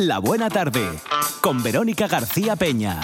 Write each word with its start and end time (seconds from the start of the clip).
La 0.00 0.18
Buena 0.18 0.48
Tarde 0.48 0.80
con 1.42 1.62
Verónica 1.62 2.08
García 2.08 2.56
Peña. 2.56 2.98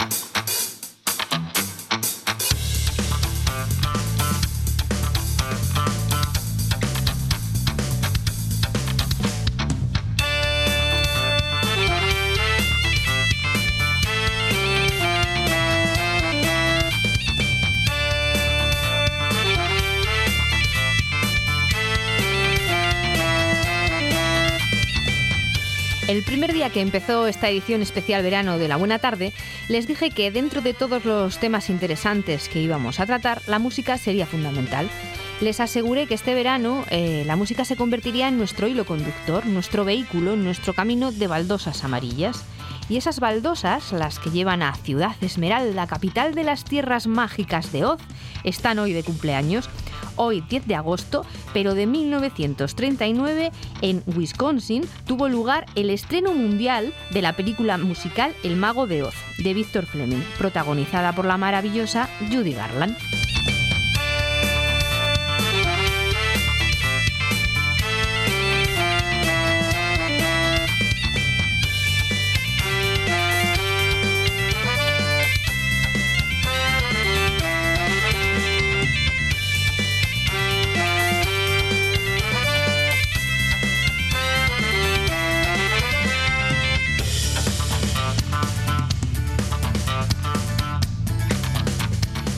El 26.07 26.23
primer 26.23 26.53
día 26.53 26.69
que 26.69 26.79
empezó 26.79 27.27
esta 27.27 27.49
edición 27.49 27.81
especial 27.81 28.23
verano 28.23 28.57
de 28.57 28.69
La 28.69 28.77
Buena 28.77 28.97
Tarde, 28.97 29.33
les 29.67 29.87
dije 29.87 30.09
que 30.09 30.31
dentro 30.31 30.61
de 30.61 30.73
todos 30.73 31.03
los 31.03 31.37
temas 31.37 31.69
interesantes 31.69 32.47
que 32.47 32.61
íbamos 32.61 33.01
a 33.01 33.05
tratar, 33.05 33.41
la 33.45 33.59
música 33.59 33.97
sería 33.97 34.25
fundamental. 34.25 34.89
Les 35.39 35.59
aseguré 35.59 36.07
que 36.07 36.15
este 36.15 36.33
verano 36.33 36.83
eh, 36.89 37.23
la 37.27 37.35
música 37.35 37.63
se 37.63 37.75
convertiría 37.75 38.27
en 38.27 38.37
nuestro 38.37 38.67
hilo 38.67 38.85
conductor, 38.85 39.45
nuestro 39.45 39.85
vehículo, 39.85 40.35
nuestro 40.35 40.73
camino 40.73 41.11
de 41.11 41.27
baldosas 41.27 41.83
amarillas. 41.83 42.43
Y 42.89 42.97
esas 42.97 43.19
baldosas, 43.19 43.91
las 43.91 44.17
que 44.17 44.31
llevan 44.31 44.63
a 44.63 44.73
Ciudad 44.73 45.15
Esmeralda, 45.21 45.85
capital 45.87 46.33
de 46.33 46.43
las 46.43 46.63
tierras 46.63 47.05
mágicas 47.05 47.71
de 47.71 47.85
Oz, 47.85 47.99
están 48.43 48.79
hoy 48.79 48.93
de 48.93 49.03
cumpleaños 49.03 49.69
hoy 50.17 50.41
10 50.41 50.67
de 50.67 50.75
agosto, 50.75 51.25
pero 51.53 51.75
de 51.75 51.85
1939 51.85 53.51
en 53.81 54.03
Wisconsin 54.07 54.83
tuvo 55.05 55.29
lugar 55.29 55.65
el 55.75 55.89
estreno 55.89 56.33
mundial 56.33 56.93
de 57.11 57.21
la 57.21 57.33
película 57.33 57.77
musical 57.77 58.33
El 58.43 58.55
mago 58.55 58.87
de 58.87 59.03
Oz, 59.03 59.15
de 59.37 59.53
Victor 59.53 59.85
Fleming, 59.85 60.23
protagonizada 60.37 61.13
por 61.13 61.25
la 61.25 61.37
maravillosa 61.37 62.09
Judy 62.31 62.53
Garland. 62.53 62.97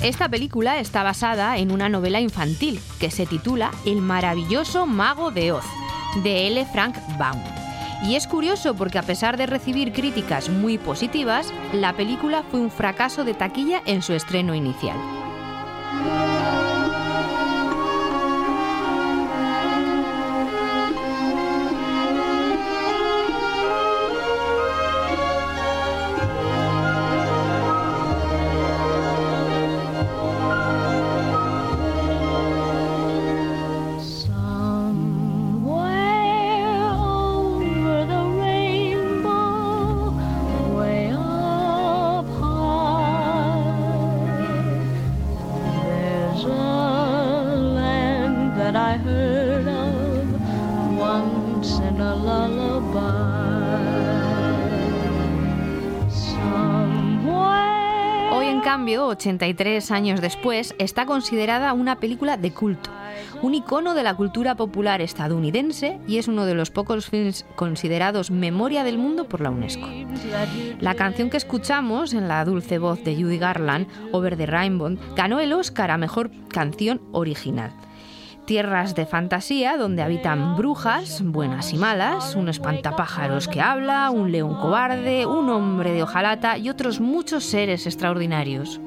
Esta 0.10 0.28
película 0.28 0.80
está 0.80 1.04
basada 1.04 1.56
en 1.60 1.72
una 1.72 1.88
novela 1.88 2.20
infantil 2.20 2.80
que 3.00 3.12
se 3.12 3.28
titula 3.28 3.70
El 3.86 4.02
maravilloso 4.02 4.88
mago 4.88 5.30
de 5.30 5.52
Oz, 5.52 5.66
de 6.24 6.48
L. 6.48 6.66
Frank 6.74 6.96
Baum. 7.20 7.40
Y 8.02 8.16
es 8.16 8.26
curioso 8.26 8.74
porque 8.74 8.98
a 8.98 9.04
pesar 9.04 9.38
de 9.38 9.46
recibir 9.46 9.94
críticas 9.94 10.50
muy 10.50 10.80
positivas, 10.80 11.54
la 11.74 11.94
película 11.94 12.42
fue 12.50 12.60
un 12.60 12.72
fracaso 12.72 13.24
de 13.24 13.36
taquilla 13.36 13.84
en 13.86 14.02
su 14.02 14.14
estreno 14.14 14.56
inicial. 14.56 14.98
83 59.20 59.92
años 59.92 60.22
después, 60.22 60.74
está 60.80 61.06
considerada 61.06 61.74
una 61.74 62.00
película 62.00 62.38
de 62.38 62.54
culto, 62.54 62.90
un 63.42 63.54
icono 63.54 63.94
de 63.94 64.04
la 64.04 64.14
cultura 64.14 64.56
popular 64.56 65.02
estadounidense 65.02 66.00
y 66.08 66.20
es 66.20 66.30
uno 66.30 66.46
de 66.46 66.54
los 66.56 66.72
pocos 66.72 67.10
films 67.10 67.46
considerados 67.58 68.32
memoria 68.32 68.86
del 68.86 68.98
mundo 68.98 69.28
por 69.28 69.42
la 69.42 69.50
UNESCO. 69.50 69.90
La 70.80 70.96
canción 70.96 71.30
que 71.30 71.36
escuchamos 71.36 72.14
en 72.14 72.30
la 72.30 72.46
dulce 72.46 72.78
voz 72.78 73.04
de 73.04 73.14
Judy 73.14 73.38
Garland, 73.38 73.88
Over 74.14 74.38
the 74.38 74.46
Rainbow, 74.46 74.98
ganó 75.18 75.42
el 75.42 75.52
Oscar 75.52 75.92
a 75.92 75.98
Mejor 75.98 76.32
Canción 76.48 77.02
Original 77.12 77.74
tierras 78.46 78.96
de 78.96 79.06
fantasía 79.06 79.78
donde 79.78 80.02
habitan 80.02 80.56
brujas, 80.58 81.22
buenas 81.24 81.72
y 81.72 81.78
malas, 81.78 82.36
un 82.36 82.50
espantapájaros 82.50 83.48
que 83.48 83.62
habla, 83.62 84.10
un 84.10 84.32
león 84.32 84.56
cobarde, 84.56 85.28
un 85.28 85.50
hombre 85.50 85.92
de 85.92 86.02
hojalata 86.02 86.58
y 86.58 86.68
otros 86.68 87.00
muchos 87.00 87.44
seres 87.44 87.86
extraordinarios. 87.86 88.82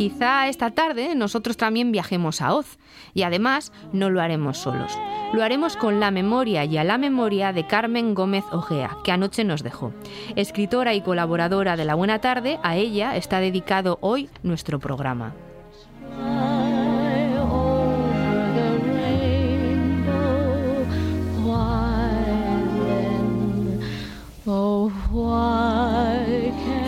Quizá 0.00 0.48
esta 0.48 0.70
tarde 0.70 1.14
nosotros 1.14 1.58
también 1.58 1.92
viajemos 1.92 2.40
a 2.40 2.54
Oz 2.54 2.78
y 3.12 3.22
además 3.22 3.70
no 3.92 4.08
lo 4.08 4.22
haremos 4.22 4.56
solos. 4.56 4.96
Lo 5.34 5.42
haremos 5.42 5.76
con 5.76 6.00
la 6.00 6.10
memoria 6.10 6.64
y 6.64 6.78
a 6.78 6.84
la 6.84 6.96
memoria 6.96 7.52
de 7.52 7.66
Carmen 7.66 8.14
Gómez 8.14 8.44
Ojea, 8.50 8.96
que 9.04 9.12
anoche 9.12 9.44
nos 9.44 9.62
dejó. 9.62 9.92
Escritora 10.36 10.94
y 10.94 11.02
colaboradora 11.02 11.76
de 11.76 11.84
La 11.84 11.96
Buena 11.96 12.18
Tarde, 12.18 12.58
a 12.62 12.76
ella 12.76 13.14
está 13.14 13.40
dedicado 13.40 13.98
hoy 14.00 14.30
nuestro 14.42 14.78
programa. 14.78 15.34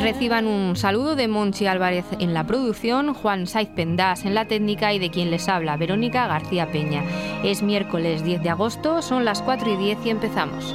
Reciban 0.01 0.47
un 0.47 0.77
saludo 0.77 1.17
de 1.17 1.27
Monchi 1.27 1.67
Álvarez 1.67 2.05
en 2.21 2.35
la 2.35 2.47
producción, 2.47 3.15
Juan 3.15 3.49
Saiz 3.49 3.69
Pendás 3.69 4.25
en 4.25 4.35
la 4.35 4.47
técnica 4.47 4.93
y 4.93 5.01
de 5.01 5.11
quien 5.11 5.31
les 5.31 5.49
habla, 5.49 5.77
Verónica 5.77 6.29
García 6.29 6.71
Peña. 6.71 7.03
Es 7.43 7.63
miércoles 7.63 8.23
10 8.23 8.43
de 8.43 8.51
agosto, 8.51 9.03
son 9.03 9.25
las 9.25 9.43
4 9.43 9.73
y 9.73 9.77
10 9.77 9.99
y 10.07 10.11
empezamos. 10.11 10.73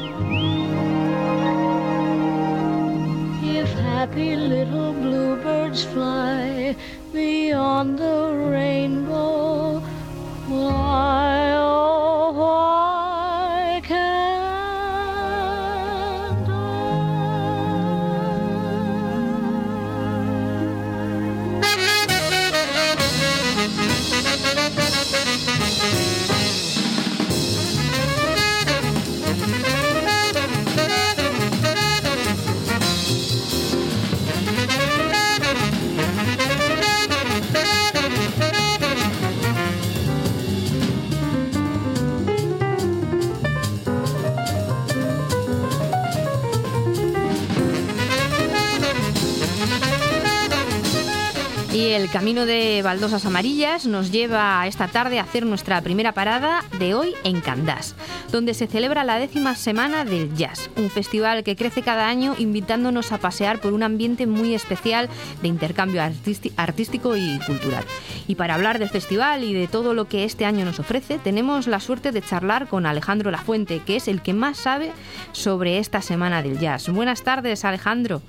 El 51.98 52.12
camino 52.12 52.46
de 52.46 52.82
baldosas 52.84 53.26
amarillas 53.26 53.88
nos 53.88 54.12
lleva 54.12 54.68
esta 54.68 54.88
tarde 54.88 55.18
a 55.18 55.24
hacer 55.24 55.48
nuestra 55.48 55.82
primera 55.82 56.12
parada 56.12 56.62
de 56.78 56.94
hoy 56.94 57.16
en 57.24 57.42
Candás, 57.42 57.96
donde 58.32 58.54
se 58.54 58.68
celebra 58.68 59.04
la 59.04 59.18
décima 59.18 59.56
semana 59.56 60.06
del 60.06 60.32
jazz, 60.36 60.70
un 60.78 60.92
festival 60.92 61.44
que 61.44 61.56
crece 61.56 61.82
cada 61.82 62.08
año 62.08 62.36
invitándonos 62.38 63.12
a 63.12 63.18
pasear 63.18 63.60
por 63.60 63.74
un 63.74 63.82
ambiente 63.82 64.28
muy 64.28 64.54
especial 64.54 65.10
de 65.42 65.48
intercambio 65.48 66.04
artístico 66.04 67.16
y 67.18 67.40
cultural. 67.48 67.84
Y 68.28 68.36
para 68.36 68.54
hablar 68.54 68.78
del 68.78 68.90
festival 68.90 69.44
y 69.44 69.56
de 69.56 69.68
todo 69.68 69.96
lo 69.96 70.06
que 70.06 70.24
este 70.24 70.46
año 70.46 70.66
nos 70.66 70.80
ofrece, 70.80 71.18
tenemos 71.18 71.66
la 71.66 71.80
suerte 71.80 72.12
de 72.12 72.22
charlar 72.22 72.68
con 72.68 72.86
Alejandro 72.86 73.32
Lafuente, 73.32 73.82
que 73.84 73.96
es 73.96 74.08
el 74.08 74.22
que 74.22 74.36
más 74.36 74.58
sabe 74.58 74.92
sobre 75.32 75.80
esta 75.80 76.02
semana 76.02 76.44
del 76.44 76.60
jazz. 76.60 76.90
Buenas 76.90 77.24
tardes, 77.24 77.66
Alejandro. 77.66 78.22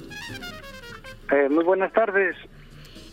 Eh, 1.30 1.50
muy 1.50 1.64
buenas 1.64 1.92
tardes. 1.92 2.34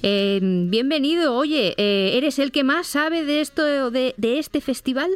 Eh, 0.08 0.40
bienvenido. 0.40 1.36
Oye, 1.36 1.74
eh, 1.78 2.16
¿eres 2.16 2.38
el 2.38 2.52
que 2.52 2.64
más 2.64 2.86
sabe 2.86 3.26
de 3.26 3.42
esto 3.42 3.90
de, 3.90 4.14
este 4.20 4.62
festival? 4.62 5.10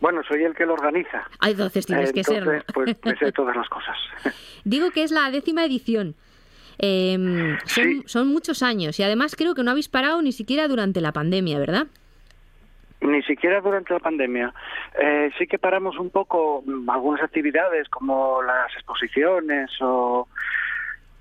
Bueno, 0.00 0.22
soy 0.22 0.44
el 0.44 0.54
que 0.54 0.64
lo 0.64 0.74
organiza. 0.74 1.26
Ah, 1.40 1.50
entonces 1.50 1.84
tienes 1.84 2.12
que 2.12 2.22
serlo. 2.22 2.62
Pues, 2.72 2.94
pues 3.02 3.18
sé 3.18 3.32
todas 3.34 3.56
las 3.56 3.68
cosas. 3.68 3.96
Digo 4.62 4.92
que 4.92 5.02
es 5.02 5.10
la 5.10 5.28
décima 5.32 5.64
edición. 5.64 6.14
Em, 6.78 7.58
son, 7.64 8.04
son, 8.06 8.28
muchos 8.28 8.62
años 8.62 9.00
y 9.00 9.02
además 9.02 9.34
creo 9.34 9.56
que 9.56 9.64
no 9.64 9.72
habéis 9.72 9.88
parado 9.88 10.22
ni 10.22 10.30
siquiera 10.30 10.68
durante 10.68 11.00
la 11.00 11.10
pandemia, 11.10 11.58
¿verdad? 11.58 11.88
Ni 13.00 13.20
siquiera 13.24 13.60
durante 13.60 13.92
la 13.92 13.98
pandemia. 13.98 14.54
Eh, 14.96 15.32
sí 15.38 15.48
que 15.48 15.58
paramos 15.58 15.98
un 15.98 16.10
poco 16.10 16.62
algunas 16.86 17.20
actividades 17.20 17.88
como 17.88 18.42
las 18.42 18.72
exposiciones 18.74 19.70
o 19.80 20.28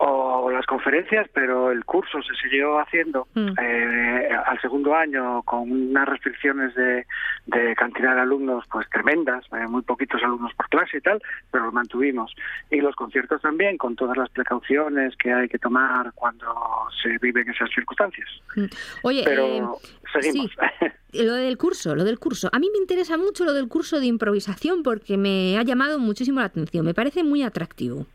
o 0.01 0.49
las 0.49 0.65
conferencias, 0.65 1.27
pero 1.33 1.71
el 1.71 1.83
curso 1.83 2.21
se 2.21 2.33
siguió 2.41 2.79
haciendo 2.79 3.27
mm. 3.35 3.49
eh, 3.61 4.29
al 4.45 4.59
segundo 4.61 4.95
año 4.95 5.43
con 5.43 5.69
unas 5.69 6.07
restricciones 6.07 6.73
de, 6.73 7.05
de 7.47 7.75
cantidad 7.75 8.15
de 8.15 8.21
alumnos 8.21 8.63
pues 8.71 8.89
tremendas, 8.89 9.43
eh, 9.51 9.67
muy 9.67 9.81
poquitos 9.81 10.23
alumnos 10.23 10.53
por 10.55 10.69
clase 10.69 10.97
y 10.97 11.01
tal, 11.01 11.21
pero 11.51 11.65
lo 11.65 11.71
mantuvimos. 11.73 12.33
Y 12.71 12.77
los 12.77 12.95
conciertos 12.95 13.41
también, 13.41 13.77
con 13.77 13.97
todas 13.97 14.15
las 14.15 14.29
precauciones 14.29 15.17
que 15.17 15.33
hay 15.33 15.49
que 15.49 15.59
tomar 15.59 16.13
cuando 16.13 16.47
se 17.03 17.17
viven 17.17 17.49
esas 17.49 17.69
circunstancias. 17.69 18.29
Mm. 18.55 18.65
Oye, 19.03 19.23
pero 19.25 19.45
eh, 19.45 20.21
seguimos. 20.21 20.51
Lo 21.11 21.33
del 21.33 21.57
curso, 21.57 21.95
lo 21.95 22.03
del 22.03 22.19
curso. 22.19 22.49
A 22.53 22.59
mí 22.59 22.69
me 22.71 22.77
interesa 22.77 23.17
mucho 23.17 23.43
lo 23.43 23.53
del 23.53 23.67
curso 23.67 23.99
de 23.99 24.05
improvisación 24.05 24.83
porque 24.83 25.17
me 25.17 25.57
ha 25.57 25.63
llamado 25.63 25.97
muchísimo 25.97 26.39
la 26.39 26.45
atención. 26.45 26.85
Me 26.85 26.93
parece 26.93 27.23
muy 27.23 27.41
atractivo. 27.41 28.05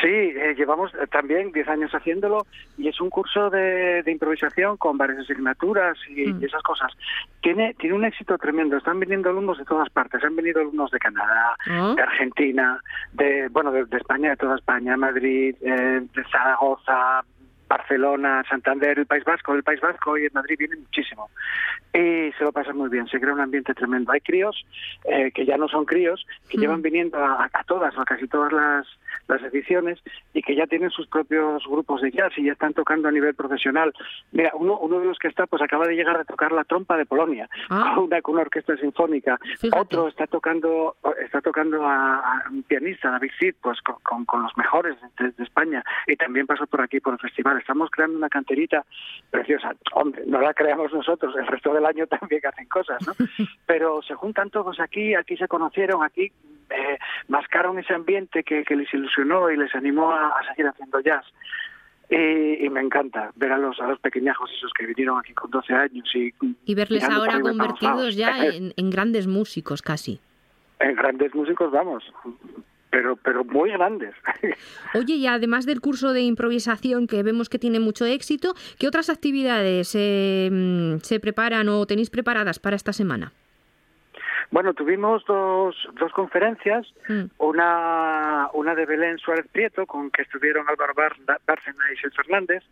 Sí, 0.00 0.08
eh, 0.08 0.54
llevamos 0.56 0.92
eh, 0.94 1.06
también 1.06 1.52
10 1.52 1.68
años 1.68 1.92
haciéndolo 1.92 2.46
y 2.76 2.88
es 2.88 3.00
un 3.00 3.08
curso 3.08 3.50
de, 3.50 4.02
improvisación 4.06 4.76
con 4.76 4.98
varias 4.98 5.20
asignaturas 5.20 5.96
y, 6.08 6.26
mm. 6.26 6.44
esas 6.44 6.62
cosas. 6.62 6.92
Tiene, 7.40 7.74
tiene 7.74 7.94
un 7.94 8.04
éxito 8.04 8.36
tremendo. 8.36 8.76
Están 8.76 8.98
viniendo 8.98 9.30
alumnos 9.30 9.58
de 9.58 9.64
todas 9.64 9.88
partes. 9.90 10.22
Han 10.24 10.36
venido 10.36 10.60
alumnos 10.60 10.90
de 10.90 10.98
Canadá, 10.98 11.56
ah. 11.68 11.94
de 11.96 12.02
Argentina, 12.02 12.80
de 13.12 13.48
bueno, 13.48 13.70
de, 13.70 13.84
España, 13.96 14.30
de 14.30 14.36
toda 14.36 14.56
España, 14.56 14.96
Madrid, 14.96 15.54
eh, 15.60 16.02
de 16.14 16.24
Zaragoza, 16.30 17.24
Barcelona, 17.68 18.44
Santander, 18.48 18.98
el 18.98 19.06
País 19.06 19.24
Vasco, 19.24 19.54
el 19.54 19.62
País 19.62 19.80
Vasco 19.80 20.16
y 20.16 20.26
en 20.26 20.32
Madrid 20.32 20.56
vienen 20.58 20.80
muchísimo. 20.80 21.30
Y 21.92 22.32
se 22.32 22.44
lo 22.44 22.52
pasan 22.52 22.76
muy 22.76 22.88
bien, 22.88 23.08
se 23.08 23.18
crea 23.18 23.34
un 23.34 23.40
ambiente 23.40 23.74
tremendo. 23.74 24.12
Hay 24.12 24.20
críos 24.20 24.64
eh, 25.04 25.32
que 25.32 25.44
ya 25.44 25.56
no 25.56 25.68
son 25.68 25.84
críos, 25.84 26.26
que 26.48 26.58
mm. 26.58 26.60
llevan 26.60 26.82
viniendo 26.82 27.18
a, 27.18 27.48
todas 27.66 27.96
o 27.96 28.00
a 28.00 28.04
casi 28.04 28.28
todas 28.28 28.52
las, 28.52 28.86
las 29.28 29.42
ediciones 29.42 29.98
y 30.32 30.42
que 30.42 30.54
ya 30.54 30.66
tienen 30.66 30.90
sus 30.90 31.06
propios 31.08 31.64
grupos 31.66 32.02
de 32.02 32.10
jazz 32.10 32.32
y 32.36 32.44
ya 32.44 32.52
están 32.52 32.74
tocando 32.74 33.08
a 33.08 33.12
nivel 33.12 33.34
profesional. 33.34 33.92
Mira, 34.32 34.52
uno, 34.54 34.78
uno 34.78 35.00
de 35.00 35.06
los 35.06 35.18
que 35.18 35.28
está, 35.28 35.46
pues 35.46 35.62
acaba 35.62 35.86
de 35.86 35.94
llegar 35.94 36.18
a 36.18 36.24
tocar 36.24 36.52
la 36.52 36.64
trompa 36.64 36.96
de 36.96 37.06
Polonia, 37.06 37.48
ah. 37.70 37.98
una, 38.00 38.20
con 38.22 38.34
una 38.34 38.42
orquesta 38.42 38.76
sinfónica. 38.76 39.38
Otro 39.72 40.08
está 40.08 40.26
tocando 40.26 40.96
está 41.24 41.40
tocando 41.40 41.84
a, 41.86 42.44
un 42.50 42.62
pianista, 42.62 43.10
David 43.10 43.30
Cid, 43.38 43.54
pues 43.60 43.80
con, 43.80 44.24
con, 44.24 44.42
los 44.42 44.56
mejores 44.56 44.96
de, 45.18 45.30
de 45.30 45.44
España 45.44 45.82
y 46.06 46.16
también 46.16 46.46
pasó 46.46 46.66
por 46.66 46.82
aquí 46.82 47.00
por 47.00 47.14
el 47.14 47.18
festival 47.18 47.58
Estamos 47.58 47.90
creando 47.90 48.16
una 48.18 48.28
canterita 48.28 48.84
preciosa. 49.30 49.74
Hombre, 49.92 50.22
no 50.26 50.40
la 50.40 50.54
creamos 50.54 50.92
nosotros, 50.92 51.34
el 51.36 51.46
resto 51.46 51.72
del 51.72 51.86
año 51.86 52.06
también 52.20 52.40
hacen 52.46 52.66
cosas, 52.68 52.98
¿no? 53.06 53.14
Pero 53.66 54.02
se 54.02 54.14
juntan 54.14 54.50
todos 54.50 54.80
aquí, 54.80 55.14
aquí 55.14 55.36
se 55.36 55.48
conocieron, 55.48 56.02
aquí 56.02 56.32
eh, 56.70 56.98
mascaron 57.28 57.78
ese 57.78 57.94
ambiente 57.94 58.42
que, 58.42 58.64
les 58.68 58.92
ilusionó 58.92 59.50
y 59.50 59.56
les 59.56 59.74
animó 59.74 60.12
a, 60.12 60.34
seguir 60.48 60.66
haciendo 60.66 61.00
jazz. 61.00 61.24
Y, 62.08 62.68
me 62.70 62.80
encanta 62.80 63.32
ver 63.34 63.52
a 63.52 63.58
los, 63.58 63.80
a 63.80 63.88
los 63.88 63.98
pequeñajos 63.98 64.50
esos 64.56 64.72
que 64.72 64.86
vinieron 64.86 65.18
aquí 65.18 65.32
con 65.32 65.50
12 65.50 65.74
años 65.74 66.08
y... 66.14 66.32
Y 66.64 66.74
verles 66.74 67.04
ahora 67.04 67.40
convertidos 67.40 68.16
ya 68.16 68.44
en 68.44 68.90
grandes 68.90 69.26
músicos 69.26 69.82
casi. 69.82 70.20
En 70.78 70.94
grandes 70.94 71.34
músicos, 71.34 71.70
vamos 71.72 72.04
pero, 72.96 73.16
pero 73.16 73.44
muy 73.44 73.70
grandes. 73.70 74.14
Oye, 74.94 75.16
y 75.16 75.26
además 75.26 75.66
del 75.66 75.82
curso 75.82 76.14
de 76.14 76.22
improvisación 76.22 77.06
que 77.06 77.22
vemos 77.22 77.50
que 77.50 77.58
tiene 77.58 77.78
mucho 77.78 78.06
éxito, 78.06 78.54
¿qué 78.78 78.88
otras 78.88 79.10
actividades 79.10 79.94
eh, 79.94 80.98
se 81.02 81.20
preparan 81.20 81.68
o 81.68 81.84
tenéis 81.84 82.08
preparadas 82.08 82.58
para 82.58 82.76
esta 82.76 82.94
semana? 82.94 83.32
Bueno, 84.50 84.74
tuvimos 84.74 85.24
dos, 85.26 85.76
dos 85.98 86.12
conferencias, 86.12 86.86
mm. 87.08 87.24
una, 87.38 88.48
una 88.54 88.74
de 88.74 88.86
Belén 88.86 89.18
Suárez 89.18 89.46
Prieto, 89.50 89.86
con 89.86 90.10
que 90.10 90.22
estuvieron 90.22 90.66
Álvaro 90.68 90.94
Bárcena 90.94 91.84
y 91.92 91.96
Sil 91.98 92.12
Fernández, 92.14 92.62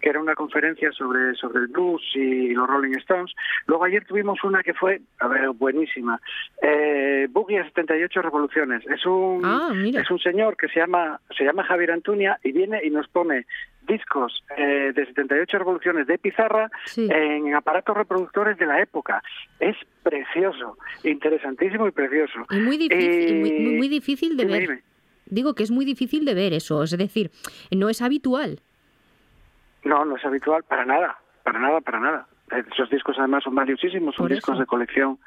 que 0.00 0.10
era 0.10 0.20
una 0.20 0.34
conferencia 0.34 0.92
sobre, 0.92 1.34
sobre 1.34 1.60
el 1.60 1.68
blues 1.68 2.02
y 2.14 2.54
los 2.54 2.68
Rolling 2.68 2.96
Stones. 2.98 3.32
Luego 3.66 3.84
ayer 3.84 4.04
tuvimos 4.04 4.42
una 4.44 4.62
que 4.62 4.74
fue, 4.74 5.00
a 5.18 5.28
ver, 5.28 5.50
buenísima, 5.50 6.20
eh, 6.62 7.26
Boogie 7.30 7.60
a 7.60 7.64
78 7.64 8.22
revoluciones. 8.22 8.86
Es 8.86 9.04
un, 9.06 9.42
ah, 9.44 9.70
es 9.72 10.10
un 10.10 10.18
señor 10.18 10.56
que 10.56 10.68
se 10.68 10.80
llama, 10.80 11.20
se 11.36 11.44
llama 11.44 11.64
Javier 11.64 11.92
Antuña 11.92 12.38
y 12.42 12.52
viene 12.52 12.80
y 12.84 12.90
nos 12.90 13.08
pone 13.08 13.46
discos 13.86 14.44
eh, 14.56 14.92
de 14.94 15.06
78 15.06 15.58
revoluciones 15.58 16.06
de 16.06 16.18
pizarra 16.18 16.70
en 16.96 17.54
aparatos 17.54 17.96
reproductores 17.96 18.58
de 18.58 18.66
la 18.66 18.80
época. 18.80 19.22
Es 19.60 19.76
precioso, 20.02 20.78
interesantísimo 21.02 21.88
y 21.88 21.90
precioso. 21.90 22.44
Y 22.50 22.56
muy 22.56 22.76
difícil, 22.76 23.76
muy, 23.76 23.88
difícil 23.88 24.36
de 24.36 24.44
ver. 24.44 24.82
Digo 25.26 25.54
que 25.54 25.62
es 25.62 25.70
muy 25.70 25.84
difícil 25.84 26.24
de 26.24 26.34
ver 26.34 26.52
eso, 26.52 26.82
es 26.82 26.96
decir, 26.96 27.30
no 27.70 27.88
es 27.88 28.02
habitual. 28.02 28.60
No, 29.84 30.04
no 30.04 30.16
es 30.16 30.24
habitual 30.24 30.64
para 30.64 30.84
nada, 30.84 31.18
para 31.42 31.58
nada, 31.58 31.80
para 31.80 32.00
nada. 32.00 32.26
Esos 32.72 32.90
discos 32.90 33.16
además 33.18 33.44
son 33.44 33.54
valiosísimos, 33.54 34.14
son 34.14 34.28
discos 34.28 34.58
de 34.58 34.66
colección. 34.66 35.18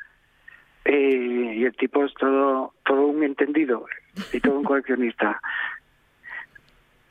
y 0.86 1.64
el 1.64 1.76
tipo 1.76 2.06
es 2.06 2.14
todo, 2.14 2.74
todo 2.86 3.08
un 3.08 3.24
entendido 3.24 3.86
y 4.32 4.40
todo 4.40 4.58
un 4.58 4.64
coleccionista. 4.64 5.42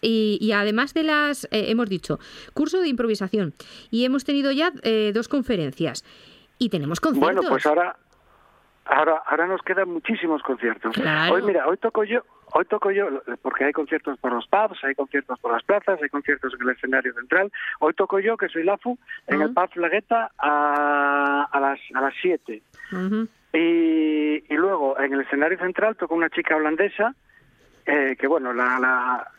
Y, 0.01 0.53
además 0.53 0.95
de 0.95 1.03
las, 1.03 1.45
eh, 1.47 1.71
hemos 1.71 1.89
dicho, 1.89 2.19
curso 2.55 2.81
de 2.81 2.89
improvisación 2.89 3.55
y 3.91 4.05
hemos 4.05 4.25
tenido 4.25 4.53
ya 4.53 4.73
eh, 4.83 5.11
dos 5.15 5.29
conferencias 5.29 6.05
y 6.59 6.69
tenemos 6.69 7.01
conciertos. 7.01 7.35
Bueno, 7.35 7.51
pues 7.51 7.67
ahora, 7.67 7.97
ahora, 8.85 9.23
ahora 9.27 9.47
nos 9.47 9.63
quedan 9.63 9.91
muchísimos 9.91 10.43
conciertos. 10.43 10.97
Hoy, 11.31 11.43
mira, 11.43 11.67
hoy 11.67 11.77
toco 11.79 12.05
yo, 12.05 12.23
hoy 12.53 12.65
toco 12.67 12.91
yo, 12.91 13.09
porque 13.43 13.65
hay 13.65 13.73
conciertos 13.73 14.19
por 14.19 14.33
los 14.33 14.47
pubs, 14.47 14.83
hay 14.85 14.95
conciertos 14.95 15.39
por 15.41 15.53
las 15.53 15.63
plazas, 15.65 16.01
hay 16.03 16.09
conciertos 16.09 16.53
en 16.55 16.69
el 16.69 16.75
escenario 16.75 17.13
central. 17.15 17.51
Hoy 17.81 17.95
toco 17.95 18.21
yo, 18.21 18.37
que 18.37 18.49
soy 18.49 18.65
Lafu, 18.65 18.99
en 19.27 19.43
el 19.43 19.55
pub 19.55 19.71
Flagueta 19.73 20.31
a, 20.39 21.49
a 21.51 21.61
las 21.61 21.81
a 21.95 22.01
las 22.01 22.15
7. 22.21 22.63
y, 23.53 23.59
y 23.59 24.57
luego 24.57 24.99
en 24.99 25.15
el 25.15 25.23
escenario 25.23 25.59
central 25.59 25.97
toco 25.97 26.15
una 26.15 26.31
chica 26.31 26.57
holandesa, 26.57 27.15
eh, 27.87 28.17
que 28.19 28.27
bueno, 28.27 28.53
la, 28.53 28.79
la, 28.79 29.31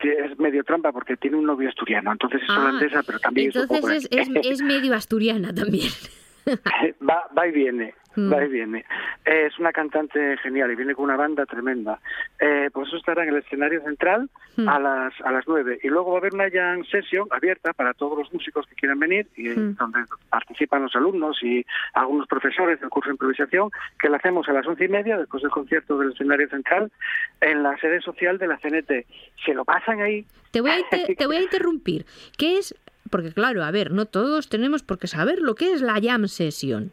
es 0.00 0.38
medio 0.38 0.64
trampa 0.64 0.92
porque 0.92 1.16
tiene 1.16 1.36
un 1.36 1.44
novio 1.44 1.68
asturiano, 1.68 2.12
entonces 2.12 2.42
es 2.42 2.48
ah, 2.50 2.60
holandesa, 2.60 3.02
pero 3.02 3.18
también 3.18 3.50
es 3.50 3.56
un 3.56 3.92
es, 3.92 4.08
es, 4.10 4.62
medio 4.62 4.94
asturiana 4.94 5.54
también. 5.54 5.88
va, 7.08 7.28
va 7.36 7.46
y 7.46 7.52
viene. 7.52 7.94
Mm. 8.16 8.32
Va 8.32 8.44
y 8.44 8.48
viene. 8.48 8.84
es 9.24 9.58
una 9.58 9.72
cantante 9.72 10.36
genial 10.38 10.70
y 10.70 10.76
viene 10.76 10.94
con 10.94 11.04
una 11.04 11.16
banda 11.16 11.46
tremenda. 11.46 12.00
Eh, 12.38 12.70
pues 12.72 12.88
eso 12.88 12.96
estará 12.96 13.24
en 13.24 13.30
el 13.30 13.38
escenario 13.38 13.82
central 13.82 14.30
mm. 14.56 14.68
a 14.68 14.78
las 14.78 15.20
a 15.24 15.32
las 15.32 15.44
nueve 15.46 15.78
y 15.82 15.88
luego 15.88 16.10
va 16.12 16.18
a 16.18 16.20
haber 16.20 16.34
una 16.34 16.50
jam 16.50 16.84
session 16.84 17.26
abierta 17.30 17.72
para 17.72 17.92
todos 17.94 18.18
los 18.18 18.32
músicos 18.32 18.66
que 18.66 18.74
quieran 18.76 19.00
venir 19.00 19.26
y 19.36 19.48
mm. 19.48 19.76
donde 19.76 20.00
participan 20.30 20.82
los 20.82 20.94
alumnos 20.94 21.42
y 21.42 21.64
algunos 21.94 22.28
profesores 22.28 22.80
del 22.80 22.90
curso 22.90 23.08
de 23.08 23.14
improvisación 23.14 23.70
que 23.98 24.08
la 24.08 24.18
hacemos 24.18 24.48
a 24.48 24.52
las 24.52 24.66
once 24.66 24.84
y 24.84 24.88
media 24.88 25.18
después 25.18 25.42
del 25.42 25.50
concierto 25.50 25.98
del 25.98 26.12
escenario 26.12 26.48
central 26.48 26.92
en 27.40 27.62
la 27.62 27.76
sede 27.78 28.00
social 28.00 28.38
de 28.38 28.46
la 28.46 28.58
CNT. 28.58 29.06
Se 29.44 29.54
lo 29.54 29.64
pasan 29.64 30.00
ahí. 30.00 30.24
Te 30.52 30.60
voy 30.60 30.70
a, 30.70 30.76
te 31.16 31.26
voy 31.26 31.36
a 31.36 31.42
interrumpir. 31.42 32.06
¿Qué 32.38 32.58
es? 32.58 32.74
Porque 33.10 33.32
claro, 33.32 33.62
a 33.64 33.70
ver, 33.70 33.90
no 33.92 34.06
todos 34.06 34.48
tenemos 34.48 34.82
por 34.82 34.98
qué 34.98 35.06
saber 35.06 35.38
lo 35.40 35.54
que 35.54 35.72
es 35.72 35.82
la 35.82 36.00
jam 36.02 36.26
session. 36.26 36.90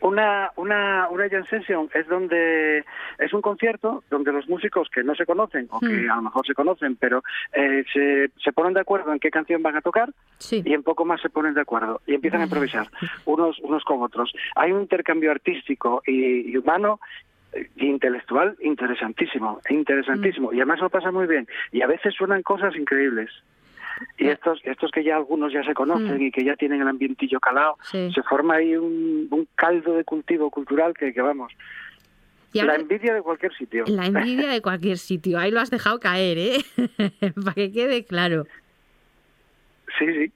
Una, 0.00 0.52
una, 0.54 1.08
una 1.10 1.28
jam 1.28 1.44
session 1.46 1.90
es 1.92 2.06
donde 2.06 2.84
es 3.18 3.32
un 3.32 3.42
concierto 3.42 4.04
donde 4.10 4.30
los 4.32 4.48
músicos 4.48 4.88
que 4.94 5.02
no 5.02 5.16
se 5.16 5.26
conocen 5.26 5.66
o 5.70 5.80
que 5.80 5.86
Hmm. 6.06 6.10
a 6.12 6.16
lo 6.16 6.22
mejor 6.22 6.46
se 6.46 6.54
conocen, 6.54 6.94
pero 6.94 7.24
eh, 7.52 7.84
se, 7.92 8.30
se 8.40 8.52
ponen 8.52 8.74
de 8.74 8.80
acuerdo 8.80 9.12
en 9.12 9.18
qué 9.18 9.30
canción 9.30 9.60
van 9.60 9.76
a 9.76 9.80
tocar 9.80 10.10
Sí. 10.38 10.62
y 10.64 10.72
en 10.72 10.84
poco 10.84 11.04
más 11.04 11.20
se 11.20 11.30
ponen 11.30 11.54
de 11.54 11.62
acuerdo 11.62 12.00
y 12.06 12.14
empiezan 12.14 12.42
a 12.42 12.44
improvisar 12.44 12.86
unos 13.24 13.58
unos 13.58 13.82
con 13.82 14.00
otros. 14.02 14.32
Hay 14.54 14.70
un 14.70 14.82
intercambio 14.82 15.32
artístico 15.32 16.00
y, 16.06 16.48
y 16.52 16.56
humano 16.56 17.00
eh, 17.52 17.68
e 17.76 17.86
intelectual 17.86 18.56
interesantísimo, 18.60 19.60
interesantísimo 19.68 20.52
y 20.52 20.58
además 20.58 20.78
lo 20.78 20.90
pasa 20.90 21.10
muy 21.10 21.26
bien 21.26 21.48
y 21.72 21.82
a 21.82 21.88
veces 21.88 22.14
suenan 22.14 22.42
cosas 22.42 22.76
increíbles. 22.76 23.30
Y 24.18 24.28
estos 24.28 24.60
estos 24.64 24.90
que 24.90 25.02
ya 25.04 25.16
algunos 25.16 25.52
ya 25.52 25.62
se 25.64 25.74
conocen 25.74 26.18
Mm. 26.18 26.22
y 26.22 26.30
que 26.30 26.44
ya 26.44 26.56
tienen 26.56 26.80
el 26.82 26.88
ambientillo 26.88 27.40
calado, 27.40 27.76
Sí. 27.82 28.10
se 28.14 28.22
forma 28.22 28.54
ahí 28.56 28.76
un, 28.76 29.28
un 29.30 29.48
caldo 29.54 29.94
de 29.94 30.04
cultivo 30.04 30.50
cultural 30.50 30.94
que, 30.94 31.12
que 31.12 31.20
vamos, 31.20 31.52
Y 32.52 32.62
la 32.62 32.76
envidia 32.76 33.12
de 33.14 33.22
cualquier 33.22 33.52
sitio. 33.54 33.84
La 33.86 34.06
envidia 34.06 34.48
de 34.48 34.62
cualquier 34.62 34.96
sitio. 34.98 35.38
Ahí 35.38 35.50
lo 35.50 35.60
has 35.60 35.70
dejado 35.70 36.00
caer, 36.00 36.38
¿eh? 36.38 36.58
Para 37.44 37.54
que 37.54 37.70
quede 37.72 38.04
claro. 38.04 38.46
Sí, 39.98 40.06
sí. 40.06 40.32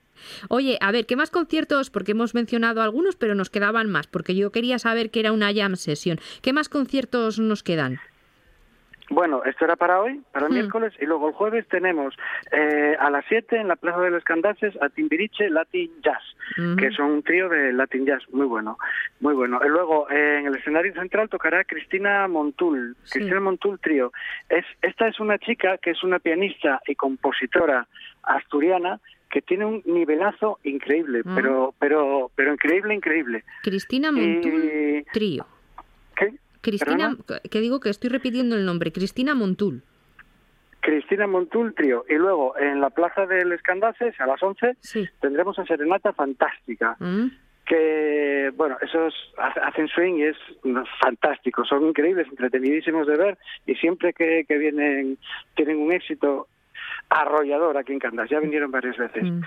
Oye, 0.49 0.78
a 0.80 0.92
ver, 0.92 1.06
¿qué 1.06 1.16
más 1.16 1.30
conciertos? 1.30 1.90
Porque 1.90 2.12
hemos 2.12 2.35
mencionado 2.35 2.82
algunos, 2.82 3.16
pero 3.16 3.35
nos 3.35 3.50
quedaban 3.50 3.90
más, 3.90 4.06
porque 4.06 4.35
yo 4.37 4.52
quería 4.52 4.78
saber 4.78 5.11
que 5.11 5.21
era 5.21 5.32
una 5.32 5.52
jam 5.52 5.75
session. 5.76 6.18
¿Qué 6.42 6.52
más 6.52 6.68
conciertos 6.68 7.38
nos 7.40 7.62
quedan? 7.62 7.99
Bueno, 9.14 9.42
esto 9.45 9.64
era 9.66 9.76
para 9.76 10.00
hoy, 10.00 10.23
para 10.33 10.47
el 10.47 10.52
Mm. 10.52 10.54
miércoles, 10.54 10.95
y 11.00 11.04
luego 11.07 11.28
el 11.28 11.35
jueves 11.35 11.66
tenemos 11.69 12.14
eh, 12.50 12.97
a 12.99 13.11
las 13.11 13.25
7 13.28 13.57
en 13.59 13.69
la 13.69 13.76
Plaza 13.76 14.00
de 14.00 14.11
los 14.11 14.25
Candaces 14.25 14.75
a 14.81 14.88
Timbiriche 14.88 15.50
Latin 15.50 15.90
Jazz, 16.02 16.23
que 16.78 16.90
son 16.92 17.11
un 17.11 17.23
trío 17.23 17.49
de 17.49 17.73
Latin 17.73 18.07
Jazz 18.07 18.23
muy 18.33 18.47
bueno, 18.47 18.78
muy 19.21 19.35
bueno. 19.35 19.61
Y 19.64 19.69
luego 19.69 20.09
eh, 20.11 20.38
en 20.40 20.47
el 20.47 20.57
escenario 20.57 20.92
central 20.95 21.28
tocará 21.28 21.64
Cristina 21.64 22.26
Montul, 22.28 22.97
Sí. 23.04 23.19
Cristina 23.19 23.40
Montul 23.40 23.78
Trío. 23.81 24.12
Es, 24.49 24.64
esta 24.81 25.09
es 25.09 25.21
una 25.21 25.38
chica 25.38 25.78
que 25.78 25.90
es 25.90 26.02
una 26.02 26.19
pianista 26.19 26.81
y 26.87 26.95
compositora 26.95 27.87
asturiana 28.23 28.99
que 29.31 29.40
tiene 29.42 29.64
un 29.64 29.83
nivelazo 29.87 30.59
increíble, 30.62 31.23
pero, 31.35 31.75
pero, 31.78 32.31
pero 32.35 32.52
increíble, 32.52 32.95
increíble. 32.95 33.45
Cristina 33.62 34.12
Montul 34.12 35.04
Trío. 35.12 35.47
¿Qué? 36.16 36.35
Cristina, 36.62 37.16
que 37.50 37.61
digo 37.61 37.81
que 37.81 37.90
estoy 37.90 38.09
repitiendo 38.09 38.57
el 38.57 38.64
nombre, 38.64 38.92
Cristina 38.92 39.35
Montul. 39.35 39.83
Cristina 40.81 41.26
Montul 41.26 41.75
Trío. 41.75 42.04
Y 42.09 42.14
luego 42.14 42.57
en 42.59 42.81
la 42.81 42.90
Plaza 42.90 43.26
del 43.26 43.52
Escandaces 43.52 44.19
a 44.21 44.26
las 44.26 44.42
11 44.42 44.76
Sí. 44.81 45.07
tendremos 45.21 45.59
a 45.59 45.64
Serenata 45.66 46.12
Fantástica, 46.12 46.97
Mm. 46.99 47.26
que, 47.66 48.50
bueno, 48.57 48.76
esos 48.81 49.14
ha- 49.38 49.66
hacen 49.69 49.87
swing 49.88 50.14
y 50.19 50.23
es 50.25 50.37
fantástico, 51.00 51.64
son 51.64 51.87
increíbles, 51.87 52.26
entretenidísimos 52.28 53.07
de 53.07 53.16
ver 53.16 53.38
y 53.66 53.75
siempre 53.76 54.12
que, 54.12 54.45
que 54.49 54.59
vienen 54.59 55.19
tienen 55.54 55.78
un 55.78 55.92
éxito 55.92 56.49
arrollador 57.09 57.76
aquí 57.76 57.92
en 57.92 57.99
Candas, 58.00 58.28
ya 58.31 58.40
vinieron 58.40 58.71
varias 58.71 58.97
veces. 58.97 59.23
Mm. 59.23 59.40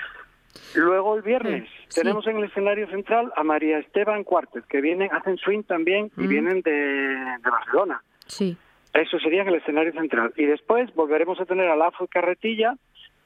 Luego 0.76 1.16
el 1.16 1.22
viernes 1.22 1.68
Sí. 1.88 2.02
tenemos 2.02 2.26
en 2.28 2.38
el 2.38 2.46
escenario 2.46 2.88
central 2.90 3.32
a 3.36 3.44
María 3.44 3.78
Esteban 3.80 4.24
Cuartet, 4.24 4.66
que 4.66 4.82
vienen, 4.82 5.10
hacen 5.14 5.38
swing 5.38 5.64
también 5.64 6.12
y 6.18 6.24
Mm. 6.24 6.30
vienen 6.30 6.62
de, 6.62 6.72
de 6.72 7.50
Barcelona. 7.50 8.02
Sí. 8.28 8.58
Eso 8.94 9.20
sería 9.20 9.42
en 9.42 9.50
el 9.50 9.56
escenario 9.56 9.92
central. 9.94 10.34
Y 10.38 10.46
después 10.46 10.94
volveremos 10.96 11.40
a 11.42 11.46
tener 11.46 11.68
a 11.70 11.76
Lafo 11.76 12.06
y 12.06 12.08
Carretilla 12.08 12.76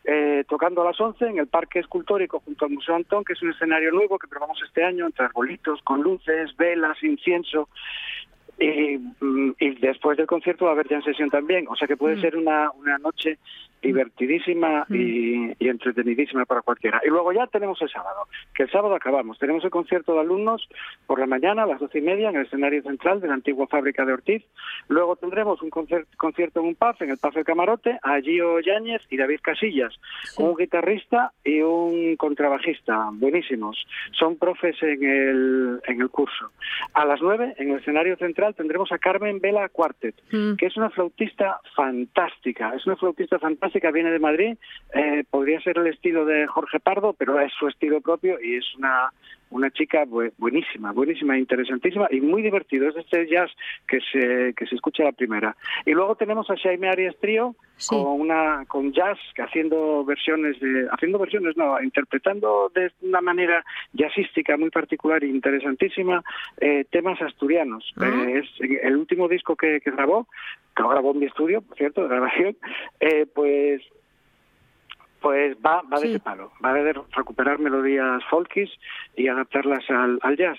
eh, 0.05 0.43
tocando 0.48 0.81
a 0.81 0.86
las 0.86 1.00
11 1.00 1.25
en 1.27 1.38
el 1.39 1.48
Parque 1.48 1.79
Escultórico 1.79 2.39
junto 2.39 2.65
al 2.65 2.71
Museo 2.71 2.95
Antón, 2.95 3.24
que 3.25 3.33
es 3.33 3.41
un 3.43 3.51
escenario 3.51 3.91
nuevo 3.91 4.17
que 4.17 4.27
probamos 4.29 4.59
este 4.65 4.83
año, 4.83 5.05
entre 5.05 5.25
arbolitos, 5.25 5.81
con 5.83 6.01
luces, 6.01 6.55
velas, 6.57 6.98
incienso. 7.03 7.67
Y, 8.57 8.98
mm, 9.19 9.55
y 9.59 9.75
después 9.75 10.17
del 10.17 10.25
concierto 10.25 10.65
va 10.65 10.71
a 10.71 10.74
haber 10.74 10.88
jam 10.88 11.03
sesión 11.03 11.29
también. 11.29 11.67
O 11.67 11.75
sea 11.75 11.88
que 11.88 11.98
puede 11.98 12.15
Mm. 12.15 12.21
ser 12.21 12.38
una, 12.38 12.71
una 12.71 12.98
noche 12.98 13.38
divertidísima 13.81 14.86
Mm. 14.89 14.95
y, 14.95 15.53
y 15.59 15.69
entretenidísima 15.69 16.45
para 16.45 16.62
cualquiera. 16.62 17.01
Y 17.05 17.09
luego 17.09 17.31
ya 17.33 17.48
tenemos 17.48 17.81
el 17.81 17.89
sábado, 17.89 18.27
que 18.53 18.63
el 18.63 18.71
sábado 18.71 18.95
acabamos. 18.95 19.38
Tenemos 19.39 19.63
el 19.63 19.69
concierto 19.69 20.13
de 20.13 20.21
alumnos 20.21 20.67
por 21.07 21.19
la 21.19 21.25
mañana 21.27 21.63
a 21.63 21.65
las 21.67 21.79
doce 21.79 22.00
y 22.00 22.01
media 22.01 22.29
en 22.29 22.36
el 22.38 22.45
escenario 22.45 22.81
central 22.83 23.21
de 23.21 23.27
la 23.27 23.33
antigua 23.36 23.67
fábrica 23.67 24.05
de 24.05 24.13
Ortiz. 24.13 24.43
Luego 24.88 25.15
tendremos 25.15 25.62
un 25.62 25.69
concierto 25.69 26.59
en 26.59 26.65
un 26.65 26.75
pub, 26.75 26.95
en 27.01 27.12
el 27.12 27.17
pub 27.17 27.33
del 27.33 27.43
Camarote, 27.45 28.00
a 28.01 28.19
Gio 28.21 28.59
Yáñez 28.59 29.01
y 29.09 29.17
David 29.17 29.39
Casillas, 29.41 29.93
Sí. 30.24 30.41
un 30.43 30.55
guitarrista 30.55 31.31
y 31.43 31.62
un 31.62 32.15
contrabajista, 32.17 33.09
buenísimos. 33.13 33.86
Son 34.12 34.38
profes 34.38 34.75
en 34.81 35.03
el, 35.03 35.79
en 35.86 36.01
el 36.01 36.09
curso. 36.09 36.51
A 36.93 37.05
las 37.05 37.21
nueve, 37.21 37.53
en 37.57 37.71
el 37.71 37.79
escenario 37.79 38.15
central, 38.17 38.55
tendremos 38.55 38.91
a 38.91 38.98
Carmen 38.98 39.39
Vela 39.39 39.69
Quartet, 39.69 40.15
Mm. 40.31 40.55
que 40.55 40.65
es 40.67 40.77
una 40.77 40.89
flautista 40.89 41.59
fantástica. 41.75 42.74
Es 42.75 42.86
una 42.86 42.95
flautista 42.95 43.38
fantástica, 43.39 43.68
viene 43.93 44.11
de 44.11 44.19
Madrid. 44.19 44.57
eh, 44.93 45.23
podría 45.29 45.61
ser 45.61 45.77
el 45.77 45.88
estilo 45.88 46.25
de 46.25 46.47
Jorge 46.47 46.79
Pardo, 46.79 47.13
pero 47.13 47.39
es 47.39 47.51
su 47.53 47.67
estilo 47.67 48.01
propio 48.01 48.38
y 48.41 48.57
es 48.57 48.65
una 48.75 49.11
una 49.51 49.72
chica 49.72 50.06
bu- 50.06 50.32
buenísima, 50.38 50.91
buenísima, 50.91 51.38
interesantísima 51.38 52.08
y 52.12 52.22
muy 52.22 52.41
divertido. 52.41 52.88
Es 52.89 52.96
este 52.98 53.27
jazz 53.27 53.51
que 53.88 54.00
se 54.12 54.53
que 54.56 54.65
se 54.68 54.75
escucha 54.75 55.03
la 55.03 55.12
primera. 55.12 55.56
Y 55.86 55.91
luego 55.91 56.15
tenemos 56.15 56.50
a 56.50 56.58
Jaime 56.58 56.89
Arias 56.89 57.15
Trío 57.20 57.56
Sí. 57.77 57.96
con 57.96 58.20
una 58.20 58.65
con 58.68 58.91
jazz 58.91 59.18
haciendo 59.38 60.03
versiones 60.03 60.60
de 60.60 60.88
haciendo 60.91 61.18
versiones 61.18 61.56
no, 61.56 61.82
interpretando 61.82 62.70
de 62.75 62.91
una 63.01 63.22
manera 63.22 63.63
jazzística 63.94 64.58
muy 64.58 64.70
particular 64.70 65.24
e 65.24 65.27
interesantísima 65.27 66.22
eh, 66.60 66.86
temas 66.91 67.22
asturianos. 67.22 67.94
Ah. 67.98 68.06
Eh, 68.27 68.39
es 68.39 68.82
el 68.84 68.98
último 68.98 69.27
disco 69.29 69.56
que, 69.56 69.79
que 69.82 69.91
grabó, 69.91 70.27
que 70.75 70.84
lo 70.84 70.89
grabó 70.89 71.12
en 71.13 71.20
mi 71.20 71.25
estudio, 71.27 71.62
por 71.62 71.77
cierto, 71.77 72.01
de 72.01 72.10
grabación, 72.10 72.58
eh, 73.00 73.25
pues 73.34 73.82
pues 75.21 75.55
va, 75.65 75.81
va 75.81 75.99
de 75.99 76.07
Sí. 76.07 76.09
ese 76.11 76.19
palo, 76.19 76.51
va 76.63 76.73
de 76.73 76.93
recuperar 77.11 77.59
melodías 77.59 78.23
folkis 78.29 78.69
y 79.15 79.27
adaptarlas 79.27 79.83
al, 79.89 80.19
al 80.21 80.38
jazz. 80.38 80.57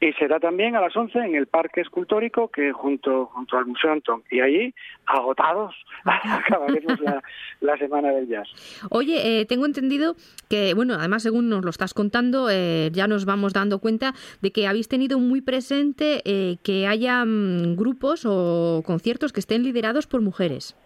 Y 0.00 0.12
será 0.14 0.38
también 0.38 0.76
a 0.76 0.82
las 0.82 0.94
11 0.94 1.18
en 1.18 1.34
el 1.34 1.46
Parque 1.46 1.80
Escultórico, 1.80 2.48
que 2.48 2.72
junto, 2.72 3.26
junto 3.26 3.56
al 3.56 3.64
Museo 3.64 3.92
Antón. 3.92 4.22
Y 4.30 4.40
allí, 4.40 4.74
agotados, 5.06 5.74
acabaremos 6.04 7.00
la, 7.00 7.22
la 7.60 7.78
Semana 7.78 8.10
del 8.10 8.28
Jazz. 8.28 8.48
Oye, 8.90 9.40
eh, 9.40 9.46
tengo 9.46 9.64
entendido 9.64 10.14
que, 10.50 10.74
bueno, 10.74 10.94
además 10.94 11.22
según 11.22 11.48
nos 11.48 11.64
lo 11.64 11.70
estás 11.70 11.94
contando, 11.94 12.48
eh, 12.50 12.90
ya 12.92 13.06
nos 13.06 13.24
vamos 13.24 13.54
dando 13.54 13.78
cuenta 13.78 14.12
de 14.42 14.50
que 14.50 14.66
habéis 14.66 14.88
tenido 14.88 15.18
muy 15.18 15.40
presente 15.40 16.20
eh, 16.26 16.56
que 16.62 16.86
haya 16.86 17.24
mm, 17.24 17.76
grupos 17.76 18.26
o 18.28 18.82
conciertos 18.84 19.32
que 19.32 19.40
estén 19.40 19.62
liderados 19.62 20.06
por 20.06 20.20
mujeres. 20.20 20.76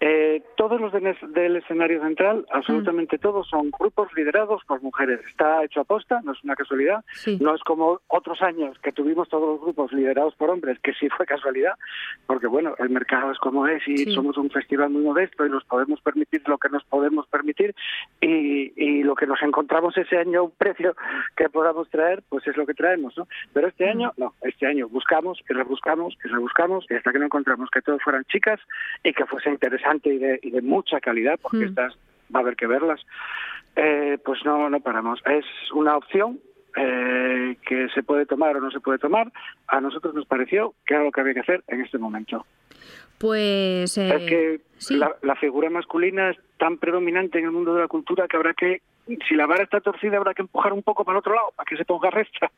Eh, 0.00 0.42
todos 0.56 0.80
los 0.80 0.92
de- 0.92 1.16
del 1.28 1.56
escenario 1.56 2.00
central, 2.02 2.46
absolutamente 2.52 3.18
todos, 3.18 3.48
son 3.48 3.70
grupos 3.70 4.08
liderados 4.14 4.62
por 4.64 4.80
mujeres. 4.80 5.20
Está 5.26 5.64
hecho 5.64 5.80
a 5.80 5.84
posta, 5.84 6.20
no 6.22 6.32
es 6.32 6.44
una 6.44 6.54
casualidad. 6.54 7.04
Sí. 7.14 7.36
No 7.40 7.54
es 7.54 7.62
como 7.64 8.00
otros 8.06 8.40
años 8.42 8.78
que 8.78 8.92
tuvimos 8.92 9.28
todos 9.28 9.48
los 9.48 9.60
grupos 9.60 9.92
liderados 9.92 10.34
por 10.36 10.50
hombres, 10.50 10.78
que 10.80 10.92
sí 10.94 11.08
fue 11.08 11.26
casualidad, 11.26 11.72
porque 12.26 12.46
bueno, 12.46 12.74
el 12.78 12.90
mercado 12.90 13.32
es 13.32 13.38
como 13.38 13.66
es 13.66 13.86
y 13.88 13.96
Sí. 13.96 14.14
somos 14.14 14.36
un 14.36 14.50
festival 14.50 14.90
muy 14.90 15.02
modesto 15.02 15.44
y 15.44 15.50
nos 15.50 15.64
podemos 15.64 16.00
permitir 16.00 16.42
lo 16.46 16.58
que 16.58 16.68
nos 16.68 16.84
podemos 16.84 17.26
permitir 17.26 17.74
y, 18.20 18.72
y 18.76 19.02
lo 19.02 19.16
que 19.16 19.26
nos 19.26 19.42
encontramos 19.42 19.96
ese 19.96 20.16
año, 20.18 20.44
un 20.44 20.50
precio 20.52 20.94
que 21.36 21.48
podamos 21.48 21.88
traer, 21.90 22.22
pues 22.28 22.46
es 22.46 22.56
lo 22.56 22.66
que 22.66 22.74
traemos, 22.74 23.16
¿no? 23.18 23.26
Pero 23.52 23.66
este 23.68 23.86
Mm. 23.86 23.90
año, 23.90 24.12
no, 24.16 24.34
este 24.42 24.66
año 24.66 24.88
buscamos 24.88 25.40
y 25.48 25.52
rebuscamos 25.52 26.16
y 26.24 26.28
rebuscamos 26.28 26.86
y 26.88 26.94
hasta 26.94 27.10
que 27.10 27.18
no 27.18 27.24
encontramos 27.24 27.68
que 27.70 27.82
todos 27.82 28.00
fueran 28.02 28.24
chicas 28.26 28.60
y 29.02 29.12
que 29.12 29.24
fuese 29.26 29.50
interesante 29.50 29.87
y 30.04 30.18
de, 30.18 30.38
y 30.42 30.50
de 30.50 30.62
mucha 30.62 31.00
calidad, 31.00 31.38
porque 31.40 31.58
Mm. 31.66 31.68
estas 31.68 31.94
va 32.34 32.40
a 32.40 32.42
haber 32.42 32.56
que 32.56 32.66
verlas, 32.66 33.00
eh, 33.76 34.18
pues 34.24 34.44
no, 34.44 34.68
no 34.70 34.80
paramos. 34.80 35.20
Es 35.26 35.44
una 35.72 35.96
opción 35.96 36.40
eh, 36.76 37.56
que 37.66 37.88
se 37.94 38.02
puede 38.02 38.26
tomar 38.26 38.56
o 38.56 38.60
no 38.60 38.70
se 38.70 38.80
puede 38.80 38.98
tomar. 38.98 39.32
A 39.66 39.80
nosotros 39.80 40.14
nos 40.14 40.26
pareció 40.26 40.74
que 40.86 40.94
era 40.94 41.02
lo 41.04 41.10
que 41.10 41.20
había 41.20 41.34
que 41.34 41.40
hacer 41.40 41.64
en 41.68 41.80
este 41.80 41.98
momento. 41.98 42.44
Pues 43.18 43.98
eh, 43.98 44.14
es 44.14 44.22
que 44.28 44.60
sí. 44.76 44.96
la, 44.96 45.16
la 45.22 45.34
figura 45.36 45.70
masculina 45.70 46.30
es 46.30 46.36
tan 46.56 46.76
predominante 46.78 47.38
en 47.38 47.46
el 47.46 47.50
mundo 47.50 47.74
de 47.74 47.80
la 47.80 47.88
cultura 47.88 48.28
que 48.28 48.36
habrá 48.36 48.54
que, 48.54 48.82
si 49.28 49.34
la 49.34 49.46
vara 49.46 49.64
está 49.64 49.80
torcida, 49.80 50.18
habrá 50.18 50.34
que 50.34 50.42
empujar 50.42 50.72
un 50.72 50.82
poco 50.82 51.04
para 51.04 51.16
el 51.16 51.20
otro 51.20 51.34
lado, 51.34 51.48
para 51.56 51.66
que 51.66 51.76
se 51.76 51.84
ponga 51.84 52.10
recta. 52.10 52.50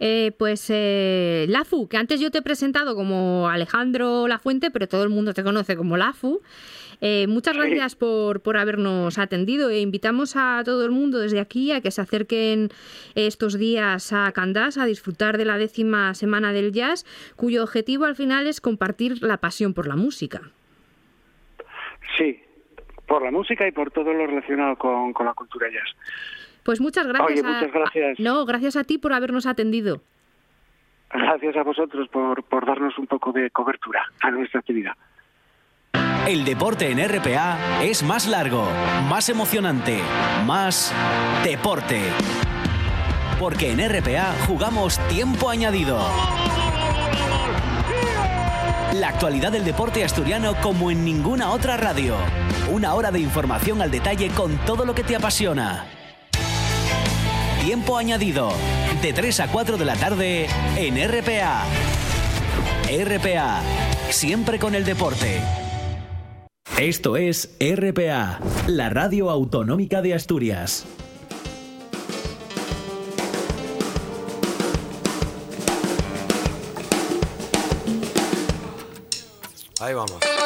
Eh, 0.00 0.32
pues 0.38 0.66
eh, 0.70 1.46
Lafu, 1.48 1.88
que 1.88 1.96
antes 1.96 2.20
yo 2.20 2.30
te 2.30 2.38
he 2.38 2.42
presentado 2.42 2.94
como 2.94 3.48
Alejandro 3.48 4.28
Lafuente, 4.28 4.70
pero 4.70 4.86
todo 4.86 5.02
el 5.02 5.08
mundo 5.08 5.34
te 5.34 5.42
conoce 5.42 5.76
como 5.76 5.96
Lafu. 5.96 6.40
Eh, 7.00 7.26
muchas 7.28 7.54
Sí. 7.54 7.60
gracias 7.60 7.94
por, 7.94 8.40
por 8.40 8.56
habernos 8.56 9.18
atendido 9.18 9.70
e 9.70 9.80
invitamos 9.80 10.34
a 10.36 10.62
todo 10.64 10.84
el 10.84 10.90
mundo 10.90 11.18
desde 11.20 11.38
aquí 11.40 11.70
a 11.72 11.80
que 11.80 11.90
se 11.92 12.00
acerquen 12.00 12.70
estos 13.14 13.56
días 13.58 14.12
a 14.12 14.32
Candás 14.32 14.78
a 14.78 14.84
disfrutar 14.86 15.38
de 15.38 15.44
la 15.44 15.58
décima 15.58 16.14
semana 16.14 16.52
del 16.52 16.72
jazz, 16.72 17.04
cuyo 17.36 17.62
objetivo 17.62 18.04
al 18.04 18.16
final 18.16 18.46
es 18.48 18.60
compartir 18.60 19.22
la 19.22 19.36
pasión 19.36 19.74
por 19.74 19.86
la 19.86 19.94
música. 19.96 20.42
Sí, 22.16 22.40
por 23.06 23.22
la 23.22 23.30
música 23.30 23.66
y 23.66 23.72
por 23.72 23.90
todo 23.92 24.12
lo 24.12 24.26
relacionado 24.26 24.76
con, 24.76 25.12
con 25.12 25.26
la 25.26 25.34
cultura 25.34 25.68
jazz. 25.70 25.94
Pues 26.68 26.82
muchas 26.82 27.06
gracias. 27.06 27.30
Oye, 27.30 27.42
muchas 27.42 27.72
gracias. 27.72 28.20
no, 28.20 28.44
gracias 28.44 28.76
a 28.76 28.84
ti 28.84 28.98
por 28.98 29.14
habernos 29.14 29.46
atendido. 29.46 30.02
Gracias 31.10 31.56
a 31.56 31.62
vosotros 31.62 32.06
por, 32.10 32.44
por 32.44 32.66
darnos 32.66 32.98
un 32.98 33.06
poco 33.06 33.32
de 33.32 33.48
cobertura 33.48 34.04
a 34.20 34.30
nuestra 34.30 34.60
actividad. 34.60 34.92
El 36.26 36.44
deporte 36.44 36.90
en 36.90 36.98
RPA 36.98 37.82
es 37.82 38.02
más 38.02 38.28
largo, 38.28 38.68
más 39.08 39.30
emocionante, 39.30 39.98
más 40.44 40.94
deporte. 41.42 42.02
Porque 43.40 43.72
en 43.72 43.78
RPA 43.88 44.34
jugamos 44.46 44.98
tiempo 45.08 45.48
añadido. 45.48 45.98
La 48.92 49.08
actualidad 49.08 49.52
del 49.52 49.64
deporte 49.64 50.04
asturiano 50.04 50.52
como 50.62 50.90
en 50.90 51.02
ninguna 51.02 51.50
otra 51.50 51.78
radio. 51.78 52.16
Una 52.70 52.92
hora 52.92 53.10
de 53.10 53.20
información 53.20 53.80
al 53.80 53.90
detalle 53.90 54.28
con 54.36 54.58
todo 54.66 54.84
lo 54.84 54.94
que 54.94 55.02
te 55.02 55.16
apasiona. 55.16 55.86
Tiempo 57.68 57.98
añadido, 57.98 58.50
de 59.02 59.12
3 59.12 59.40
a 59.40 59.52
4 59.52 59.76
de 59.76 59.84
la 59.84 59.94
tarde 59.94 60.46
en 60.76 60.96
RPA. 61.06 61.66
RPA, 62.88 63.60
siempre 64.08 64.58
con 64.58 64.74
el 64.74 64.86
deporte. 64.86 65.42
Esto 66.78 67.18
es 67.18 67.58
RPA, 67.60 68.40
la 68.68 68.88
radio 68.88 69.28
autonómica 69.28 70.00
de 70.00 70.14
Asturias. 70.14 70.86
Ahí 79.78 79.92
vamos. 79.92 80.37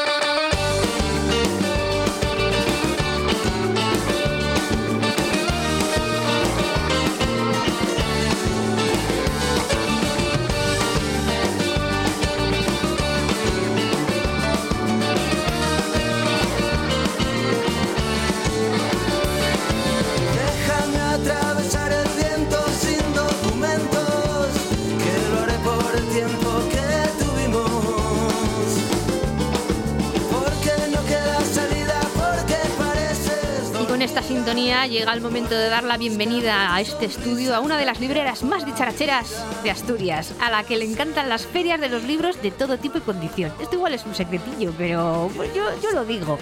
Llega 35.02 35.14
el 35.14 35.20
momento 35.20 35.56
de 35.56 35.68
dar 35.68 35.82
la 35.82 35.96
bienvenida 35.96 36.72
a 36.72 36.80
este 36.80 37.06
estudio 37.06 37.56
a 37.56 37.58
una 37.58 37.76
de 37.76 37.84
las 37.84 37.98
libreras 37.98 38.44
más 38.44 38.64
dicharacheras 38.64 39.34
de 39.64 39.72
Asturias, 39.72 40.32
a 40.40 40.48
la 40.48 40.62
que 40.62 40.76
le 40.76 40.84
encantan 40.84 41.28
las 41.28 41.44
ferias 41.44 41.80
de 41.80 41.88
los 41.88 42.04
libros 42.04 42.40
de 42.40 42.52
todo 42.52 42.78
tipo 42.78 42.98
y 42.98 43.00
condición. 43.00 43.52
Esto 43.60 43.74
igual 43.74 43.94
es 43.94 44.06
un 44.06 44.14
secretillo, 44.14 44.72
pero 44.78 45.28
pues 45.34 45.52
yo, 45.54 45.64
yo 45.82 45.90
lo 45.90 46.04
digo. 46.04 46.38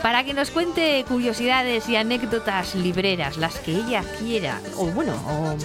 Para 0.00 0.22
que 0.22 0.32
nos 0.32 0.52
cuente 0.52 1.04
curiosidades 1.08 1.88
y 1.88 1.96
anécdotas 1.96 2.76
libreras, 2.76 3.36
las 3.36 3.58
que 3.58 3.72
ella 3.72 4.04
quiera, 4.20 4.60
o 4.76 4.86
bueno, 4.86 5.14
o 5.26 5.56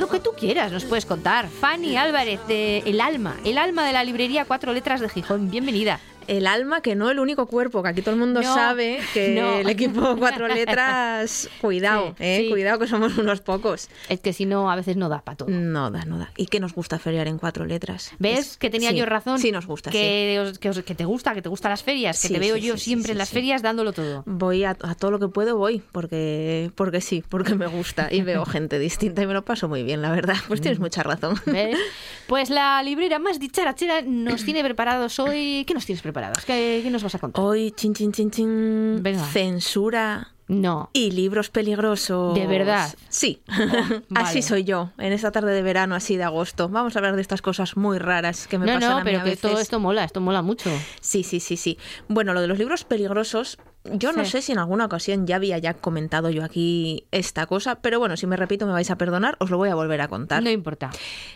lo 0.00 0.08
que 0.08 0.18
tú 0.18 0.32
quieras, 0.36 0.72
nos 0.72 0.84
puedes 0.84 1.06
contar. 1.06 1.48
Fanny 1.48 1.96
Álvarez 1.96 2.40
de 2.48 2.78
El 2.86 3.00
Alma, 3.00 3.36
El 3.44 3.56
Alma 3.56 3.86
de 3.86 3.92
la 3.92 4.02
librería 4.02 4.46
Cuatro 4.46 4.72
Letras 4.72 5.00
de 5.00 5.08
Gijón. 5.08 5.48
Bienvenida. 5.48 6.00
El 6.28 6.46
alma, 6.46 6.80
que 6.82 6.94
no 6.94 7.10
el 7.10 7.18
único 7.18 7.46
cuerpo, 7.46 7.82
que 7.82 7.88
aquí 7.88 8.02
todo 8.02 8.12
el 8.14 8.20
mundo 8.20 8.40
No, 8.42 8.54
sabe 8.54 9.00
que 9.14 9.30
no. 9.40 9.54
el 9.58 9.68
equipo 9.68 10.16
cuatro 10.18 10.46
letras, 10.46 11.48
cuidado, 11.60 12.08
Sí, 12.10 12.14
eh, 12.24 12.38
sí. 12.44 12.50
cuidado 12.50 12.78
que 12.78 12.86
somos 12.86 13.16
unos 13.18 13.40
pocos. 13.40 13.88
Es 14.08 14.20
que 14.20 14.32
si 14.32 14.46
no, 14.46 14.70
a 14.70 14.76
veces 14.76 14.96
no 14.96 15.08
da 15.08 15.22
para 15.22 15.36
todo. 15.38 15.48
No 15.50 15.90
da, 15.90 16.04
no 16.04 16.18
da. 16.18 16.30
¿Y 16.36 16.46
que 16.46 16.60
nos 16.60 16.74
gusta 16.74 16.98
feriar 16.98 17.26
en 17.28 17.38
cuatro 17.38 17.64
letras? 17.64 18.12
¿Ves 18.18 18.38
Es- 18.38 18.56
que 18.58 18.70
tenía 18.70 18.90
sí, 18.90 18.96
yo 18.96 19.06
razón? 19.06 19.38
Sí, 19.38 19.50
nos 19.52 19.66
gusta, 19.66 19.90
que, 19.90 20.38
os- 20.40 20.58
que, 20.58 20.70
os- 20.70 20.82
que 20.82 20.94
te 20.94 21.04
gusta, 21.04 21.34
que 21.34 21.42
te 21.42 21.48
gustan 21.48 21.70
las 21.70 21.82
ferias, 21.82 22.20
que 22.20 22.28
te 22.28 22.38
veo 22.38 22.56
yo 22.56 22.76
siempre 22.76 23.12
en 23.12 23.18
las 23.18 23.30
ferias 23.30 23.62
dándolo 23.62 23.92
todo. 23.92 24.22
Voy 24.26 24.64
a, 24.64 24.70
a 24.70 24.94
todo 24.94 25.10
lo 25.10 25.18
que 25.18 25.28
puedo, 25.28 25.56
voy, 25.56 25.82
porque, 25.92 26.70
porque 26.74 27.00
sí, 27.00 27.24
porque 27.28 27.54
me 27.54 27.66
gusta 27.66 28.08
y 28.12 28.22
veo 28.22 28.44
gente 28.44 28.78
distinta 28.78 29.22
y 29.22 29.26
me 29.26 29.34
lo 29.34 29.44
paso 29.44 29.68
muy 29.68 29.82
bien, 29.82 30.02
la 30.02 30.10
verdad. 30.10 30.36
Pues 30.46 30.60
Mm. 30.60 30.62
tienes 30.62 30.80
mucha 30.80 31.02
razón. 31.02 31.36
¿Ves? 31.46 31.78
Pues 32.26 32.50
la 32.50 32.82
librera 32.82 33.18
más 33.18 33.40
dicharachera 33.40 34.02
nos 34.02 34.44
tiene 34.44 34.62
preparados 34.62 35.18
hoy. 35.18 35.64
¿Qué 35.66 35.72
nos 35.74 35.86
tienes 35.86 36.02
preparados? 36.18 36.44
¿Qué, 36.44 36.80
qué 36.82 36.90
nos 36.90 37.02
vas 37.02 37.14
a 37.14 37.18
contar? 37.18 37.44
Hoy, 37.44 37.70
chin, 37.72 37.94
chin, 37.94 38.12
chin, 38.12 38.30
chin, 38.30 39.02
Venga. 39.02 39.24
censura 39.24 40.34
No. 40.48 40.90
y 40.92 41.10
libros 41.10 41.50
peligrosos. 41.50 42.34
¿De 42.34 42.46
verdad? 42.46 42.94
Sí. 43.08 43.42
vale. 43.48 44.02
Así 44.14 44.42
soy 44.42 44.64
yo, 44.64 44.90
en 44.98 45.12
esta 45.12 45.30
tarde 45.30 45.52
de 45.52 45.62
verano, 45.62 45.94
así 45.94 46.16
de 46.16 46.24
agosto. 46.24 46.68
Vamos 46.68 46.96
a 46.96 46.98
hablar 46.98 47.14
de 47.16 47.22
estas 47.22 47.42
cosas 47.42 47.76
muy 47.76 47.98
raras 47.98 48.46
que 48.48 48.58
me 48.58 48.66
No, 48.66 48.74
pasan 48.74 48.90
no, 48.90 48.96
a 48.96 48.98
mí 49.00 49.04
pero 49.04 49.18
a 49.20 49.24
que 49.24 49.30
veces. 49.30 49.42
todo 49.42 49.58
esto 49.60 49.78
mola, 49.78 50.04
esto 50.04 50.20
mola 50.20 50.40
mucho. 50.42 50.70
Sí, 51.00 51.22
sí, 51.22 51.40
sí, 51.40 51.56
sí. 51.56 51.78
Bueno, 52.08 52.32
lo 52.34 52.40
de 52.40 52.46
los 52.48 52.58
libros 52.58 52.84
peligrosos, 52.84 53.58
yo 53.84 54.12
no 54.12 54.24
sé 54.24 54.42
si 54.42 54.52
en 54.52 54.58
alguna 54.58 54.86
ocasión 54.86 55.26
ya 55.26 55.36
había 55.36 55.58
ya 55.58 55.74
comentado 55.74 56.30
yo 56.30 56.42
aquí 56.44 57.06
esta 57.10 57.46
cosa, 57.46 57.76
pero 57.82 57.98
bueno, 57.98 58.16
si 58.16 58.26
me 58.26 58.36
repito 58.36 58.66
me 58.66 58.72
vais 58.72 58.90
a 58.90 58.96
perdonar, 58.96 59.36
os 59.40 59.50
lo 59.50 59.56
voy 59.58 59.68
a 59.68 59.74
volver 59.74 60.00
a 60.00 60.08
contar. 60.08 60.42
No 60.42 60.50
importa. 60.50 60.90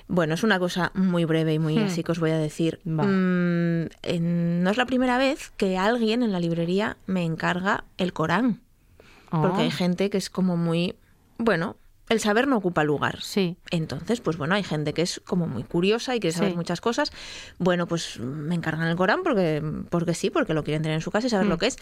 Bueno, 0.09 0.35
es 0.35 0.43
una 0.43 0.59
cosa 0.59 0.91
muy 0.95 1.25
breve 1.27 1.55
y 1.55 1.59
muy 1.59 1.77
Hmm. 1.79 1.85
así 1.85 2.03
que 2.03 2.13
os 2.13 2.19
voy 2.19 2.31
a 2.31 2.39
decir. 2.39 2.81
Mm, 2.85 3.87
en- 4.03 4.63
no 4.63 4.71
es 4.71 4.77
la 4.77 4.87
primera 4.87 5.19
vez 5.19 5.53
que 5.57 5.77
alguien 5.79 6.23
en 6.23 6.33
la 6.33 6.41
librería 6.41 6.97
me 7.07 7.25
encarga 7.25 7.85
el 7.99 8.13
Corán, 8.13 8.61
porque 9.41 9.59
Oh, 9.59 9.65
hay 9.65 9.71
gente 9.71 10.11
que 10.11 10.19
es 10.19 10.31
como 10.31 10.57
muy, 10.57 10.95
bueno, 11.39 11.77
el 12.09 12.21
saber 12.21 12.47
no 12.47 12.57
ocupa 12.59 12.85
lugar. 12.85 13.23
Sí. 13.23 13.57
Entonces, 13.71 14.21
pues 14.21 14.37
bueno, 14.37 14.55
hay 14.55 14.63
gente 14.63 14.93
que 14.93 15.03
es 15.03 15.21
como 15.25 15.47
muy 15.47 15.63
curiosa 15.65 16.15
y 16.15 16.21
quiere 16.21 16.37
saber 16.37 16.51
Sí. 16.51 16.57
muchas 16.57 16.81
cosas. 16.83 17.11
Bueno, 17.59 17.87
pues 17.87 18.19
me 18.21 18.55
encargan 18.55 18.89
el 18.89 18.97
Corán 18.97 19.23
porque, 19.23 19.63
porque 19.89 20.13
sí, 20.15 20.29
porque 20.29 20.53
lo 20.53 20.63
quieren 20.63 20.83
tener 20.83 20.97
en 20.97 21.01
su 21.01 21.11
casa 21.11 21.27
y 21.27 21.31
saber 21.31 21.47
Mm. 21.47 21.51
lo 21.51 21.59
que 21.59 21.67
es. 21.69 21.79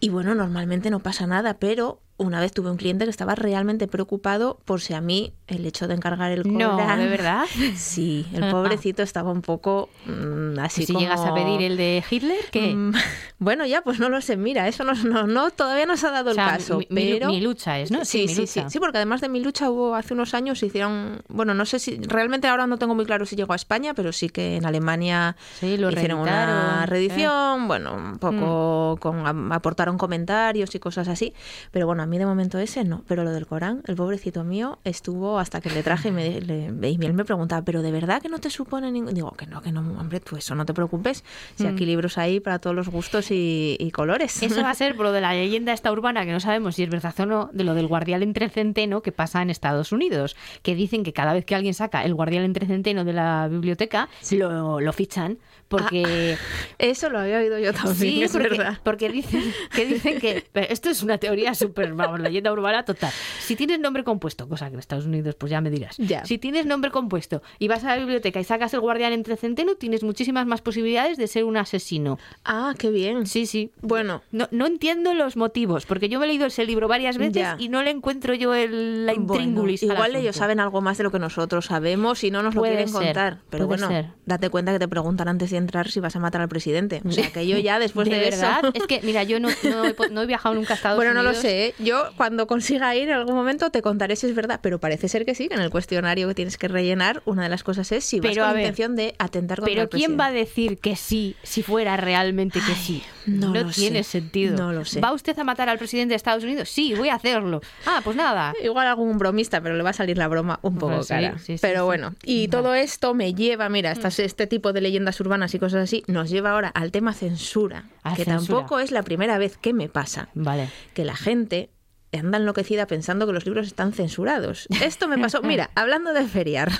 Y 0.00 0.10
bueno, 0.10 0.34
normalmente 0.34 0.90
no 0.90 1.00
pasa 1.00 1.26
nada, 1.26 1.54
pero 1.54 2.00
una 2.20 2.38
vez 2.40 2.52
tuve 2.52 2.70
un 2.70 2.76
cliente 2.76 3.04
que 3.04 3.10
estaba 3.10 3.34
realmente 3.34 3.88
preocupado 3.88 4.58
por 4.64 4.80
si 4.80 4.94
a 4.94 5.00
mí 5.00 5.32
el 5.46 5.64
hecho 5.66 5.88
de 5.88 5.94
encargar 5.94 6.30
el 6.32 6.42
No, 6.56 6.72
Corán... 6.76 6.98
¿de 6.98 7.06
verdad? 7.08 7.44
Sí, 7.76 8.26
el 8.34 8.50
pobrecito 8.50 9.02
estaba 9.02 9.30
un 9.32 9.42
poco 9.42 9.88
mm, 10.06 10.58
así 10.58 10.84
Si 10.84 10.92
como... 10.92 11.00
llegas 11.04 11.20
a 11.20 11.32
pedir 11.34 11.62
el 11.62 11.76
de 11.76 12.04
Hitler, 12.10 12.44
¿qué? 12.50 12.74
Mm, 12.74 12.92
Bueno, 13.38 13.64
ya, 13.64 13.80
pues 13.80 13.98
no 13.98 14.10
lo 14.10 14.20
sé. 14.20 14.36
Mira, 14.36 14.68
eso 14.68 14.84
no, 14.84 14.92
no, 14.92 15.26
no 15.26 15.50
todavía 15.50 15.86
no 15.86 15.96
se 15.96 16.06
ha 16.06 16.10
dado 16.10 16.32
O 16.32 16.34
sea, 16.34 16.44
el 16.44 16.50
caso. 16.58 16.76
mi, 16.78 16.86
pero... 16.94 17.28
mi 17.28 17.40
lucha 17.40 17.78
es, 17.78 17.90
¿no? 17.90 18.04
Sí, 18.04 18.18
mi 18.22 18.28
sí, 18.28 18.46
sí, 18.46 18.60
lucha. 18.60 18.68
sí, 18.70 18.78
porque 18.78 18.98
además 18.98 19.22
de 19.22 19.30
mi 19.30 19.40
lucha 19.40 19.70
hubo 19.70 19.94
hace 19.94 20.12
unos 20.12 20.34
años 20.34 20.62
hicieron, 20.62 21.22
bueno, 21.28 21.54
no 21.54 21.64
sé 21.64 21.78
si 21.78 21.96
realmente 22.02 22.48
ahora 22.48 22.66
no 22.66 22.76
tengo 22.76 22.94
muy 22.94 23.06
claro 23.06 23.24
si 23.24 23.36
llegó 23.36 23.54
a 23.54 23.56
España, 23.56 23.94
pero 23.94 24.12
sí 24.12 24.28
que 24.28 24.56
en 24.56 24.66
Alemania 24.66 25.36
Sí, 25.58 25.78
lo 25.78 25.90
hicieron 25.90 26.20
una 26.20 26.84
reedición, 26.84 27.66
bueno, 27.66 27.94
un 27.94 28.18
poco 28.18 28.96
Mm. 28.96 28.98
con 29.00 29.52
aportaron 29.52 29.96
comentarios 29.96 30.74
y 30.74 30.78
cosas 30.78 31.08
así, 31.08 31.32
pero 31.70 31.86
bueno, 31.86 32.02
a 32.02 32.06
mí 32.10 32.18
de 32.18 32.26
momento 32.26 32.58
ese 32.58 32.84
no, 32.84 33.02
pero 33.08 33.24
lo 33.24 33.30
del 33.32 33.46
Corán, 33.46 33.82
el 33.86 33.96
pobrecito 33.96 34.44
mío 34.44 34.78
estuvo 34.84 35.38
hasta 35.38 35.60
que 35.62 35.70
le 35.70 35.82
traje 35.82 36.08
y, 36.08 36.12
me, 36.12 36.40
le- 36.40 36.90
y 36.90 36.98
él 37.04 37.14
me 37.14 37.24
preguntaba, 37.24 37.64
pero 37.64 37.80
de 37.82 37.90
verdad 37.90 38.20
que 38.20 38.28
no 38.28 38.38
te 38.38 38.50
supone 38.50 38.90
ningún, 38.92 39.14
digo 39.14 39.30
que 39.32 39.46
no, 39.46 39.62
que 39.62 39.72
no, 39.72 39.80
hombre, 39.80 40.20
tú 40.20 40.36
eso 40.36 40.54
no 40.54 40.66
te 40.66 40.74
preocupes, 40.74 41.24
si 41.56 41.66
aquí 41.66 41.86
libros 41.86 42.18
hay 42.18 42.40
para 42.40 42.58
todos 42.58 42.76
los 42.76 42.88
gustos 42.88 43.30
y, 43.30 43.76
y 43.80 43.90
colores. 43.92 44.42
Mm. 44.42 44.44
Eso 44.46 44.62
va 44.62 44.70
a 44.70 44.74
ser 44.74 44.94
por 44.96 45.06
lo 45.06 45.12
de 45.12 45.20
la 45.22 45.32
leyenda 45.32 45.72
esta 45.72 45.90
urbana, 45.90 46.26
que 46.26 46.32
no 46.32 46.40
sabemos 46.40 46.74
si 46.74 46.82
es 46.82 46.90
verdad 46.90 47.14
o 47.20 47.26
no, 47.26 47.50
de 47.52 47.64
lo 47.64 47.74
del 47.74 47.86
guardián 47.86 48.22
entre 48.22 48.48
centeno 48.50 49.00
que 49.02 49.12
pasa 49.12 49.40
en 49.40 49.48
Estados 49.50 49.92
Unidos, 49.92 50.36
que 50.62 50.74
dicen 50.74 51.02
que 51.04 51.12
cada 51.12 51.32
vez 51.32 51.44
que 51.44 51.54
alguien 51.54 51.74
saca 51.74 52.04
el 52.04 52.14
guardián 52.14 52.44
entre 52.44 52.66
centeno 52.66 53.04
de 53.04 53.12
la 53.12 53.48
biblioteca, 53.50 54.08
lo, 54.32 54.80
lo 54.80 54.92
fichan, 54.92 55.38
porque... 55.70 56.36
Eso 56.78 57.08
lo 57.10 57.18
había 57.20 57.38
oído 57.38 57.58
yo 57.58 57.72
también, 57.72 57.94
Sí, 57.94 58.22
es 58.22 58.32
porque, 58.32 58.48
verdad. 58.48 58.78
porque 58.82 59.08
dicen 59.08 59.42
que 59.74 59.86
dicen 59.86 60.18
que 60.18 60.44
esto 60.68 60.90
es 60.90 61.02
una 61.02 61.18
teoría 61.18 61.54
súper, 61.54 61.94
vamos, 61.94 62.20
leyenda 62.20 62.52
urbana 62.52 62.84
total. 62.84 63.12
Si 63.40 63.54
tienes 63.54 63.78
nombre 63.80 64.02
compuesto, 64.02 64.48
cosa 64.48 64.66
que 64.68 64.74
en 64.74 64.80
Estados 64.80 65.06
Unidos 65.06 65.36
pues 65.36 65.50
ya 65.50 65.60
me 65.60 65.70
dirás. 65.70 65.96
Ya. 65.98 66.24
Si 66.26 66.38
tienes 66.38 66.66
nombre 66.66 66.90
compuesto 66.90 67.42
y 67.58 67.68
vas 67.68 67.84
a 67.84 67.88
la 67.88 67.96
biblioteca 67.98 68.40
y 68.40 68.44
sacas 68.44 68.74
el 68.74 68.80
guardián 68.80 69.12
entre 69.12 69.36
centeno, 69.36 69.76
tienes 69.76 70.02
muchísimas 70.02 70.44
más 70.46 70.60
posibilidades 70.60 71.16
de 71.16 71.26
ser 71.28 71.44
un 71.44 71.56
asesino. 71.56 72.18
Ah, 72.44 72.74
qué 72.76 72.90
bien. 72.90 73.26
Sí, 73.26 73.46
sí. 73.46 73.70
Bueno, 73.80 74.22
No, 74.32 74.48
no 74.50 74.66
entiendo 74.66 75.14
los 75.14 75.36
motivos, 75.36 75.86
porque 75.86 76.08
yo 76.08 76.18
me 76.18 76.24
he 76.24 76.28
leído 76.28 76.46
ese 76.46 76.64
libro 76.64 76.88
varias 76.88 77.16
veces 77.16 77.34
Ya. 77.34 77.56
y 77.58 77.68
no 77.68 77.82
le 77.84 77.90
encuentro 77.90 78.34
yo 78.34 78.54
el, 78.54 79.06
la 79.06 79.14
intríngulis. 79.14 79.82
al 79.84 79.90
igual 79.92 80.16
ellos 80.16 80.34
saben 80.36 80.58
algo 80.58 80.80
más 80.80 80.98
de 80.98 81.04
lo 81.04 81.12
que 81.12 81.18
nosotros 81.20 81.66
sabemos 81.66 82.24
y 82.24 82.30
no 82.32 82.42
nos 82.42 82.54
lo 82.56 82.62
quieren 82.62 82.88
ser, 82.88 83.02
contar. 83.04 83.38
Pero 83.50 83.66
puede 83.68 83.80
bueno, 83.82 83.88
ser. 83.88 84.10
date 84.26 84.50
cuenta 84.50 84.72
que 84.72 84.78
te 84.80 84.88
preguntan 84.88 85.28
antes 85.28 85.50
de 85.50 85.59
entrar 85.60 85.90
si 85.90 86.00
vas 86.00 86.16
a 86.16 86.18
matar 86.18 86.40
al 86.40 86.48
presidente. 86.48 87.00
O 87.06 87.12
sea, 87.12 87.30
que 87.30 87.46
yo 87.46 87.56
ya 87.58 87.78
después 87.78 88.08
de, 88.08 88.16
¿De 88.18 88.30
verdad? 88.30 88.58
eso... 88.64 88.72
Es 88.74 88.86
que, 88.86 89.00
mira, 89.02 89.22
yo 89.22 89.38
no, 89.40 89.48
no 89.62 89.86
he, 89.86 89.94
no 90.10 90.26
viajado 90.26 90.54
nunca 90.54 90.74
a 90.74 90.76
Estados 90.76 90.96
Bueno, 90.96 91.14
no 91.14 91.20
Unidos. 91.20 91.36
lo 91.36 91.42
sé, 91.42 91.66
¿eh? 91.66 91.74
Yo 91.78 92.10
cuando 92.16 92.46
consiga 92.46 92.94
ir 92.96 93.08
en 93.08 93.14
algún 93.14 93.34
momento 93.34 93.70
te 93.70 93.82
contaré 93.82 94.16
si 94.16 94.26
es 94.26 94.34
verdad, 94.34 94.60
pero 94.62 94.78
parece 94.80 95.08
ser 95.08 95.24
que 95.24 95.34
sí, 95.34 95.48
que 95.48 95.54
en 95.54 95.60
el 95.60 95.70
cuestionario 95.70 96.26
que 96.28 96.34
tienes 96.34 96.58
que 96.58 96.68
rellenar, 96.68 97.22
una 97.24 97.42
de 97.44 97.48
las 97.48 97.62
cosas 97.62 97.90
es 97.92 98.04
si 98.04 98.20
vas 98.20 98.30
Pero, 98.32 98.44
con 98.44 98.54
la 98.54 98.60
intención 98.60 98.96
de 98.96 99.14
atentar 99.18 99.58
contra 99.58 99.70
Pero 99.72 99.82
el 99.82 99.88
¿quién 99.88 100.18
va 100.18 100.26
a 100.26 100.32
decir 100.32 100.78
que 100.78 100.96
sí 100.96 101.36
si 101.42 101.62
fuera 101.62 101.96
realmente 101.96 102.60
que 102.60 102.74
sí? 102.74 103.02
no 103.26 103.52
lo 103.54 103.64
tiene 103.70 104.02
sé. 104.02 104.10
sentido. 104.20 104.56
No 104.56 104.72
lo 104.72 104.84
sé. 104.84 105.00
¿Va 105.00 105.12
usted 105.12 105.38
a 105.38 105.44
matar 105.44 105.68
al 105.68 105.78
presidente 105.78 106.12
de 106.12 106.16
Estados 106.16 106.42
Unidos? 106.42 106.68
Sí, 106.68 106.94
voy 106.94 107.10
a 107.10 107.14
hacerlo. 107.14 107.60
Ah, 107.86 108.00
pues 108.02 108.16
nada. 108.16 108.54
Igual 108.62 108.86
algún 108.88 109.18
bromista, 109.18 109.60
pero 109.60 109.76
le 109.76 109.82
va 109.82 109.90
a 109.90 109.92
salir 109.92 110.16
la 110.18 110.26
broma 110.28 110.58
un 110.62 110.78
poco 110.78 110.94
Pues 110.96 111.06
sí, 111.06 111.14
cara. 111.14 111.38
sí, 111.38 111.56
sí, 111.56 111.58
pero 111.60 111.84
bueno, 111.84 112.14
y 112.24 112.48
todo 112.48 112.74
esto 112.74 113.14
me 113.14 113.34
lleva, 113.34 113.68
mira, 113.68 113.92
estas- 113.92 114.18
este 114.18 114.46
tipo 114.46 114.72
de 114.72 114.80
leyendas 114.80 115.20
urbanas 115.20 115.49
y 115.54 115.58
cosas 115.58 115.84
así, 115.84 116.02
nos 116.06 116.30
lleva 116.30 116.52
ahora 116.52 116.68
al 116.68 116.90
tema 116.92 117.12
censura, 117.12 117.84
A 118.02 118.14
que 118.14 118.24
censura. 118.24 118.58
tampoco 118.58 118.80
es 118.80 118.90
la 118.90 119.02
primera 119.02 119.38
vez 119.38 119.56
que 119.56 119.72
me 119.72 119.88
pasa. 119.88 120.28
Vale. 120.34 120.68
que 120.94 121.04
la 121.04 121.16
gente 121.16 121.70
anda 122.12 122.38
enloquecida 122.38 122.86
pensando 122.86 123.26
que 123.26 123.32
los 123.32 123.44
libros 123.44 123.66
están 123.66 123.92
censurados. 123.92 124.66
Esto 124.82 125.06
me 125.06 125.16
pasó, 125.18 125.42
mira, 125.42 125.70
hablando 125.76 126.12
de 126.12 126.24
feriar, 126.26 126.70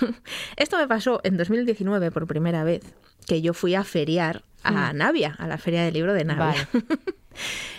esto 0.56 0.76
me 0.76 0.88
pasó 0.88 1.20
en 1.22 1.36
2019 1.36 2.10
por 2.10 2.26
primera 2.26 2.64
vez, 2.64 2.82
que 3.26 3.40
yo 3.42 3.54
fui 3.54 3.74
a 3.74 3.84
feriar 3.84 4.42
a 4.62 4.92
Navia, 4.92 5.36
a 5.38 5.46
la 5.46 5.56
feria 5.56 5.84
del 5.84 5.94
libro 5.94 6.12
de 6.14 6.24
Navia. 6.24 6.68
Vale. 6.72 6.84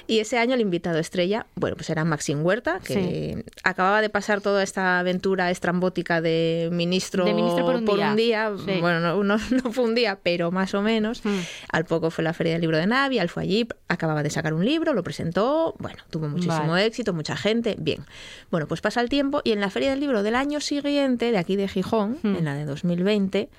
Y 0.08 0.20
ese 0.20 0.38
año 0.38 0.56
el 0.56 0.62
invitado 0.62 0.98
estrella, 1.00 1.46
bueno, 1.56 1.76
pues 1.78 1.90
era 1.90 2.04
Maxim 2.04 2.44
Huerta, 2.46 2.80
que 2.84 3.46
acababa 3.64 4.02
de 4.02 4.10
pasar 4.10 4.42
toda 4.42 4.62
esta 4.64 5.00
aventura 5.00 5.52
estrambótica 5.52 6.20
de 6.22 6.70
ministro, 6.72 7.24
De 7.24 7.34
ministro 7.34 7.66
por 7.66 7.76
un 7.76 7.86
día. 8.16 8.52
Sí. 8.66 8.80
Bueno, 8.82 9.00
no, 9.00 9.24
no- 9.24 9.38
no 9.64 9.72
fue 9.72 9.84
un 9.86 9.96
día, 9.96 10.20
pero 10.22 10.52
más 10.52 10.74
o 10.74 10.82
menos. 10.82 11.24
Mm. 11.24 11.40
Al 11.72 11.86
poco 11.86 12.12
fue 12.12 12.24
la 12.24 12.34
Feria 12.34 12.54
del 12.54 12.62
Libro 12.62 12.78
de 12.78 12.88
Navia, 12.88 13.22
él 13.22 13.30
fue 13.30 13.44
allí, 13.44 13.68
acababa 13.88 14.24
de 14.24 14.30
sacar 14.30 14.54
un 14.54 14.66
libro, 14.66 14.94
lo 14.94 15.04
presentó, 15.04 15.76
bueno, 15.80 16.00
tuvo 16.10 16.28
muchísimo 16.28 16.70
Vale. 16.70 16.86
éxito, 16.86 17.14
mucha 17.14 17.38
gente, 17.38 17.76
bien. 17.80 18.04
Bueno, 18.50 18.68
pues 18.68 18.82
pasa 18.82 19.00
el 19.02 19.08
tiempo 19.10 19.42
y 19.44 19.52
en 19.52 19.62
la 19.62 19.70
Feria 19.70 19.92
del 19.92 20.00
Libro 20.02 20.24
del 20.24 20.36
año 20.36 20.60
siguiente, 20.60 21.32
de 21.32 21.38
aquí 21.38 21.56
de 21.56 21.68
Gijón, 21.68 22.18
Mm. 22.24 22.36
en 22.38 22.46
la 22.46 22.56
de 22.56 22.66
2020, 22.66 23.50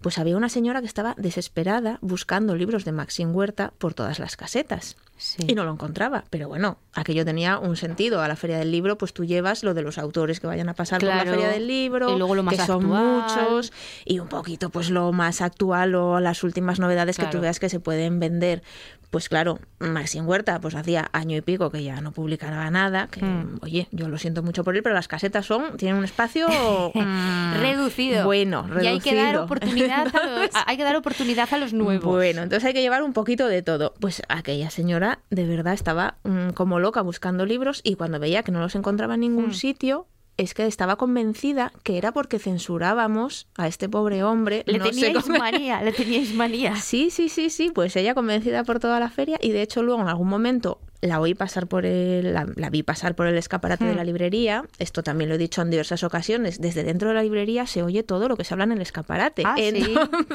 pues 0.00 0.18
había 0.18 0.36
una 0.36 0.48
señora 0.48 0.80
que 0.80 0.86
estaba 0.86 1.14
desesperada 1.18 1.98
buscando 2.00 2.56
libros 2.56 2.84
de 2.84 2.92
Maxim 2.92 3.34
Huerta 3.34 3.72
por 3.78 3.94
todas 3.94 4.18
las 4.18 4.36
casetas. 4.36 4.96
Sí. 5.16 5.44
Y 5.46 5.54
no 5.54 5.64
lo 5.64 5.72
encontraba. 5.72 6.24
Pero 6.30 6.48
bueno, 6.48 6.78
aquello 6.94 7.26
tenía 7.26 7.58
un 7.58 7.76
sentido. 7.76 8.22
A 8.22 8.28
la 8.28 8.36
Feria 8.36 8.58
del 8.58 8.70
Libro, 8.72 8.96
pues 8.96 9.12
tú 9.12 9.26
llevas 9.26 9.62
lo 9.62 9.74
de 9.74 9.82
los 9.82 9.98
autores 9.98 10.40
que 10.40 10.46
vayan 10.46 10.70
a 10.70 10.74
pasar 10.74 11.00
por 11.00 11.10
Claro. 11.10 11.24
la 11.26 11.36
Feria 11.36 11.48
del 11.50 11.66
Libro, 11.66 12.14
Y 12.14 12.18
luego 12.18 12.34
lo 12.34 12.42
más 12.42 12.54
que 12.56 12.64
son 12.64 12.84
actual. 12.90 13.04
muchos, 13.50 13.72
y 14.06 14.18
un 14.18 14.28
poquito 14.28 14.70
pues 14.70 14.88
lo 14.88 15.12
más 15.12 15.42
actual 15.42 15.94
o 15.94 16.20
las 16.20 16.42
últimas 16.42 16.80
novedades 16.80 17.18
que 17.18 17.26
tú 17.26 17.38
veas 17.40 17.60
que 17.60 17.68
se 17.68 17.80
pueden 17.80 18.18
vender. 18.18 18.62
Pues 19.10 19.28
claro, 19.28 19.58
Maxim 19.80 20.26
Huerta, 20.26 20.60
pues 20.60 20.76
hacía 20.76 21.10
año 21.12 21.36
y 21.36 21.40
pico 21.40 21.70
que 21.70 21.82
ya 21.82 22.00
no 22.00 22.12
publicaba 22.12 22.70
nada, 22.70 23.08
que 23.08 23.22
Mm. 23.24 23.58
oye, 23.60 23.88
yo 23.90 24.08
lo 24.08 24.16
siento 24.18 24.42
mucho 24.44 24.62
por 24.62 24.76
él, 24.76 24.84
pero 24.84 24.94
las 24.94 25.08
casetas 25.08 25.44
son, 25.46 25.76
tienen 25.76 25.98
un 25.98 26.04
espacio 26.04 26.46
mm, 26.94 27.54
reducido. 27.60 28.24
Bueno, 28.24 28.62
reducido. 28.62 28.84
Y 28.84 28.86
hay 28.86 29.00
que 29.00 29.14
dar 29.16 29.36
oportunidad 29.38 29.89
a 29.92 30.04
los, 30.04 30.50
hay 30.66 30.76
que 30.76 30.84
dar 30.84 30.96
oportunidad 30.96 31.48
a 31.52 31.58
los 31.58 31.72
nuevos. 31.72 32.04
Bueno, 32.04 32.42
entonces 32.42 32.66
hay 32.66 32.72
que 32.74 32.82
llevar 32.82 33.02
un 33.02 33.12
poquito 33.12 33.46
de 33.46 33.62
todo. 33.62 33.94
Pues 34.00 34.22
aquella 34.28 34.70
señora 34.70 35.20
de 35.30 35.46
verdad 35.46 35.74
estaba 35.74 36.16
mm, 36.24 36.50
como 36.50 36.78
loca 36.80 37.02
buscando 37.02 37.46
libros 37.46 37.80
y 37.84 37.94
cuando 37.94 38.18
veía 38.18 38.42
que 38.42 38.52
no 38.52 38.60
los 38.60 38.74
encontraba 38.74 39.14
en 39.14 39.20
ningún 39.20 39.48
Mm. 39.48 39.54
sitio, 39.54 40.06
es 40.36 40.54
que 40.54 40.66
estaba 40.66 40.96
convencida 40.96 41.70
que 41.82 41.98
era 41.98 42.12
porque 42.12 42.38
censurábamos 42.38 43.46
a 43.58 43.66
este 43.68 43.88
pobre 43.88 44.22
hombre. 44.22 44.62
le 44.66 44.78
no 44.78 44.84
sé 44.86 44.90
teníais 44.92 45.24
cómo- 45.24 45.38
manía, 45.38 45.82
le 45.82 45.92
teníais 45.92 46.32
manía. 46.34 46.74
Sí, 46.80 47.10
sí, 47.10 47.28
sí, 47.28 47.50
sí, 47.50 47.70
pues 47.74 47.94
ella 47.96 48.14
convencida 48.14 48.64
por 48.64 48.78
toda 48.80 49.00
la 49.00 49.10
feria 49.10 49.38
y 49.42 49.50
de 49.50 49.60
hecho 49.62 49.82
luego 49.82 50.00
en 50.00 50.08
algún 50.08 50.28
momento 50.28 50.80
la 51.02 51.20
oí 51.20 51.34
pasar 51.34 51.66
por 51.66 51.86
el, 51.86 52.34
la, 52.34 52.46
la 52.56 52.70
vi 52.70 52.82
pasar 52.82 53.14
por 53.14 53.26
el 53.26 53.36
escaparate 53.38 53.84
de 53.84 53.92
Hmm. 53.92 53.96
la 53.96 54.04
librería. 54.04 54.64
Esto 54.78 55.02
también 55.02 55.28
lo 55.30 55.36
he 55.36 55.38
dicho 55.38 55.62
en 55.62 55.70
diversas 55.70 56.02
ocasiones. 56.04 56.60
Desde 56.60 56.82
dentro 56.84 57.08
de 57.08 57.14
la 57.14 57.22
librería 57.22 57.66
se 57.66 57.82
oye 57.82 58.02
todo 58.02 58.28
lo 58.28 58.36
que 58.36 58.44
se 58.44 58.52
habla 58.54 58.64
en 58.64 58.72
el 58.72 58.80
escaparate. 58.82 59.42
Ah, 59.46 59.54
sí. 59.56 59.94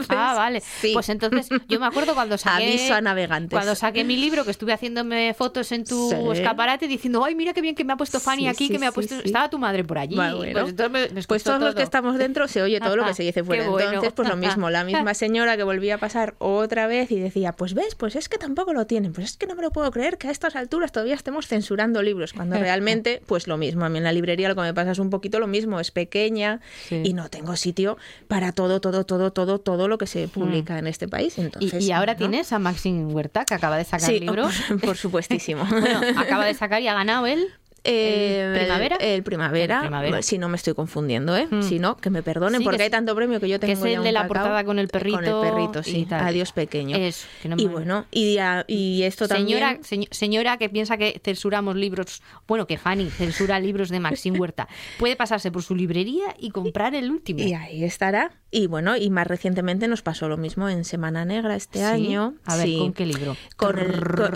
Ah, 0.10 0.34
vale. 0.36 0.62
sí. 0.62 0.92
Pues 0.94 1.10
entonces, 1.10 1.50
yo 1.68 1.80
me 1.80 1.86
acuerdo 1.86 2.14
cuando 2.16 2.38
saqué. 2.38 2.66
Aviso 2.68 2.94
a 2.96 3.02
navegantes. 3.02 3.52
Cuando 3.52 3.76
saqué 3.76 4.04
mi 4.04 4.18
libro, 4.18 4.44
que 4.44 4.52
estuve 4.52 4.74
haciéndome 4.74 5.34
fotos 5.34 5.72
en 5.72 5.84
tu 5.84 6.10
Sí. 6.10 6.40
escaparate 6.40 6.88
diciendo, 6.88 7.24
ay, 7.24 7.36
mira 7.36 7.54
qué 7.54 7.62
bien 7.62 7.76
que 7.76 7.84
me 7.84 7.94
ha 7.94 7.98
puesto 7.98 8.20
Fanny 8.20 8.48
aquí, 8.48 8.70
que 8.70 8.80
me 8.80 8.88
ha 8.88 8.92
puesto. 8.92 9.16
Estaba 9.24 9.50
tu 9.50 9.60
madre 9.60 9.84
por 9.84 9.98
allí. 9.98 10.16
Bueno. 10.16 10.38
Pues, 10.38 10.70
entonces 10.70 10.92
me- 10.92 11.10
me 11.10 11.24
Pues 11.24 11.44
todos 11.44 11.60
los 11.62 11.76
que 11.76 11.84
estamos 11.84 12.18
dentro 12.18 12.48
se 12.48 12.62
oye 12.62 12.80
todo 12.80 12.96
lo 12.96 13.06
que 13.06 13.14
se 13.14 13.24
dice 13.24 13.44
fuera. 13.44 13.68
Bueno. 13.70 13.88
Entonces, 13.90 14.14
pues 14.14 14.28
lo 14.30 14.36
mismo, 14.36 14.70
la 14.70 14.84
misma 14.84 15.14
señora 15.14 15.58
que 15.58 15.64
volvía 15.64 15.96
a 15.96 15.98
pasar 16.00 16.36
otra 16.40 16.88
vez 16.88 17.12
y 17.12 17.20
decía, 17.20 17.52
pues 17.54 17.74
ves, 17.74 17.96
pues 17.96 18.16
es 18.16 18.30
que 18.30 18.38
tampoco 18.38 18.74
lo 18.74 18.88
tienen, 18.88 19.14
pues 19.14 19.32
es 19.32 19.38
que 19.38 19.46
no 19.48 19.56
me 19.56 19.62
lo 19.62 19.72
puedo 19.72 19.92
creer 19.92 20.18
que 20.18 20.28
a 20.28 20.32
estas 20.32 20.55
alturas 20.56 20.92
todavía 20.92 21.16
estemos 21.16 21.48
censurando 21.48 22.02
libros, 22.02 22.34
cuando 22.34 22.56
realmente, 22.60 23.22
pues 23.26 23.48
lo 23.48 23.58
mismo, 23.58 23.86
a 23.86 23.90
mí 23.90 23.98
en 23.98 24.04
la 24.04 24.12
librería 24.14 24.48
lo 24.50 24.56
que 24.56 24.62
me 24.62 24.74
pasa 24.74 24.92
es 24.92 25.00
un 25.00 25.10
poquito 25.10 25.40
lo 25.40 25.48
mismo, 25.48 25.80
es 25.80 25.92
pequeña 25.92 26.62
Sí. 26.88 27.02
y 27.04 27.14
no 27.14 27.30
tengo 27.30 27.56
sitio 27.56 27.98
para 28.28 28.52
todo, 28.52 28.80
todo, 28.82 29.06
todo, 29.06 29.32
todo, 29.32 29.60
todo 29.60 29.88
lo 29.88 29.98
que 29.98 30.08
se 30.08 30.28
publica 30.28 30.78
en 30.80 30.88
este 30.88 31.08
país. 31.08 31.38
Y, 31.38 31.42
Entonces, 31.42 31.84
y 31.84 31.92
ahora 31.92 32.14
¿no? 32.14 32.18
tienes 32.20 32.52
a 32.54 32.60
Maxim 32.60 33.14
Huerta, 33.14 33.46
que 33.46 33.54
acaba 33.54 33.78
de 33.78 33.84
sacar 33.84 34.10
Sí, 34.10 34.20
libro. 34.20 34.48
por, 34.70 34.80
por 34.82 34.98
supuestísimo. 34.98 35.66
Bueno, 35.70 36.02
acaba 36.18 36.46
de 36.46 36.54
sacar 36.54 36.82
y 36.82 36.88
ha 36.88 36.94
ganado 36.94 37.26
él. 37.28 37.48
Eh, 37.86 38.42
¿El 38.54 38.60
Primavera? 38.60 38.96
El, 38.98 39.24
primavera, 39.24 39.76
El 39.76 39.82
Primavera. 39.82 40.22
Si 40.22 40.38
no 40.38 40.50
me 40.50 40.58
estoy 40.58 40.74
confundiendo, 40.74 41.38
¿eh? 41.38 41.48
Mm. 41.50 41.62
Si 41.62 41.80
no, 41.80 41.96
que 41.98 42.10
me 42.10 42.24
perdonen, 42.24 42.60
Sí, 42.60 42.64
porque 42.64 42.78
que 42.78 42.84
hay 42.84 42.90
tanto 42.90 43.16
premio 43.16 43.40
que 43.40 43.48
yo 43.48 43.60
que 43.60 43.68
tengo 43.68 43.86
es 43.86 43.92
el 43.94 44.00
ya 44.00 44.02
de 44.02 44.12
la 44.12 44.28
portada 44.28 44.64
con 44.64 44.80
el 44.80 44.88
perrito 44.88 45.18
Con 45.18 45.26
el 45.26 45.40
perrito, 45.54 45.84
sí. 45.84 46.08
Adiós 46.12 46.52
pequeño. 46.52 46.98
Eso, 46.98 47.28
que 47.42 47.50
no 47.50 47.56
y 47.58 47.68
bueno, 47.68 48.06
y, 48.12 48.38
a- 48.40 48.66
y 48.68 49.04
esto 49.04 49.28
Señora, 49.28 49.76
también... 49.80 49.84
señ- 49.84 50.08
señora 50.12 50.58
que 50.58 50.70
piensa 50.70 50.98
que 50.98 51.22
censuramos 51.24 51.76
libros, 51.76 52.22
bueno, 52.48 52.66
que 52.68 52.78
Fanny 52.78 53.10
censura 53.10 53.60
libros 53.60 53.90
de 53.90 54.00
Maxim 54.00 54.40
Huerta, 54.40 54.68
puede 54.98 55.16
pasarse 55.16 55.52
por 55.52 55.62
su 55.64 55.76
librería 55.76 56.36
y 56.40 56.50
comprar 56.50 56.96
el 56.96 57.12
último. 57.12 57.40
Y 57.42 57.54
ahí 57.54 57.84
estará. 57.84 58.32
Y 58.52 58.68
bueno, 58.68 58.96
y 58.98 59.10
más 59.10 59.28
recientemente 59.28 59.88
nos 59.88 60.02
pasó 60.02 60.30
lo 60.30 60.38
mismo 60.38 60.70
en 60.70 60.86
Semana 60.86 61.26
Negra 61.26 61.56
este 61.56 61.80
¿Sí? 61.80 61.84
año. 61.86 62.36
A 62.46 62.56
ver, 62.56 62.66
Sí. 62.68 62.78
¿con 62.80 62.94
qué 62.94 63.06
libro? 63.06 63.36
Con 63.58 63.78
el, 63.80 64.02
con, 64.02 64.32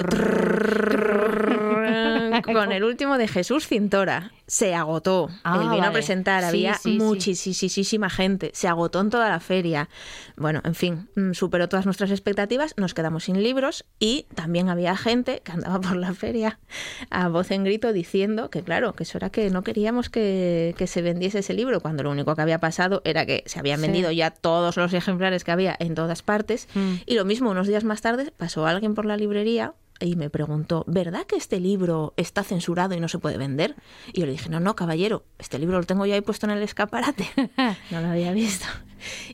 con 2.53 2.71
el 2.71 2.83
último 2.83 3.17
de 3.17 3.27
Jesús 3.27 3.67
Cintora. 3.67 4.31
Se 4.47 4.73
agotó. 4.73 5.29
Ah, 5.43 5.59
Él 5.61 5.69
vino 5.69 5.83
a 5.85 5.91
presentar, 5.91 6.41
Sí, 6.41 6.47
había 6.49 6.73
sí, 6.75 6.93
sí. 6.93 6.97
muchísima 6.97 8.09
gente. 8.09 8.49
Se 8.53 8.67
agotó 8.67 8.99
en 9.01 9.09
toda 9.11 9.29
la 9.29 9.39
feria. 9.39 9.89
Bueno, 10.37 10.61
en 10.63 10.73
fin, 10.73 11.07
mm, 11.15 11.33
superó 11.33 11.69
todas 11.69 11.85
nuestras 11.85 12.09
expectativas, 12.09 12.73
nos 12.77 12.93
quedamos 12.95 13.25
sin 13.25 13.43
libros 13.43 13.85
y 13.99 14.25
también 14.33 14.69
había 14.69 14.97
gente 14.97 15.41
que 15.43 15.51
andaba 15.51 15.79
por 15.79 15.95
la 15.97 16.13
feria 16.13 16.59
a 17.11 17.27
voz 17.27 17.51
en 17.51 17.63
grito 17.63 17.93
diciendo 17.93 18.49
que 18.49 18.63
claro, 18.63 18.93
que 18.93 19.03
eso 19.03 19.17
era 19.19 19.29
que 19.29 19.49
no 19.51 19.63
queríamos 19.63 20.09
que, 20.09 20.73
que 20.77 20.87
se 20.87 21.01
vendiese 21.03 21.39
ese 21.39 21.53
libro, 21.53 21.79
cuando 21.81 22.01
lo 22.03 22.09
único 22.11 22.35
que 22.35 22.41
había 22.41 22.59
pasado 22.59 23.01
era 23.05 23.25
que 23.27 23.43
se 23.45 23.59
habían 23.59 23.81
vendido 23.81 24.09
ya 24.11 24.31
todos 24.31 24.77
los 24.77 24.93
ejemplares 24.93 25.43
que 25.43 25.51
había 25.51 25.75
en 25.79 25.93
todas 25.95 26.23
partes 26.23 26.67
Mm. 26.73 26.93
y 27.05 27.15
lo 27.15 27.25
mismo, 27.25 27.51
unos 27.51 27.67
días 27.67 27.83
más 27.83 28.01
tarde 28.01 28.31
pasó 28.35 28.65
alguien 28.65 28.95
por 28.95 29.05
la 29.05 29.17
librería 29.17 29.73
y 29.99 30.15
me 30.15 30.29
preguntó, 30.29 30.83
¿verdad 30.87 31.25
que 31.25 31.35
este 31.35 31.59
libro 31.59 32.13
está 32.17 32.43
censurado 32.43 32.95
y 32.95 32.99
no 32.99 33.07
se 33.09 33.19
puede 33.19 33.37
vender? 33.37 33.75
Y 34.13 34.21
yo 34.21 34.25
le 34.25 34.31
dije, 34.33 34.49
no, 34.49 34.59
no, 34.59 34.75
caballero, 34.75 35.23
este 35.39 35.59
libro 35.59 35.77
lo 35.79 35.85
tengo 35.85 36.05
yo 36.05 36.13
ahí 36.13 36.21
puesto 36.21 36.45
en 36.45 36.51
el 36.53 36.63
escaparate. 36.63 37.27
no 37.91 38.01
lo 38.01 38.07
había 38.07 38.31
visto. 38.31 38.65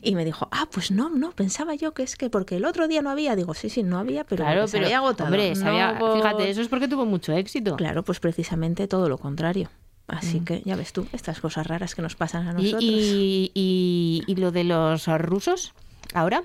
Y 0.00 0.14
me 0.14 0.24
dijo, 0.24 0.48
ah, 0.52 0.68
pues 0.70 0.90
no, 0.90 1.08
no, 1.10 1.32
pensaba 1.32 1.74
yo 1.74 1.92
que 1.92 2.02
es 2.04 2.16
que 2.16 2.30
porque 2.30 2.56
el 2.56 2.64
otro 2.64 2.86
día 2.88 3.02
no 3.02 3.10
había. 3.10 3.34
Digo, 3.36 3.52
sí, 3.54 3.68
sí, 3.70 3.82
no 3.82 3.98
había, 3.98 4.24
pero, 4.24 4.44
claro, 4.44 4.62
que 4.62 4.68
se 4.68 4.72
pero 4.76 4.86
había 4.86 4.98
agotado. 4.98 5.24
hombre, 5.28 5.54
No 5.56 5.68
había- 5.68 5.98
fíjate, 6.16 6.50
eso 6.50 6.60
es 6.60 6.68
porque 6.68 6.86
tuvo 6.88 7.04
mucho 7.04 7.32
éxito. 7.32 7.76
Claro, 7.76 8.04
pues 8.04 8.20
precisamente 8.20 8.86
todo 8.86 9.08
lo 9.08 9.18
contrario. 9.18 9.68
Así 10.08 10.38
Mm. 10.40 10.44
que 10.44 10.62
ya 10.64 10.76
ves 10.76 10.92
tú, 10.92 11.08
estas 11.12 11.40
cosas 11.40 11.66
raras 11.66 11.96
que 11.96 12.02
nos 12.02 12.14
pasan 12.14 12.46
a 12.46 12.52
Y, 12.52 12.54
nosotros. 12.54 12.82
y, 12.84 13.50
y- 13.54 14.22
y 14.28 14.34
lo 14.36 14.52
de 14.52 14.62
los 14.62 15.06
rusos, 15.18 15.74
ahora. 16.14 16.44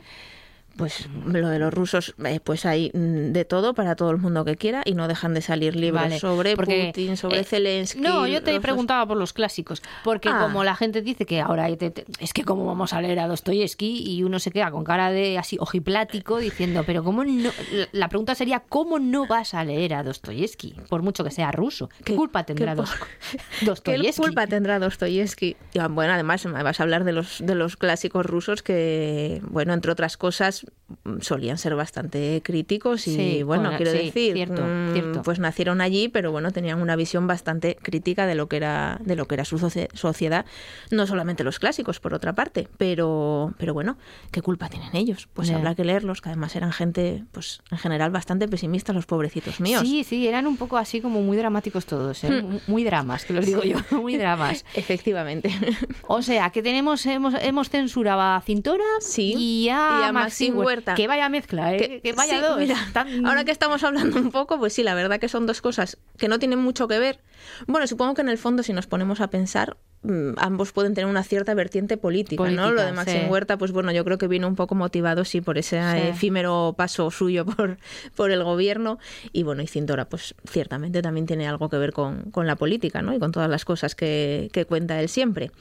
Pues 0.82 1.08
lo 1.28 1.48
de 1.50 1.60
los 1.60 1.72
rusos, 1.72 2.16
eh, 2.26 2.40
pues 2.44 2.66
hay 2.66 2.90
mm, 2.94 3.34
de 3.34 3.46
todo 3.46 3.76
para 3.76 3.96
todo 3.96 4.10
el 4.10 4.18
mundo 4.18 4.44
que 4.44 4.56
quiera 4.56 4.82
y 4.84 4.96
no 4.96 5.08
dejan 5.08 5.36
de 5.36 5.42
salir 5.44 5.76
libros 5.76 6.02
Vale, 6.02 6.20
sobre 6.20 6.56
porque, 6.56 6.88
Putin, 6.88 7.16
sobre 7.18 7.42
eh, 7.42 7.44
Zelensky. 7.44 8.02
No, 8.02 8.26
yo 8.26 8.42
te 8.42 8.52
los- 8.52 8.62
preguntaba 8.64 9.06
por 9.06 9.16
los 9.18 9.32
clásicos, 9.32 9.84
porque 10.04 10.30
Ah. 10.30 10.40
como 10.42 10.64
la 10.64 10.76
gente 10.76 11.04
dice 11.04 11.28
que 11.28 11.40
ahora 11.40 11.66
hay 11.66 11.78
te- 11.78 11.92
te- 11.92 12.06
es 12.20 12.34
que 12.34 12.44
cómo 12.44 12.66
vamos 12.66 12.94
a 12.94 13.02
leer 13.02 13.20
a 13.20 13.28
Dostoyevsky 13.28 14.02
y 14.12 14.24
uno 14.24 14.40
se 14.40 14.50
queda 14.50 14.72
con 14.72 14.84
cara 14.84 15.12
de 15.12 15.38
así 15.38 15.58
ojiplático 15.60 16.40
diciendo, 16.40 16.84
pero 16.84 17.04
cómo 17.04 17.24
no 17.24 17.52
la- 17.92 18.10
pregunta 18.10 18.34
sería 18.34 18.62
cómo 18.68 18.98
no 18.98 19.28
vas 19.28 19.54
a 19.54 19.64
leer 19.64 19.94
a 19.94 20.02
Dostoyevsky, 20.04 20.74
por 20.90 21.04
mucho 21.04 21.24
que 21.24 21.30
sea 21.30 21.52
ruso. 21.52 21.90
¿Qué, 22.00 22.06
¿Qué- 22.06 22.16
culpa 22.16 22.44
qué 22.44 22.56
tendrá 22.56 22.76
¿Qué 23.60 23.66
Dostoyevsky? 23.66 24.22
culpa 24.22 24.48
tendrá 24.48 24.80
Dostoyevsky? 24.80 25.56
Y, 25.74 25.80
ah, 25.80 25.88
Bueno, 25.90 26.14
además 26.14 26.44
me 26.48 26.64
vas 26.64 26.80
a 26.80 26.84
hablar 26.84 27.04
de 27.04 27.12
los, 27.12 27.38
de 27.46 27.54
los 27.54 27.78
clásicos 27.78 28.26
rusos 28.26 28.64
que, 28.64 29.42
bueno, 29.44 29.74
entre 29.74 29.92
otras 29.92 30.18
cosas, 30.18 30.66
solían 31.22 31.58
ser 31.58 31.74
bastante 31.76 32.42
críticos 32.44 33.08
y 33.08 33.16
Sí, 33.16 33.44
bueno, 33.44 33.72
quiero 33.78 33.92
sí, 33.94 33.98
decir, 33.98 34.34
cierto, 34.34 34.62
mm, 34.62 34.92
cierto. 34.92 35.22
pues 35.22 35.40
nacieron 35.40 35.80
allí, 35.80 36.10
pero 36.10 36.34
bueno, 36.34 36.52
tenían 36.52 36.82
una 36.82 36.98
visión 36.98 37.28
bastante 37.28 37.78
crítica 37.82 38.26
de 38.26 38.36
lo 38.36 38.50
que 38.50 38.58
era 38.58 39.00
de 39.06 39.16
lo 39.16 39.26
que 39.26 39.36
era 39.36 39.46
su 39.46 39.58
socie- 39.58 39.88
sociedad, 39.94 40.46
no 40.90 41.08
solamente 41.08 41.46
los 41.46 41.60
clásicos 41.60 42.02
por 42.02 42.14
otra 42.14 42.34
parte, 42.34 42.68
pero 42.78 43.54
pero 43.58 43.74
bueno, 43.74 43.98
¿qué 44.32 44.42
culpa 44.42 44.68
tienen 44.68 44.94
ellos? 44.94 45.30
Pues 45.34 45.48
Ya. 45.48 45.56
habrá 45.56 45.76
que 45.76 45.86
leerlos, 45.86 46.20
que 46.20 46.28
además 46.28 46.58
eran 46.58 46.74
gente 46.74 47.24
pues 47.32 47.62
en 47.72 47.78
general 47.78 48.12
bastante 48.12 48.50
pesimistas 48.50 48.94
los 48.94 49.06
pobrecitos 49.06 49.62
míos. 49.62 49.82
Sí, 49.84 50.04
sí, 50.04 50.28
eran 50.28 50.46
un 50.46 50.58
poco 50.58 50.76
así 50.78 51.00
como 51.00 51.22
muy 51.22 51.38
dramáticos 51.38 51.86
todos, 51.86 52.22
¿eh? 52.26 52.42
Mu- 52.42 52.60
muy 52.68 52.84
dramas, 52.84 53.24
que 53.24 53.32
los 53.32 53.46
digo 53.46 53.64
yo, 53.64 53.78
muy 54.02 54.18
dramas. 54.18 54.66
Efectivamente. 54.76 55.52
O 56.10 56.22
sea, 56.22 56.50
que 56.50 56.62
tenemos 56.62 57.06
hemos, 57.06 57.34
hemos 57.42 57.70
censurado 57.70 58.20
a 58.20 58.42
Cintora 58.46 58.84
Sí, 59.00 59.36
y 59.38 59.70
a, 59.70 60.00
y 60.02 60.04
a 60.10 60.12
Maxim 60.12 60.51
Huerta. 60.60 60.94
Que 60.96 61.08
vaya 61.08 61.30
mezcla, 61.30 61.74
¿eh? 61.74 62.02
Que, 62.04 62.14
vaya 62.14 62.36
sí, 62.36 62.42
dos. 62.42 62.58
mira, 62.60 62.76
Tan- 62.94 63.26
ahora 63.26 63.44
que 63.44 63.52
estamos 63.52 63.84
hablando 63.84 64.20
un 64.20 64.32
poco, 64.32 64.58
pues 64.60 64.74
sí, 64.74 64.84
la 64.84 64.94
verdad 64.96 65.20
que 65.20 65.30
son 65.30 65.46
dos 65.46 65.62
cosas 65.62 65.98
que 66.18 66.28
no 66.28 66.40
tienen 66.40 66.60
mucho 66.60 66.88
que 66.88 67.00
ver. 67.00 67.20
Bueno, 67.68 67.88
supongo 67.88 68.14
que 68.14 68.22
en 68.22 68.30
el 68.30 68.38
fondo, 68.38 68.64
si 68.64 68.74
nos 68.74 68.88
ponemos 68.88 69.22
a 69.22 69.30
pensar, 69.30 69.78
mm, 70.04 70.32
ambos 70.38 70.72
pueden 70.72 70.94
tener 70.94 71.10
una 71.10 71.24
cierta 71.24 71.54
vertiente 71.54 71.98
política, 71.98 72.50
¿no? 72.50 72.72
Lo 72.72 72.82
de 72.82 72.92
Maxim 72.92 73.22
sí. 73.22 73.28
Huerta, 73.30 73.58
pues 73.58 73.72
bueno, 73.72 73.92
yo 73.92 74.04
creo 74.04 74.18
que 74.18 74.28
viene 74.28 74.46
un 74.48 74.56
poco 74.56 74.74
motivado, 74.76 75.26
sí, 75.26 75.42
por 75.42 75.58
ese 75.58 75.80
Sí. 75.82 75.98
efímero 76.10 76.74
paso 76.78 77.12
suyo 77.12 77.46
por, 77.46 77.78
por 78.16 78.32
el 78.32 78.44
gobierno. 78.44 78.98
Y 79.32 79.44
bueno, 79.44 79.62
y 79.62 79.68
Cintora, 79.68 80.06
pues 80.06 80.34
ciertamente 80.50 81.02
también 81.02 81.26
tiene 81.28 81.48
algo 81.48 81.70
que 81.70 81.78
ver 81.78 81.94
con, 81.94 82.32
con 82.32 82.48
la 82.48 82.56
política, 82.56 83.02
¿no? 83.02 83.14
Y 83.14 83.20
con 83.20 83.32
todas 83.32 83.50
las 83.50 83.64
cosas 83.66 83.94
que, 83.96 84.50
que 84.52 84.66
cuenta 84.66 85.00
él 85.00 85.08
siempre. 85.10 85.52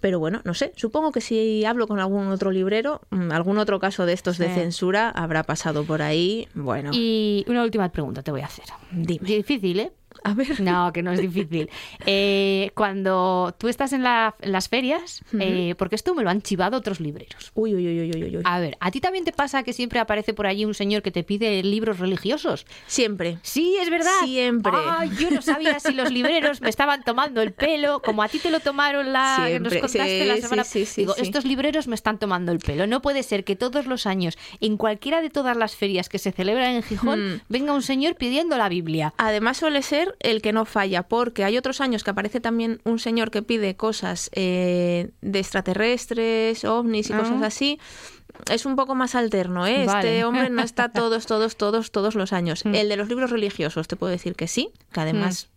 Pero 0.00 0.18
bueno, 0.18 0.40
no 0.44 0.54
sé, 0.54 0.72
supongo 0.76 1.12
que 1.12 1.20
si 1.20 1.64
hablo 1.64 1.86
con 1.86 2.00
algún 2.00 2.28
otro 2.28 2.50
librero, 2.50 3.02
mm, 3.10 3.32
algún 3.32 3.58
otro 3.58 3.80
caso 3.80 4.06
de 4.06 4.12
estos 4.14 4.38
de 4.38 4.48
censura 4.54 5.10
habrá 5.10 5.42
pasado 5.42 5.84
por 5.84 6.00
ahí. 6.02 6.48
Bueno, 6.54 6.90
Y 6.94 7.44
una 7.48 7.62
última 7.62 7.88
pregunta 7.90 8.22
te 8.22 8.30
voy 8.30 8.40
a 8.40 8.46
hacer. 8.46 8.64
dime. 8.92 9.20
Difícil, 9.26 9.80
¿eh? 9.80 9.92
A 10.24 10.34
ver. 10.34 10.60
No, 10.60 10.92
que 10.92 11.02
no 11.02 11.12
es 11.12 11.20
difícil. 11.20 11.68
Eh, 12.06 12.70
cuando 12.74 13.54
tú 13.58 13.68
estás 13.68 13.92
en, 13.92 14.02
la- 14.02 14.34
en 14.40 14.52
las 14.52 14.68
ferias, 14.68 15.22
eh, 15.38 15.74
porque 15.78 15.94
esto 15.94 16.14
me 16.14 16.22
lo 16.22 16.30
han 16.30 16.42
chivado 16.42 16.76
otros 16.76 17.00
libreros. 17.00 17.52
Uy, 17.54 17.74
uy, 17.74 17.86
uy, 17.86 18.00
uy, 18.00 18.22
uy, 18.24 18.36
uy. 18.38 18.42
A 18.44 18.58
ver, 18.60 18.76
¿a 18.80 18.90
ti 18.90 19.00
también 19.00 19.24
te 19.24 19.32
pasa 19.32 19.62
que 19.62 19.72
siempre 19.72 19.98
aparece 19.98 20.34
por 20.34 20.46
allí 20.46 20.64
un 20.64 20.74
señor 20.74 21.02
que 21.02 21.10
te 21.10 21.22
pide 21.24 21.62
libros 21.62 21.98
religiosos? 21.98 22.66
Siempre. 22.86 23.38
Sí, 23.42 23.76
es 23.80 23.90
verdad. 23.90 24.10
Siempre. 24.24 24.72
Ay, 24.74 25.10
yo 25.18 25.30
no 25.30 25.42
sabía 25.42 25.78
si 25.80 25.92
los 25.92 26.10
libreros 26.12 26.60
me 26.60 26.68
estaban 26.70 27.02
tomando 27.04 27.42
el 27.42 27.52
pelo, 27.52 28.00
como 28.02 28.22
a 28.22 28.28
ti 28.28 28.38
te 28.38 28.50
lo 28.50 28.60
tomaron 28.60 29.12
la 29.12 29.44
que 29.46 29.60
nos 29.60 29.72
Siempre, 29.72 29.80
contaste 29.80 30.20
sí, 30.22 30.26
la 30.28 30.36
semana. 30.36 30.64
sí, 30.64 30.84
sí, 30.86 31.00
Digo, 31.02 31.14
estos 31.16 31.44
libreros 31.44 31.88
me 31.88 31.94
están 31.94 32.18
tomando 32.18 32.52
el 32.52 32.58
pelo. 32.58 32.86
No 32.86 33.02
puede 33.02 33.22
ser 33.22 33.44
que 33.44 33.56
todos 33.56 33.86
los 33.86 34.06
años, 34.06 34.36
en 34.60 34.76
cualquiera 34.76 35.22
de 35.22 35.30
todas 35.30 35.56
las 35.56 35.76
ferias 35.76 36.08
que 36.08 36.18
se 36.18 36.32
celebran 36.32 36.74
en 36.74 36.82
Gijón, 36.82 37.20
Hmm. 37.20 37.40
venga 37.48 37.72
un 37.72 37.82
señor 37.82 38.14
pidiendo 38.16 38.56
la 38.56 38.68
Biblia. 38.68 39.12
Además 39.16 39.56
suele 39.58 39.82
ser 39.82 40.09
el 40.18 40.42
que 40.42 40.52
no 40.52 40.64
falla, 40.64 41.04
porque 41.04 41.44
hay 41.44 41.56
otros 41.56 41.80
años 41.80 42.04
que 42.04 42.10
aparece 42.10 42.40
también 42.40 42.80
un 42.84 42.98
señor 42.98 43.30
que 43.30 43.42
pide 43.42 43.76
cosas 43.76 44.30
eh, 44.34 45.10
de 45.20 45.38
extraterrestres, 45.38 46.64
ovnis 46.64 47.10
y 47.10 47.12
Ah. 47.12 47.18
cosas 47.18 47.42
así. 47.42 47.78
Es 48.50 48.64
un 48.64 48.76
poco 48.76 48.94
más 48.94 49.14
alterno, 49.14 49.66
¿eh? 49.66 49.84
Vale. 49.86 50.08
Este 50.08 50.24
hombre 50.24 50.50
no 50.50 50.62
está 50.62 50.88
todos, 50.92 51.26
todos, 51.26 51.56
todos, 51.56 51.90
todos 51.90 52.14
los 52.14 52.32
años. 52.32 52.64
Mm. 52.64 52.74
El 52.74 52.88
de 52.88 52.96
los 52.96 53.08
libros 53.08 53.30
religiosos, 53.30 53.86
te 53.88 53.96
puedo 53.96 54.10
decir 54.10 54.34
que 54.34 54.48
sí, 54.48 54.70
que 54.92 55.00
además... 55.00 55.48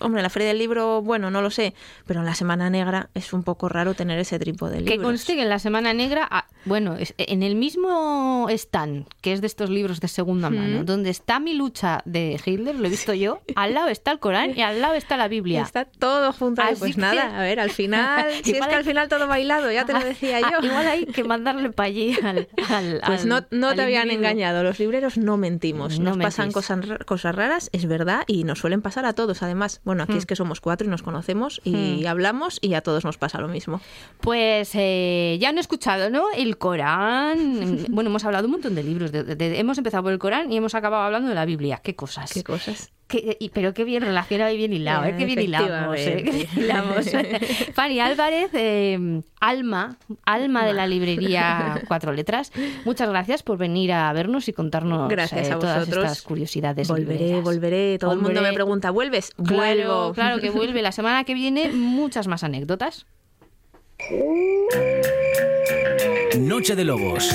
Hombre, 0.00 0.22
la 0.22 0.28
feria 0.30 0.48
del 0.48 0.58
libro, 0.58 1.02
bueno, 1.02 1.30
no 1.30 1.42
lo 1.42 1.50
sé, 1.50 1.74
pero 2.06 2.20
en 2.20 2.26
la 2.26 2.34
Semana 2.34 2.70
Negra 2.70 3.08
es 3.14 3.32
un 3.32 3.42
poco 3.42 3.68
raro 3.68 3.94
tener 3.94 4.18
ese 4.18 4.38
tipo 4.38 4.68
de 4.70 4.80
libros. 4.80 4.96
Que 4.98 5.02
conste 5.02 5.34
que 5.34 5.42
en 5.42 5.48
la 5.48 5.58
Semana 5.58 5.92
Negra, 5.94 6.28
ah, 6.30 6.46
bueno, 6.64 6.96
es- 6.96 7.14
en 7.18 7.42
el 7.42 7.54
mismo 7.56 8.46
stand, 8.50 9.06
que 9.20 9.32
es 9.32 9.40
de 9.40 9.46
estos 9.46 9.70
libros 9.70 10.00
de 10.00 10.08
segunda 10.08 10.50
mano, 10.50 10.84
donde 10.84 11.10
está 11.10 11.40
mi 11.40 11.54
lucha 11.54 12.02
de 12.04 12.40
Hitler, 12.44 12.74
lo 12.76 12.86
he 12.86 12.90
visto 12.90 13.14
yo, 13.14 13.40
al 13.56 13.74
lado 13.74 13.88
está 13.88 14.12
el 14.12 14.18
Corán 14.18 14.56
y 14.56 14.62
al 14.62 14.80
lado 14.80 14.94
está 14.94 15.16
la 15.16 15.28
Biblia. 15.28 15.62
Está 15.62 15.84
todo 15.86 16.32
junto. 16.32 16.62
Así 16.62 16.76
Pues 16.78 16.96
nada, 16.98 17.36
a 17.38 17.40
ver, 17.40 17.58
al 17.58 17.70
final, 17.70 18.26
si 18.42 18.52
es 18.52 18.58
que 18.58 18.64
hay- 18.64 18.74
al 18.74 18.84
final 18.84 19.08
todo 19.08 19.26
bailado, 19.26 19.70
ya 19.72 19.84
te 19.86 19.92
lo 19.92 20.00
decía 20.04 20.40
Ah, 20.44 20.52
yo. 20.60 20.66
igual 20.66 20.86
hay 20.86 21.06
que 21.06 21.24
mandarle 21.24 21.70
para 21.70 21.86
allí 21.88 22.16
al, 22.22 22.48
al- 22.68 23.00
Pues 23.06 23.22
al- 23.22 23.28
no, 23.28 23.46
no 23.50 23.68
al 23.70 23.76
te 23.76 23.82
habían 23.82 24.10
engañado, 24.10 24.62
los 24.62 24.78
libreros 24.78 25.16
no 25.18 25.36
mentimos, 25.36 25.98
No 25.98 26.10
nos 26.10 26.18
pasan 26.18 26.52
cosas, 26.52 26.80
cosas 27.06 27.34
raras, 27.34 27.70
es 27.72 27.86
verdad, 27.86 28.24
y 28.26 28.44
nos 28.44 28.58
suelen 28.58 28.82
pasar 28.82 29.04
a 29.06 29.12
todos. 29.14 29.42
Además, 29.42 29.63
bueno, 29.84 30.02
aquí 30.04 30.16
es 30.16 30.26
que 30.26 30.36
somos 30.36 30.60
cuatro 30.60 30.86
y 30.86 30.90
nos 30.90 31.02
conocemos 31.02 31.60
y 31.64 32.04
hablamos 32.06 32.58
y 32.62 32.74
a 32.74 32.80
todos 32.82 33.04
nos 33.04 33.18
pasa 33.18 33.40
lo 33.40 33.48
mismo. 33.48 33.80
Pues 34.20 34.70
eh, 34.74 35.36
ya 35.40 35.48
han 35.50 35.58
escuchado, 35.58 36.10
¿no? 36.10 36.24
El 36.36 36.56
Corán. 36.58 37.86
Bueno, 37.90 38.10
hemos 38.10 38.24
hablado 38.24 38.46
un 38.46 38.52
montón 38.52 38.74
de 38.74 38.82
libros. 38.82 39.12
de- 39.12 39.24
de- 39.24 39.36
de- 39.36 39.58
hemos 39.58 39.78
empezado 39.78 40.02
por 40.04 40.12
el 40.12 40.18
Corán 40.18 40.52
y 40.52 40.56
hemos 40.56 40.74
acabado 40.74 41.02
hablando 41.04 41.28
de 41.28 41.34
la 41.34 41.44
Biblia. 41.44 41.80
¿Qué 41.82 41.94
cosas? 41.96 42.32
Qué 42.32 42.42
cosas. 42.44 42.90
Qué- 43.06 43.36
y- 43.38 43.50
pero 43.50 43.74
qué 43.74 43.84
bien 43.84 44.02
relacionado 44.02 44.50
y 44.50 44.56
bien 44.56 44.72
hilado, 44.72 45.04
¿eh? 45.04 45.14
Qué 45.18 45.26
bien 45.26 45.38
hilamos, 45.40 45.98
¿eh? 45.98 46.22
Qué 46.24 46.30
bien 46.30 46.48
hilamos. 46.56 47.06
Fanny 47.74 48.00
Álvarez, 48.00 48.48
eh, 48.54 49.20
alma, 49.40 49.98
alma 50.24 50.64
de 50.64 50.72
la 50.72 50.86
librería 50.86 51.82
Cuatro 51.86 52.12
Letras. 52.14 52.50
Muchas 52.86 53.08
gracias 53.10 53.42
por 53.42 53.58
venir 53.58 53.92
a 53.92 54.10
vernos 54.14 54.48
y 54.48 54.54
contarnos 54.54 55.08
Gracias 55.10 55.48
eh, 55.48 55.52
a 55.52 55.58
todas 55.58 55.86
estas 55.86 56.22
curiosidades. 56.22 56.88
Volveré, 56.88 57.18
libreras. 57.18 57.44
volveré. 57.44 57.98
Todo 57.98 58.12
el 58.12 58.20
mundo 58.20 58.40
me 58.40 58.52
pregunta, 58.54 58.90
¿vuelves? 58.90 59.32
Claro, 59.32 59.54
Vuelvo. 59.56 60.12
claro 60.14 60.40
que 60.40 60.48
vuelve. 60.50 60.80
La 60.80 60.92
semana 60.92 61.24
que 61.24 61.34
viene 61.34 61.70
muchas 61.72 62.26
más 62.26 62.42
anécdotas. 62.42 63.06
Noche 66.38 66.74
de 66.74 66.84
Lobos. 66.84 67.30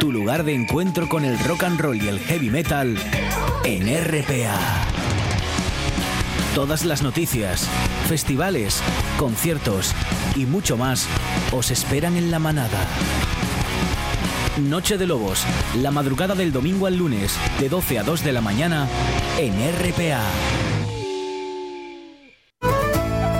Tu 0.00 0.12
lugar 0.12 0.44
de 0.44 0.54
encuentro 0.54 1.08
con 1.08 1.24
el 1.24 1.38
rock 1.40 1.64
and 1.64 1.80
roll 1.80 1.96
y 2.00 2.08
el 2.08 2.18
heavy 2.20 2.50
metal 2.50 2.96
en 3.66 3.82
RPA. 3.82 4.60
Todas 6.54 6.84
las 6.84 7.02
noticias, 7.02 7.68
festivales, 8.06 8.80
conciertos 9.18 9.92
y 10.36 10.46
mucho 10.46 10.76
más 10.76 11.08
os 11.50 11.72
esperan 11.72 12.16
en 12.16 12.30
la 12.30 12.38
manada. 12.38 12.86
Noche 14.58 14.96
de 14.98 15.08
Lobos, 15.08 15.44
la 15.82 15.90
madrugada 15.90 16.36
del 16.36 16.52
domingo 16.52 16.86
al 16.86 16.96
lunes, 16.96 17.36
de 17.58 17.68
12 17.68 17.98
a 17.98 18.02
2 18.04 18.22
de 18.22 18.32
la 18.32 18.40
mañana, 18.40 18.86
en 19.36 19.52
RPA. 19.52 20.22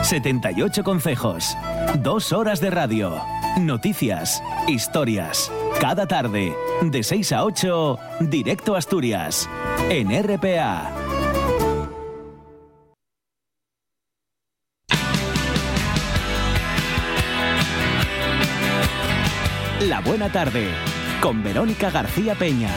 78 0.03 0.83
consejos, 0.83 1.57
dos 2.01 2.33
horas 2.33 2.61
de 2.61 2.71
radio, 2.71 3.23
noticias, 3.59 4.43
historias. 4.67 5.53
Cada 5.81 6.07
tarde, 6.07 6.55
de 6.81 7.03
6 7.03 7.33
a 7.33 7.45
8, 7.45 7.99
directo 8.21 8.75
a 8.75 8.79
Asturias, 8.79 9.49
en 9.91 10.09
RPA. 10.11 10.91
La 19.81 20.01
buena 20.01 20.33
tarde, 20.33 20.69
con 21.21 21.43
Verónica 21.45 21.91
García 21.91 22.35
Peña. 22.35 22.71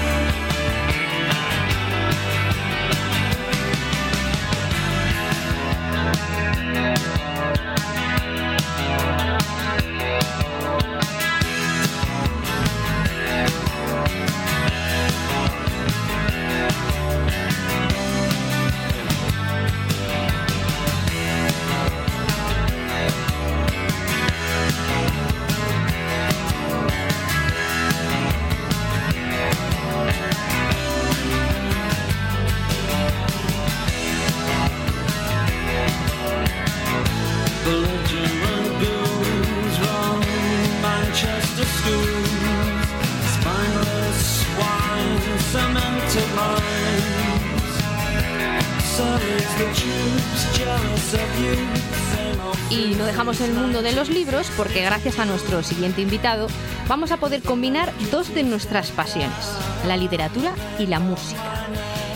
De 53.82 53.94
los 53.94 54.10
libros 54.10 54.52
porque 54.58 54.82
gracias 54.82 55.20
a 55.20 55.26
nuestro 55.26 55.64
siguiente 55.64 56.02
invitado 56.02 56.48
vamos 56.88 57.12
a 57.12 57.18
poder 57.18 57.42
combinar 57.42 57.94
dos 58.12 58.34
de 58.34 58.44
nuestras 58.44 58.92
pasiones, 58.92 59.58
la 59.88 59.96
literatura 59.96 60.54
y 60.78 60.88
la 60.88 61.00
música. 61.00 61.68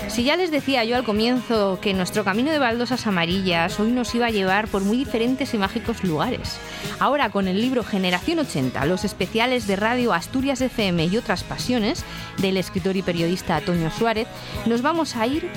Si 0.10 0.24
ya 0.24 0.36
les 0.36 0.52
decía 0.52 0.84
yo 0.84 0.96
al 0.96 1.04
comienzo 1.04 1.80
que 1.82 1.94
nuestro 1.94 2.24
camino 2.24 2.52
de 2.52 2.60
baldosas 2.60 3.08
amarillas 3.08 3.80
hoy 3.80 3.92
nos 3.92 4.14
iba 4.14 4.28
a 4.28 4.32
llevar 4.32 4.68
por 4.68 4.84
muy 4.84 4.98
diferentes 4.98 5.54
y 5.54 5.58
mágicos 5.58 6.04
lugares. 6.04 6.58
Ahora 7.00 7.32
con 7.32 7.48
el 7.48 7.60
libro 7.60 7.84
Generación 7.84 8.40
80, 8.40 8.86
los 8.86 9.06
especiales 9.06 9.66
de 9.66 9.76
Radio 9.76 10.14
Asturias 10.14 10.62
FM 10.62 11.06
y 11.06 11.18
otras 11.18 11.44
pasiones 11.44 12.04
del 12.38 12.58
escritor 12.58 12.96
y 12.96 13.02
periodista 13.02 13.56
Antonio 13.56 13.90
Suárez, 13.90 14.28
nos 14.68 14.84
vamos 14.84 15.16
a 15.16 15.26
ir 15.26 15.50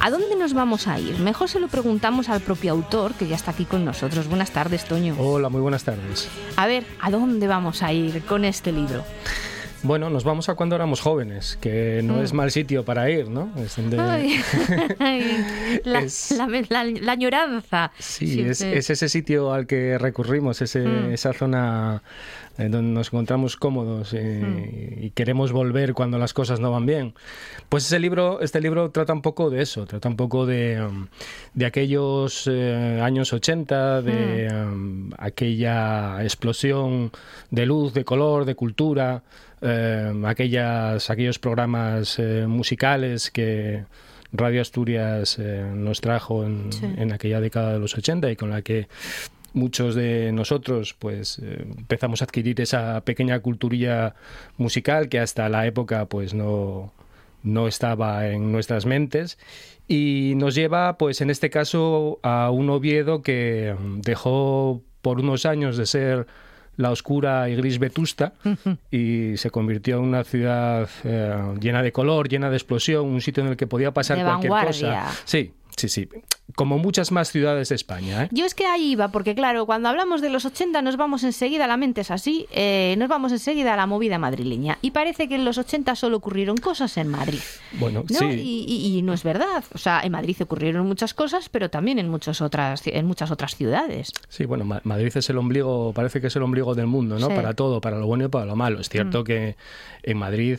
¿A 0.00 0.10
dónde 0.10 0.36
nos 0.36 0.54
vamos 0.54 0.86
a 0.86 0.98
ir? 1.00 1.18
Mejor 1.18 1.48
se 1.48 1.58
lo 1.58 1.68
preguntamos 1.68 2.28
al 2.28 2.40
propio 2.40 2.72
autor, 2.72 3.14
que 3.14 3.26
ya 3.26 3.34
está 3.36 3.50
aquí 3.50 3.64
con 3.64 3.84
nosotros. 3.84 4.28
Buenas 4.28 4.52
tardes, 4.52 4.84
Toño. 4.84 5.16
Hola, 5.18 5.48
muy 5.48 5.60
buenas 5.60 5.82
tardes. 5.84 6.28
A 6.56 6.66
ver, 6.66 6.84
¿a 7.00 7.10
dónde 7.10 7.46
vamos 7.48 7.82
a 7.82 7.92
ir 7.92 8.22
con 8.22 8.44
este 8.44 8.70
libro? 8.72 9.04
Bueno, 9.82 10.10
nos 10.10 10.24
vamos 10.24 10.48
a 10.48 10.54
cuando 10.54 10.74
éramos 10.76 11.00
jóvenes, 11.00 11.56
que 11.60 12.00
no 12.02 12.14
Mm. 12.14 12.20
es 12.22 12.32
mal 12.32 12.50
sitio 12.50 12.84
para 12.84 13.10
ir, 13.10 13.28
¿no? 13.28 13.50
Es 13.56 13.76
Ay, 13.98 14.40
la, 15.84 16.00
Es- 16.00 16.32
la- 16.32 16.48
la- 16.68 16.84
la 16.84 17.12
añoranza. 17.12 17.92
Sí, 17.98 18.40
es, 18.40 18.60
ese 18.60 19.08
sitio 19.08 19.52
al 19.52 19.66
que 19.66 19.96
recurrimos, 19.98 20.60
ese, 20.62 20.80
Mm. 20.80 21.12
esa 21.12 21.32
zona 21.32 22.02
donde 22.58 22.82
nos 22.82 23.08
encontramos 23.08 23.56
cómodos 23.56 24.12
eh, 24.14 24.42
Mm. 24.42 25.04
y 25.04 25.10
queremos 25.10 25.52
volver 25.52 25.94
cuando 25.94 26.18
las 26.18 26.34
cosas 26.34 26.58
no 26.58 26.70
van 26.72 26.86
bien. 26.86 27.14
Pues 27.68 27.86
ese 27.86 27.98
libro, 28.00 28.40
este 28.40 28.60
libro 28.60 28.90
trata 28.90 29.12
un 29.12 29.22
poco 29.22 29.48
de 29.48 29.62
eso, 29.62 29.86
trata 29.86 30.08
un 30.08 30.16
poco 30.16 30.44
de, 30.44 30.84
de 31.54 31.66
aquellos 31.66 32.48
eh, 32.50 33.00
años 33.02 33.32
80, 33.32 34.02
de 34.02 34.48
Mm. 34.50 34.72
um, 34.72 35.10
aquella 35.18 36.22
explosión 36.24 37.10
de 37.50 37.64
luz, 37.66 37.94
de 37.94 38.04
color, 38.04 38.44
de 38.44 38.54
cultura, 38.54 39.22
eh, 39.60 40.12
aquellas, 40.26 41.10
aquellos 41.10 41.38
programas 41.38 42.18
eh, 42.18 42.44
musicales 42.48 43.30
que 43.30 43.84
Radio 44.32 44.60
Asturias 44.60 45.38
eh, 45.38 45.64
nos 45.74 46.00
trajo 46.00 46.44
en, 46.44 46.70
Sí. 46.72 46.84
en 46.96 47.12
aquella 47.12 47.40
década 47.40 47.72
de 47.72 47.78
los 47.78 47.96
80 47.96 48.30
y 48.30 48.36
con 48.36 48.50
la 48.50 48.60
que 48.62 48.88
muchos 49.58 49.94
de 49.94 50.32
nosotros 50.32 50.94
pues 50.98 51.38
eh, 51.42 51.66
empezamos 51.76 52.22
a 52.22 52.24
adquirir 52.24 52.60
esa 52.60 53.00
pequeña 53.02 53.40
culturilla 53.40 54.14
musical 54.56 55.08
que 55.08 55.18
hasta 55.18 55.48
la 55.48 55.66
época 55.66 56.06
pues 56.06 56.32
no 56.34 56.92
no 57.42 57.68
estaba 57.68 58.28
en 58.28 58.50
nuestras 58.52 58.86
mentes 58.86 59.38
y 59.86 60.34
nos 60.36 60.54
lleva 60.54 60.98
pues 60.98 61.20
en 61.20 61.30
este 61.30 61.50
caso 61.50 62.18
a 62.22 62.50
un 62.50 62.68
Oviedo 62.70 63.22
que 63.22 63.74
dejó 63.98 64.82
por 65.02 65.20
unos 65.20 65.46
años 65.46 65.76
de 65.76 65.86
ser 65.86 66.26
la 66.76 66.92
oscura 66.92 67.48
y 67.48 67.56
gris 67.56 67.78
vetusta 67.80 68.34
y 68.90 69.36
se 69.36 69.50
convirtió 69.50 69.98
en 69.98 70.04
una 70.04 70.22
ciudad 70.24 70.88
eh, 71.04 71.54
llena 71.60 71.82
de 71.82 71.90
color, 71.90 72.28
llena 72.28 72.50
de 72.50 72.56
explosión, 72.56 73.06
un 73.06 73.20
sitio 73.20 73.42
en 73.42 73.50
el 73.50 73.56
que 73.56 73.66
podía 73.66 73.92
pasar 73.92 74.18
De 74.18 74.24
cualquier 74.24 74.52
vanguardia. 74.52 75.04
cosa. 75.06 75.22
Sí, 75.24 75.52
sí, 75.78 75.88
sí. 75.88 76.08
Como 76.54 76.78
muchas 76.78 77.12
más 77.12 77.30
ciudades 77.30 77.68
de 77.68 77.74
España. 77.74 78.24
¿eh? 78.24 78.28
Yo 78.32 78.44
es 78.44 78.54
que 78.54 78.66
ahí 78.66 78.92
iba, 78.92 79.08
porque 79.08 79.34
claro, 79.34 79.64
cuando 79.66 79.88
hablamos 79.88 80.20
de 80.20 80.28
los 80.30 80.44
80 80.44 80.82
nos 80.82 80.96
vamos 80.96 81.22
enseguida, 81.24 81.66
la 81.66 81.76
mente 81.76 82.00
es 82.00 82.10
así, 82.10 82.46
eh, 82.50 82.94
nos 82.98 83.08
vamos 83.08 83.32
enseguida 83.32 83.74
a 83.74 83.76
la 83.76 83.86
movida 83.86 84.18
madrileña. 84.18 84.78
Y 84.82 84.90
parece 84.90 85.28
que 85.28 85.36
en 85.36 85.44
los 85.44 85.56
80 85.58 85.94
solo 85.94 86.16
ocurrieron 86.16 86.56
cosas 86.56 86.96
en 86.96 87.08
Madrid. 87.08 87.40
Bueno, 87.78 88.04
¿no? 88.10 88.18
sí. 88.18 88.24
Y, 88.26 88.64
y- 88.68 88.98
y 88.98 89.02
no 89.02 89.12
es 89.12 89.22
verdad. 89.22 89.62
O 89.74 89.78
sea, 89.78 90.00
en 90.02 90.12
Madrid 90.12 90.36
ocurrieron 90.40 90.86
muchas 90.86 91.14
cosas, 91.14 91.48
pero 91.48 91.70
también 91.70 91.98
en, 91.98 92.08
muchas 92.08 92.40
otras, 92.40 92.82
en 92.86 93.06
muchas 93.06 93.30
otras 93.30 93.54
ciudades. 93.54 94.12
Sí, 94.28 94.44
bueno, 94.44 94.64
Ma- 94.64 94.80
Madrid 94.84 95.12
es 95.14 95.30
el 95.30 95.38
ombligo, 95.38 95.92
parece 95.92 96.20
que 96.20 96.26
es 96.28 96.36
el 96.36 96.42
ombligo 96.42 96.74
del 96.74 96.86
mundo, 96.86 97.18
¿no? 97.18 97.28
Sí. 97.28 97.34
Para 97.34 97.54
todo, 97.54 97.80
para 97.80 97.98
lo 97.98 98.06
bueno 98.06 98.24
y 98.24 98.28
para 98.28 98.46
lo 98.46 98.56
malo. 98.56 98.80
Es 98.80 98.88
cierto 98.88 99.22
que 99.22 99.56
en 100.02 100.16
Madrid 100.18 100.58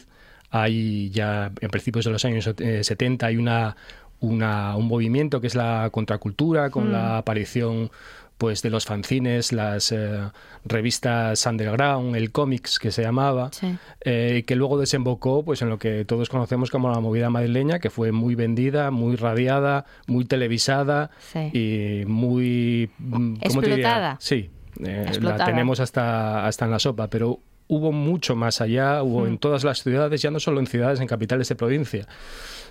hay 0.52 1.10
ya, 1.12 1.52
en 1.60 1.70
principios 1.70 2.06
de 2.06 2.12
los 2.12 2.26
años 2.26 2.48
eh, 2.60 2.84
70, 2.84 3.26
hay 3.28 3.38
una, 3.38 3.76
una, 4.22 4.76
un 4.76 4.88
movimiento 4.88 5.40
que 5.42 5.48
es 5.48 5.56
la 5.56 5.90
contracultura, 5.92 6.70
con 6.70 6.92
la 6.92 7.18
aparición 7.18 7.90
pues 8.38 8.62
de 8.62 8.70
los 8.70 8.86
fanzines, 8.86 9.52
las 9.52 9.92
eh, 9.92 10.18
revistas 10.64 11.46
underground, 11.46 12.16
el 12.16 12.32
cómics 12.32 12.80
que 12.80 12.90
se 12.90 13.02
llamaba, 13.02 13.50
Sí. 13.52 13.76
eh, 14.02 14.44
que 14.48 14.56
luego 14.56 14.78
desembocó 14.80 15.44
pues 15.44 15.62
en 15.62 15.68
lo 15.70 15.78
que 15.78 16.06
todos 16.06 16.30
conocemos 16.30 16.72
como 16.72 16.90
la 16.90 17.02
movida 17.02 17.30
madrileña, 17.30 17.80
que 17.80 17.90
fue 17.90 18.14
muy 18.14 18.36
vendida, 18.36 18.92
muy 18.92 19.18
radiada, 19.18 19.84
muy 20.08 20.24
televisada 20.24 21.10
Sí. 21.20 21.50
y 21.54 22.06
muy 22.06 22.90
mm, 23.00 23.34
¿cómo 23.48 23.62
te 23.62 23.68
diría? 23.72 23.86
Explotada. 23.88 24.18
Sí, 24.22 24.50
eh, 24.86 25.12
la 25.20 25.44
tenemos 25.46 25.82
hasta 25.82 26.46
hasta 26.48 26.64
en 26.64 26.72
la 26.72 26.80
sopa, 26.80 27.10
pero 27.10 27.40
hubo 27.68 27.92
mucho 27.92 28.36
más 28.38 28.62
allá, 28.62 29.04
hubo 29.04 29.26
Mm. 29.26 29.28
en 29.28 29.38
todas 29.38 29.66
las 29.66 29.84
ciudades, 29.84 30.22
ya 30.22 30.32
no 30.32 30.40
solo 30.40 30.60
en 30.62 30.68
ciudades, 30.68 31.02
en 31.02 31.08
capitales 31.08 31.50
de 31.50 31.56
provincia, 31.56 32.08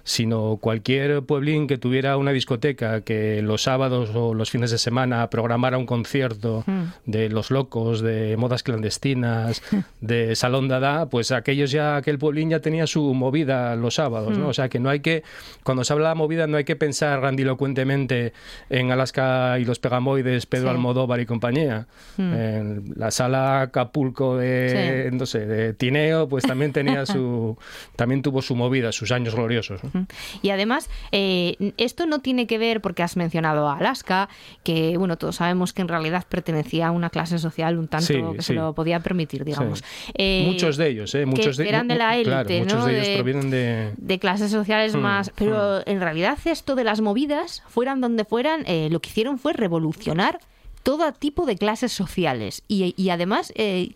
sino 0.09 0.57
cualquier 0.59 1.21
pueblín 1.23 1.67
que 1.67 1.77
tuviera 1.77 2.17
una 2.17 2.33
discoteca 2.33 3.03
que 3.03 3.43
los 3.43 3.65
sábados 3.65 4.09
o 4.15 4.33
los 4.33 4.51
fines 4.51 4.71
de 4.71 4.79
semana 4.79 5.29
programara 5.29 5.77
un 5.77 5.85
concierto 5.85 6.65
Mm. 6.67 6.83
de 7.05 7.29
Los 7.29 7.51
Locos, 7.51 8.01
de 8.01 8.35
Modas 8.39 8.63
Clandestinas, 8.63 9.63
de 10.01 10.35
Salón 10.35 10.67
Dada, 10.69 11.11
pues 11.11 11.31
aquellos 11.31 11.71
ya, 11.73 11.97
aquel 11.97 12.19
pueblín 12.19 12.49
ya 12.49 12.61
tenía 12.61 12.87
su 12.87 13.13
movida 13.13 13.77
los 13.77 13.97
sábados, 13.97 14.39
Mm. 14.39 14.41
¿no? 14.41 14.49
O 14.49 14.55
sea 14.55 14.71
que 14.71 14.79
no 14.81 14.89
hay 14.89 15.01
que, 15.01 15.25
cuando 15.63 15.85
se 15.85 15.93
habla 15.93 16.09
de 16.09 16.15
movida 16.15 16.47
no 16.47 16.57
hay 16.57 16.65
que 16.65 16.75
pensar 16.77 17.21
grandilocuentemente 17.21 18.33
en 18.71 18.91
Alaska 18.91 19.59
y 19.59 19.67
los 19.67 19.79
Pegamoides, 19.79 20.47
Pedro 20.47 20.69
Sí. 20.69 20.75
Almodóvar 20.75 21.21
y 21.21 21.27
compañía. 21.27 21.87
Mm. 22.17 22.33
En 22.35 22.85
la 22.97 23.11
sala 23.11 23.61
Acapulco 23.61 24.39
de, 24.39 25.11
no 25.13 25.27
sé, 25.27 25.45
de 25.47 25.75
Tineo, 25.75 26.29
pues 26.31 26.45
también 26.45 26.73
tenía 26.73 27.05
su, 27.07 27.59
también 27.95 28.23
tuvo 28.23 28.41
su 28.41 28.57
movida, 28.57 28.91
sus 28.93 29.13
años 29.13 29.35
gloriosos. 29.35 29.83
¿no? 29.85 29.98
Y 30.43 30.51
además, 30.51 30.89
eh, 31.13 31.73
esto 31.77 32.07
no 32.07 32.21
tiene 32.21 32.47
que 32.47 32.59
ver, 32.59 32.81
porque 32.81 33.03
has 33.03 33.17
mencionado 33.17 33.69
a 33.69 33.79
Alaska, 33.79 34.29
que 34.63 34.97
bueno, 34.97 35.17
todos 35.19 35.37
sabemos 35.37 35.73
que 35.73 35.83
en 35.83 35.89
realidad 35.89 36.25
pertenecía 36.29 36.89
a 36.89 36.91
una 36.91 37.11
clase 37.11 37.39
social 37.39 37.79
un 37.79 37.89
tanto 37.89 38.07
Sí, 38.07 38.15
que 38.37 38.43
sí. 38.43 38.47
se 38.49 38.55
lo 38.55 38.75
podía 38.75 39.01
permitir, 39.01 39.45
digamos. 39.45 39.81
Sí. 39.81 39.85
Eh, 40.15 40.45
muchos 40.47 40.77
de 40.77 40.89
ellos, 40.89 41.15
¿eh? 41.15 41.27
Muchos 41.27 41.57
que 41.57 41.63
de, 41.65 41.69
eran 41.69 41.89
de 41.89 41.95
la 41.97 42.21
claro, 42.23 42.49
élite, 42.49 42.61
muchos 42.61 42.85
de 42.85 42.93
ellos 42.95 43.07
De- 43.09 43.15
provienen 43.17 43.51
de... 43.51 43.93
de 43.97 44.19
clases 44.19 44.51
sociales 44.51 44.95
Mm, 44.95 45.01
más. 45.01 45.33
Pero 45.35 45.87
en 45.87 46.01
realidad 46.01 46.39
esto 46.45 46.75
de 46.75 46.85
las 46.85 47.01
movidas, 47.01 47.63
fueran 47.69 48.01
donde 48.01 48.25
fueran, 48.25 48.63
eh, 48.67 48.89
lo 48.91 49.01
que 49.01 49.11
hicieron 49.11 49.39
fue 49.39 49.53
revolucionar 49.53 50.41
todo 50.89 51.13
tipo 51.13 51.45
de 51.45 51.57
clases 51.57 51.93
sociales 51.93 52.63
y, 52.67 52.95
y 52.97 53.11
además 53.11 53.53
eh, 53.57 53.91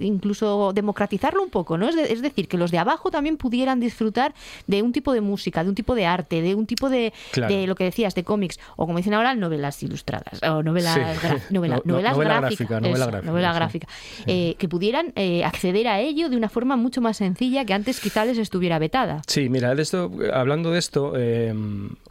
incluso 0.00 0.72
democratizarlo 0.74 1.42
un 1.42 1.48
poco, 1.48 1.78
¿no? 1.78 1.88
Es, 1.88 1.96
de- 1.96 2.12
es 2.12 2.20
decir, 2.20 2.48
que 2.48 2.58
los 2.58 2.70
de 2.70 2.76
abajo 2.78 3.10
también 3.10 3.36
pudieran 3.38 3.80
disfrutar 3.80 4.34
de 4.66 4.82
un 4.82 4.92
tipo 4.92 5.14
de 5.14 5.22
música, 5.22 5.62
de 5.62 5.70
un 5.70 5.74
tipo 5.74 5.94
de 5.94 6.04
arte, 6.06 6.42
de 6.42 6.54
un 6.54 6.66
tipo 6.66 6.90
de, 6.90 7.12
Claro. 7.32 7.54
de 7.54 7.66
lo 7.66 7.74
que 7.74 7.84
decías, 7.84 8.14
de 8.14 8.24
cómics, 8.24 8.58
o 8.76 8.84
como 8.86 8.98
dicen 8.98 9.14
ahora, 9.14 9.34
novelas 9.34 9.82
ilustradas, 9.82 10.42
o 10.42 10.62
novelas, 10.62 10.94
Sí. 10.94 11.00
novela- 11.54 11.76
No- 11.76 11.82
no- 11.84 11.92
novelas 11.94 12.12
novela 12.14 12.40
gráficas, 12.40 12.68
gráfica, 12.68 12.80
novela 12.80 13.04
eso, 13.04 13.10
gráfica, 13.10 13.30
novela 13.30 13.50
sí. 13.52 13.56
gráfica, 13.56 13.88
eh, 14.26 14.54
que 14.58 14.68
pudieran 14.68 15.12
eh, 15.16 15.44
acceder 15.44 15.88
a 15.88 16.00
ello 16.00 16.28
de 16.28 16.36
una 16.36 16.48
forma 16.50 16.76
mucho 16.76 17.00
más 17.00 17.16
sencilla 17.16 17.64
que 17.64 17.72
antes 17.72 18.00
quizá 18.00 18.24
les 18.26 18.36
estuviera 18.38 18.78
vetada. 18.78 19.22
Sí, 19.26 19.48
mira, 19.48 19.74
de 19.74 19.80
esto, 19.82 20.10
hablando 20.34 20.70
de 20.72 20.78
esto, 20.78 21.14
eh, 21.16 21.54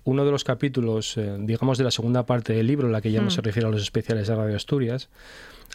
uno 0.06 0.26
de 0.26 0.32
los 0.32 0.43
capítulos, 0.43 1.19
digamos, 1.39 1.78
de 1.78 1.84
la 1.84 1.91
segunda 1.91 2.26
parte 2.26 2.54
del 2.54 2.65
libro, 2.67 2.89
la 2.89 3.00
que 3.00 3.12
ya 3.12 3.22
no 3.22 3.28
Mm. 3.28 3.32
se 3.32 3.41
refiere 3.41 3.67
a 3.67 3.72
los 3.72 3.82
especiales 3.82 4.22
de 4.27 4.36
Radio 4.36 4.55
Asturias, 4.55 5.09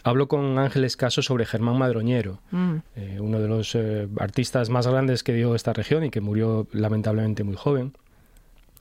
hablo 0.03 0.27
con 0.27 0.57
Ángeles 0.59 0.95
Caso 0.97 1.21
sobre 1.21 1.45
Germán 1.45 1.77
Madroñero, 1.77 2.39
Mm. 2.51 2.75
eh, 2.95 3.17
uno 3.19 3.39
de 3.39 3.47
los 3.47 3.75
eh, 3.75 4.07
artistas 4.17 4.69
más 4.69 4.87
grandes 4.87 5.23
que 5.23 5.33
dio 5.33 5.55
esta 5.55 5.73
región 5.73 6.03
y 6.03 6.09
que 6.09 6.21
murió 6.21 6.67
lamentablemente 6.71 7.43
muy 7.43 7.55
joven. 7.55 7.93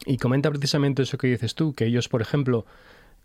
Y 0.07 0.17
comenta 0.19 0.49
precisamente 0.51 1.03
eso 1.03 1.19
que 1.19 1.27
dices 1.27 1.55
tú, 1.55 1.75
que 1.75 1.85
ellos, 1.87 2.09
por 2.09 2.23
ejemplo, 2.23 2.65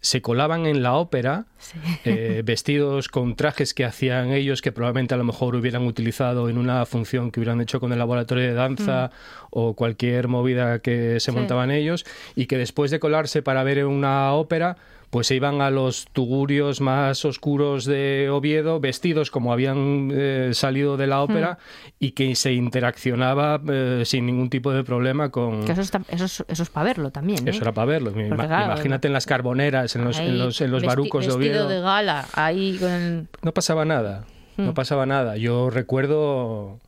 se 0.01 0.21
colaban 0.21 0.65
en 0.65 0.83
la 0.83 0.95
ópera 0.95 1.45
Sí. 1.59 1.77
eh, 2.03 2.41
vestidos 2.45 3.07
con 3.07 3.35
trajes 3.37 3.73
que 3.73 3.85
hacían 3.85 4.31
ellos 4.31 4.61
que 4.61 4.73
probablemente 4.73 5.13
a 5.13 5.17
lo 5.17 5.23
mejor 5.23 5.55
hubieran 5.55 5.85
utilizado 5.85 6.49
en 6.49 6.57
una 6.57 6.85
función 6.85 7.31
que 7.31 7.39
hubieran 7.39 7.61
hecho 7.61 7.79
con 7.79 7.93
el 7.93 7.99
laboratorio 7.99 8.43
de 8.43 8.53
danza 8.53 9.11
o 9.49 9.75
cualquier 9.75 10.27
movida 10.27 10.79
que 10.79 11.19
se 11.21 11.31
Sí. 11.31 11.37
montaban 11.37 11.71
ellos 11.71 12.05
y 12.35 12.47
que 12.47 12.57
después 12.57 12.91
de 12.91 12.99
colarse 12.99 13.41
para 13.43 13.63
ver 13.63 13.85
una 13.85 14.33
ópera 14.33 14.75
pues 15.13 15.27
se 15.27 15.35
iban 15.35 15.61
a 15.61 15.69
los 15.69 16.07
tugurios 16.11 16.81
más 16.81 17.23
oscuros 17.23 17.85
de 17.85 18.29
Oviedo 18.31 18.79
vestidos 18.79 19.29
como 19.29 19.53
habían 19.53 20.09
eh, 20.11 20.49
salido 20.53 20.97
de 20.97 21.05
la 21.05 21.21
ópera 21.21 21.59
y 21.99 22.13
que 22.13 22.33
se 22.35 22.53
interaccionaba 22.53 23.61
eh, 23.69 24.01
sin 24.05 24.25
ningún 24.25 24.49
tipo 24.49 24.71
de 24.73 24.83
problema 24.83 25.29
con... 25.29 25.65
Que 25.65 25.73
eso, 25.73 25.81
está- 25.81 26.01
eso, 26.09 26.25
es, 26.25 26.43
eso 26.47 26.63
es 26.63 26.69
para 26.71 26.85
verlo 26.85 27.11
también. 27.11 27.47
¿eh? 27.47 27.51
Eso 27.51 27.61
era 27.61 27.71
para 27.73 27.85
verlo. 27.85 28.11
Porque, 28.11 28.27
Ima- 28.27 28.47
claro, 28.47 28.71
Imagínate 28.73 29.07
en 29.07 29.13
las 29.13 29.27
carboneras, 29.27 29.95
en 29.95 30.03
los, 30.03 30.17
en 30.17 30.39
los, 30.39 30.59
en 30.61 30.71
los 30.71 30.83
barucos 30.83 31.27
de 31.27 31.37
vestido 31.37 31.65
Oviedo. 31.67 31.69
de 31.69 31.79
gala, 31.81 32.25
ahí 32.33 32.77
con... 32.79 33.29
No 33.43 33.53
pasaba 33.53 33.85
nada, 33.85 34.25
Hmm. 34.57 34.65
no 34.65 34.73
pasaba 34.73 35.05
nada. 35.05 35.37
Yo 35.37 35.69
recuerdo 35.69 36.79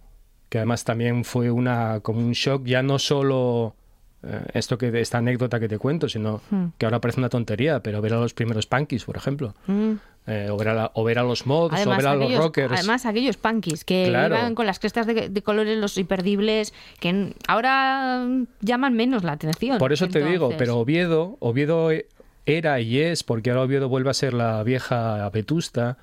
que 0.49 0.57
además 0.59 0.83
también 0.83 1.25
fue 1.25 1.51
una 1.51 1.99
como 2.01 2.19
un 2.19 2.31
shock, 2.33 2.63
ya 2.65 2.81
no 2.83 2.97
solo 2.99 3.75
eh, 3.75 3.84
esto 4.53 4.77
que 4.77 4.99
esta 5.01 5.17
anécdota 5.19 5.59
que 5.59 5.67
te 5.67 5.77
cuento, 5.77 6.09
sino 6.09 6.41
Hmm. 6.49 6.65
que 6.77 6.85
ahora 6.85 6.99
parece 7.01 7.19
una 7.19 7.29
tontería, 7.29 7.81
pero 7.81 8.01
ver 8.01 8.13
a 8.13 8.19
los 8.19 8.33
primeros 8.33 8.65
punkies, 8.65 9.03
por 9.05 9.17
ejemplo. 9.17 9.53
Mm, 9.67 9.91
eh, 10.27 10.47
o, 10.51 10.57
ver 10.57 10.69
a 10.69 10.73
la- 10.73 10.91
o 10.95 11.03
ver 11.03 11.19
a 11.19 11.23
los 11.23 11.45
mods, 11.45 11.85
o 11.85 11.89
ver 11.91 12.07
a 12.07 12.15
los 12.15 12.35
rockers. 12.35 12.73
además, 12.73 13.05
aquellos 13.05 13.37
punkies 13.37 13.85
que 13.85 14.07
Claro. 14.09 14.35
iban 14.35 14.55
con 14.55 14.65
las 14.65 14.79
crestas 14.79 15.05
de, 15.05 15.29
de 15.29 15.41
colores, 15.43 15.77
los 15.77 15.97
imperdibles, 15.99 16.73
que 16.99 17.33
ahora 17.47 18.25
mm, 18.27 18.47
llaman 18.61 18.95
menos 18.95 19.23
la 19.23 19.33
atención. 19.33 19.77
Por 19.77 19.93
eso 19.93 20.07
te 20.07 20.23
digo, 20.25 20.51
pero 20.57 20.77
Oviedo, 20.79 21.37
Oviedo 21.39 21.89
era 22.47 22.79
y 22.79 22.99
es, 22.99 23.23
porque 23.23 23.51
ahora 23.51 23.63
Oviedo 23.63 23.87
vuelve 23.89 24.09
a 24.09 24.13
ser 24.15 24.33
la 24.33 24.63
vieja 24.63 25.29
Vetusta, 25.29 25.97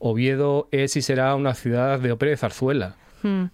Oviedo 0.00 0.68
es 0.72 0.96
y 0.96 1.02
será 1.02 1.34
una 1.36 1.54
ciudad 1.54 2.00
de 2.00 2.10
ópera 2.12 2.32
y 2.32 2.36
zarzuela. 2.36 2.96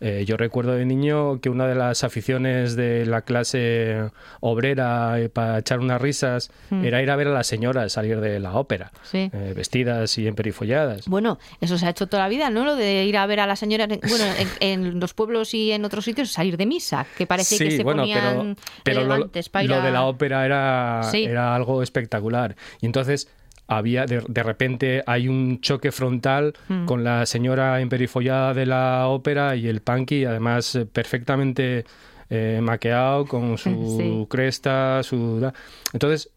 Eh, 0.00 0.24
yo 0.26 0.36
recuerdo 0.36 0.72
de 0.72 0.84
niño 0.84 1.40
que 1.40 1.50
una 1.50 1.66
de 1.66 1.74
las 1.74 2.04
aficiones 2.04 2.76
de 2.76 3.04
la 3.06 3.22
clase 3.22 4.10
obrera 4.40 5.18
eh, 5.20 5.28
para 5.28 5.58
echar 5.58 5.80
unas 5.80 6.00
risas 6.00 6.50
era 6.70 7.02
ir 7.02 7.10
a 7.10 7.16
ver 7.16 7.28
a 7.28 7.32
las 7.32 7.46
señoras 7.46 7.92
salir 7.92 8.20
de 8.20 8.38
la 8.40 8.54
ópera, 8.54 8.92
Sí. 9.02 9.30
eh, 9.32 9.52
vestidas 9.54 10.16
y 10.18 10.26
emperifolladas. 10.26 11.06
Bueno, 11.08 11.38
eso 11.60 11.78
se 11.78 11.86
ha 11.86 11.90
hecho 11.90 12.06
toda 12.06 12.22
la 12.24 12.28
vida, 12.28 12.50
¿no? 12.50 12.64
Lo 12.64 12.76
de 12.76 13.04
ir 13.04 13.16
a 13.16 13.26
ver 13.26 13.40
a 13.40 13.46
la 13.46 13.56
señora, 13.56 13.84
en- 13.84 14.00
bueno, 14.08 14.24
en, 14.38 14.48
en 14.60 15.00
los 15.00 15.14
pueblos 15.14 15.54
y 15.54 15.72
en 15.72 15.84
otros 15.84 16.04
sitios, 16.04 16.30
salir 16.30 16.56
de 16.56 16.66
misa, 16.66 17.06
que 17.16 17.26
parece 17.26 17.58
que 17.58 17.70
se 17.72 17.82
ponían 17.84 18.56
pero 18.84 19.04
lo, 19.04 19.28
para 19.50 19.64
ir 19.64 19.70
lo 19.70 19.76
a- 19.76 19.80
de 19.84 19.90
la 19.90 20.04
ópera 20.04 20.44
era, 20.46 21.02
Sí. 21.10 21.24
era 21.24 21.54
algo 21.54 21.82
espectacular. 21.82 22.56
Y 22.80 22.86
entonces 22.86 23.28
había 23.68 24.06
de, 24.06 24.24
de 24.26 24.42
repente 24.42 25.02
hay 25.06 25.28
un 25.28 25.60
choque 25.60 25.92
frontal 25.92 26.54
Hmm. 26.68 26.86
con 26.86 27.04
la 27.04 27.24
señora 27.26 27.80
emperifollada 27.80 28.54
de 28.54 28.66
la 28.66 29.06
ópera 29.08 29.54
y 29.56 29.68
el 29.68 29.80
punky, 29.82 30.24
además 30.24 30.74
eh, 30.74 30.86
perfectamente 30.86 31.84
eh, 32.30 32.60
maqueado 32.62 33.26
con 33.26 33.56
su 33.58 33.96
Sí. 33.98 34.26
cresta, 34.28 35.02
su... 35.02 35.50
Entonces 35.92 36.30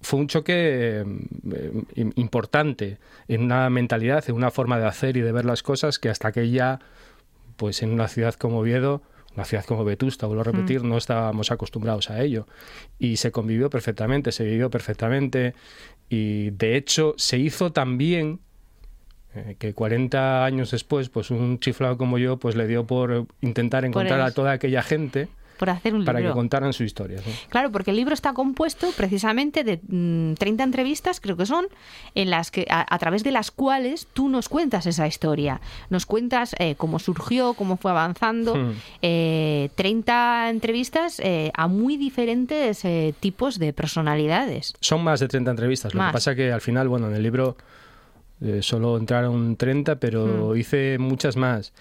fue 0.00 0.18
un 0.20 0.26
choque 0.26 0.52
eh, 0.56 1.04
im- 1.94 2.12
importante 2.16 2.98
en 3.28 3.42
una 3.42 3.70
mentalidad, 3.70 4.24
en 4.28 4.34
una 4.34 4.50
forma 4.50 4.78
de 4.78 4.86
hacer 4.86 5.16
y 5.16 5.20
de 5.20 5.30
ver 5.32 5.44
las 5.44 5.62
cosas 5.62 5.98
que 6.00 6.08
hasta 6.08 6.32
que 6.32 6.50
ya 6.50 6.80
pues 7.56 7.82
en 7.82 7.90
una 7.92 8.08
ciudad 8.08 8.34
como 8.34 8.58
Oviedo, 8.58 9.02
una 9.36 9.44
ciudad 9.44 9.64
como 9.64 9.84
Vetusta, 9.84 10.26
vuelvo 10.26 10.40
a 10.42 10.44
repetir, 10.44 10.82
no 10.84 10.98
estábamos 10.98 11.50
acostumbrados 11.52 12.10
a 12.10 12.20
ello. 12.20 12.46
Y 12.98 13.16
se 13.16 13.30
convivió 13.30 13.70
perfectamente, 13.70 14.30
se 14.32 14.44
vivió 14.44 14.68
perfectamente. 14.68 15.54
Y 16.12 16.50
de 16.50 16.76
hecho 16.76 17.14
se 17.16 17.38
hizo 17.38 17.72
también 17.72 18.40
eh, 19.34 19.56
que 19.58 19.72
40 19.72 20.44
años 20.44 20.70
después, 20.70 21.08
pues 21.08 21.30
un 21.30 21.58
chiflado 21.58 21.96
como 21.96 22.18
yo, 22.18 22.36
pues 22.36 22.54
le 22.54 22.66
dio 22.66 22.86
por 22.86 23.28
intentar 23.40 23.86
encontrar 23.86 24.20
a 24.20 24.30
toda 24.30 24.52
aquella 24.52 24.82
gente 24.82 25.28
por 25.58 25.70
hacer 25.70 25.94
un 25.94 26.04
para 26.04 26.20
que 26.20 26.30
contaran 26.30 26.72
su 26.72 26.84
historia. 26.84 27.20
Claro, 27.48 27.70
porque 27.70 27.90
el 27.90 27.96
libro 27.96 28.14
está 28.14 28.32
compuesto 28.32 28.90
precisamente 28.96 29.64
de 29.64 29.80
mm, 29.86 30.34
30 30.34 30.64
entrevistas, 30.64 31.20
creo 31.20 31.36
que 31.36 31.46
son, 31.46 31.66
en 32.14 32.30
las 32.30 32.50
que 32.50 32.66
a, 32.70 32.94
a 32.94 32.98
través 32.98 33.24
de 33.24 33.30
las 33.32 33.50
cuales 33.50 34.06
tú 34.12 34.28
nos 34.28 34.48
cuentas 34.48 34.86
esa 34.86 35.06
historia. 35.06 35.60
Nos 35.90 36.06
cuentas 36.06 36.54
eh, 36.58 36.74
cómo 36.76 36.98
surgió, 36.98 37.54
cómo 37.54 37.76
fue 37.76 37.90
avanzando. 37.90 38.54
Hmm. 38.54 38.72
Eh, 39.02 39.70
30 39.76 40.50
entrevistas 40.50 41.20
eh, 41.20 41.50
a 41.54 41.66
muy 41.66 41.96
diferentes 41.96 42.84
eh, 42.84 43.14
tipos 43.20 43.58
de 43.58 43.72
personalidades. 43.72 44.74
Son 44.80 45.02
más 45.02 45.20
de 45.20 45.28
30 45.28 45.50
entrevistas. 45.50 45.94
Lo 45.94 45.98
Más. 45.98 46.10
que 46.10 46.12
pasa 46.14 46.34
que 46.34 46.52
al 46.52 46.60
final, 46.60 46.88
bueno, 46.88 47.08
en 47.08 47.14
el 47.14 47.22
libro 47.22 47.56
eh, 48.40 48.60
solo 48.62 48.96
entraron 48.96 49.56
30, 49.56 49.96
pero 49.96 50.56
hice 50.56 50.98
muchas 50.98 51.36
más. 51.36 51.72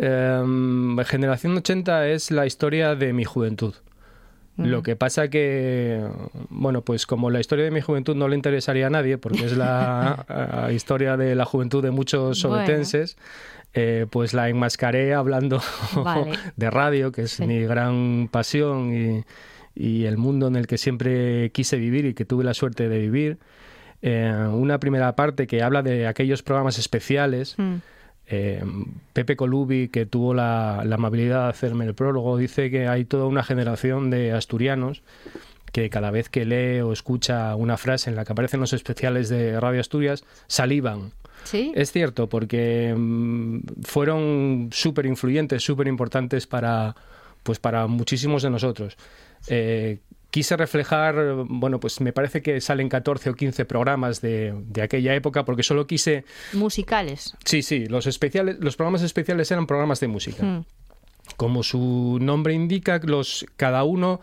Em, 0.00 0.96
Generación 1.04 1.56
80 1.56 2.08
es 2.08 2.30
la 2.30 2.46
historia 2.46 2.94
de 2.94 3.12
mi 3.12 3.24
juventud. 3.24 3.74
Lo 4.56 4.82
que 4.82 4.96
pasa 4.96 5.28
que, 5.30 6.04
bueno, 6.50 6.82
pues 6.82 7.06
como 7.06 7.30
la 7.30 7.38
historia 7.38 7.64
de 7.64 7.70
mi 7.70 7.80
juventud 7.80 8.16
no 8.16 8.26
le 8.26 8.34
interesaría 8.34 8.88
a 8.88 8.90
nadie, 8.90 9.16
porque 9.16 9.44
es 9.44 9.56
la 9.56 10.26
historia 10.74 11.16
de 11.16 11.36
la 11.36 11.44
juventud 11.44 11.80
de 11.80 11.92
muchos 11.92 12.42
Bueno. 12.42 12.56
sobetenses, 12.64 13.16
eh, 13.74 14.06
pues 14.10 14.34
la 14.34 14.48
enmascaré 14.48 15.14
hablando 15.14 15.60
Vale. 15.94 16.32
de 16.56 16.70
radio, 16.70 17.12
que 17.12 17.22
es 17.22 17.30
Sí. 17.32 17.46
mi 17.46 17.60
gran 17.62 18.28
pasión 18.32 18.92
y, 18.92 19.24
y 19.76 20.06
el 20.06 20.16
mundo 20.18 20.48
en 20.48 20.56
el 20.56 20.66
que 20.66 20.76
siempre 20.76 21.50
quise 21.52 21.76
vivir 21.76 22.04
y 22.06 22.14
que 22.14 22.24
tuve 22.24 22.42
la 22.42 22.52
suerte 22.54 22.88
de 22.88 22.98
vivir. 22.98 23.38
Eh, 24.02 24.32
una 24.52 24.80
primera 24.80 25.14
parte 25.14 25.46
que 25.46 25.62
habla 25.62 25.82
de 25.84 26.08
aquellos 26.08 26.42
programas 26.42 26.80
especiales. 26.80 27.54
Mm. 27.58 27.74
Eh, 28.30 28.62
Pepe 29.12 29.36
Colubi, 29.36 29.88
que 29.88 30.06
tuvo 30.06 30.34
la, 30.34 30.82
la 30.84 30.96
amabilidad 30.96 31.44
de 31.44 31.50
hacerme 31.50 31.86
el 31.86 31.94
prólogo, 31.94 32.36
dice 32.36 32.70
que 32.70 32.86
hay 32.86 33.04
toda 33.04 33.26
una 33.26 33.42
generación 33.42 34.10
de 34.10 34.32
asturianos 34.32 35.02
que 35.72 35.90
cada 35.90 36.10
vez 36.10 36.28
que 36.28 36.44
lee 36.44 36.80
o 36.80 36.92
escucha 36.92 37.54
una 37.54 37.76
frase 37.76 38.10
en 38.10 38.16
la 38.16 38.24
que 38.24 38.32
aparecen 38.32 38.60
los 38.60 38.72
especiales 38.72 39.28
de 39.28 39.58
Radio 39.60 39.80
Asturias, 39.80 40.24
salivan. 40.46 41.12
¿Sí? 41.44 41.72
Es 41.74 41.92
cierto, 41.92 42.28
porque 42.28 42.94
mm, 42.96 43.60
fueron 43.82 44.68
súper 44.72 45.06
influyentes, 45.06 45.62
súper 45.62 45.86
importantes 45.86 46.46
para, 46.46 46.94
pues 47.42 47.58
para 47.58 47.86
muchísimos 47.86 48.42
de 48.42 48.50
nosotros. 48.50 48.96
Eh, 49.48 49.98
quise 50.30 50.56
reflejar, 50.56 51.44
bueno, 51.48 51.80
pues 51.80 52.00
me 52.00 52.12
parece 52.12 52.42
que 52.42 52.60
salen 52.60 52.88
14 52.88 53.30
o 53.30 53.34
15 53.34 53.64
programas 53.64 54.20
de, 54.20 54.54
de 54.66 54.82
aquella 54.82 55.14
época, 55.14 55.44
porque 55.44 55.62
solo 55.62 55.86
quise... 55.86 56.24
Musicales. 56.52 57.34
Sí, 57.44 57.62
sí, 57.62 57.86
los, 57.86 58.06
especiales, 58.06 58.56
los 58.60 58.76
programas 58.76 59.02
especiales 59.02 59.50
eran 59.50 59.66
programas 59.66 60.00
de 60.00 60.08
música. 60.08 60.42
Mm. 60.44 60.64
Como 61.36 61.62
su 61.62 62.18
nombre 62.20 62.54
indica, 62.54 63.00
los, 63.02 63.46
cada 63.56 63.84
uno 63.84 64.20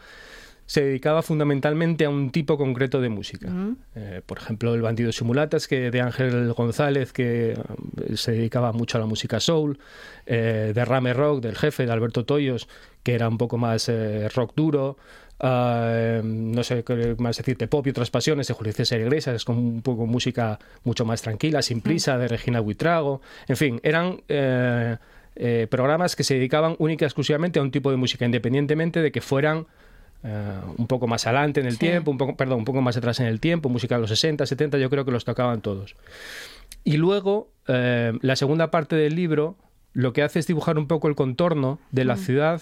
se 0.68 0.84
dedicaba 0.84 1.22
fundamentalmente 1.22 2.06
a 2.06 2.10
un 2.10 2.32
tipo 2.32 2.58
concreto 2.58 2.99
de 2.99 3.10
música. 3.10 3.47
Eh, 3.95 4.22
por 4.26 4.39
ejemplo, 4.39 4.74
El 4.74 4.82
bandido 4.82 5.12
simulatas, 5.12 5.68
que 5.68 5.91
de 5.91 6.01
Ángel 6.01 6.53
González, 6.53 7.14
que 7.14 7.51
eh, 7.51 8.18
se 8.18 8.32
dedicaba 8.32 8.72
mucho 8.72 8.97
a 8.97 9.01
la 9.01 9.06
música 9.06 9.39
soul, 9.39 9.78
eh, 10.26 10.72
Derrame 10.74 11.14
Rock, 11.14 11.41
del 11.41 11.56
jefe, 11.56 11.86
de 11.86 11.91
Alberto 11.91 12.26
Toyos, 12.26 12.68
que 13.03 13.14
era 13.14 13.30
un 13.30 13.38
poco 13.38 13.60
más 13.60 13.88
eh, 13.89 14.28
rock 14.30 14.53
duro, 14.56 14.97
ah, 15.39 16.21
no 16.23 16.63
sé 16.63 16.83
qué 16.83 17.15
más 17.19 17.38
decirte, 17.38 17.67
pop 17.67 17.86
y 17.88 17.89
otras 17.91 18.09
pasiones, 18.11 18.47
de 18.47 18.53
Julio 18.53 18.73
César 18.73 18.99
Iglesias, 18.99 19.45
con 19.45 19.57
un 19.57 19.81
poco 19.81 20.05
música 20.05 20.59
mucho 20.83 21.05
más 21.05 21.21
tranquila, 21.21 21.61
sin 21.61 21.81
prisa, 21.81 22.17
de 22.17 22.27
Regina 22.27 22.59
Buitrago, 22.59 23.21
en 23.47 23.57
fin, 23.57 23.79
eran... 23.83 24.21
eh, 24.27 24.97
eh, 25.38 25.67
programas 25.69 26.15
que 26.15 26.23
se 26.23 26.36
dedicaban 26.36 26.77
única 26.79 27.03
y 27.03 27.07
exclusivamente 27.07 27.59
a 27.59 27.61
un 27.61 27.69
tipo 27.69 27.91
de 27.91 27.97
música, 27.97 28.23
independientemente 28.23 29.01
de 29.01 29.11
que 29.11 29.19
fueran 29.19 29.67
eh, 30.23 30.53
un 30.77 30.88
poco 30.88 31.07
más 31.07 31.27
adelante 31.27 31.59
en 31.59 31.65
el 31.65 31.73
Sí. 31.73 31.79
tiempo, 31.79 32.09
un 32.09 32.17
poco, 32.17 32.38
perdón, 32.38 32.59
un 32.59 32.63
poco 32.63 32.79
más 32.81 32.95
atrás 32.95 33.19
en 33.19 33.25
el 33.25 33.41
tiempo, 33.41 33.67
música 33.67 33.95
de 33.95 34.01
los 34.01 34.09
60, 34.11 34.45
70, 34.45 34.77
yo 34.77 34.89
creo 34.89 35.03
que 35.03 35.11
los 35.11 35.25
tocaban 35.25 35.59
todos. 35.59 35.97
Y 36.86 36.95
luego, 36.95 37.49
la 37.67 38.36
segunda 38.38 38.71
parte 38.71 38.95
del 38.95 39.13
libro 39.15 39.57
lo 39.91 40.13
que 40.13 40.23
hace 40.23 40.39
es 40.39 40.47
dibujar 40.47 40.77
un 40.77 40.88
poco 40.88 41.09
el 41.09 41.15
contorno 41.15 41.79
de 41.91 42.05
la 42.05 42.15
ciudad 42.15 42.61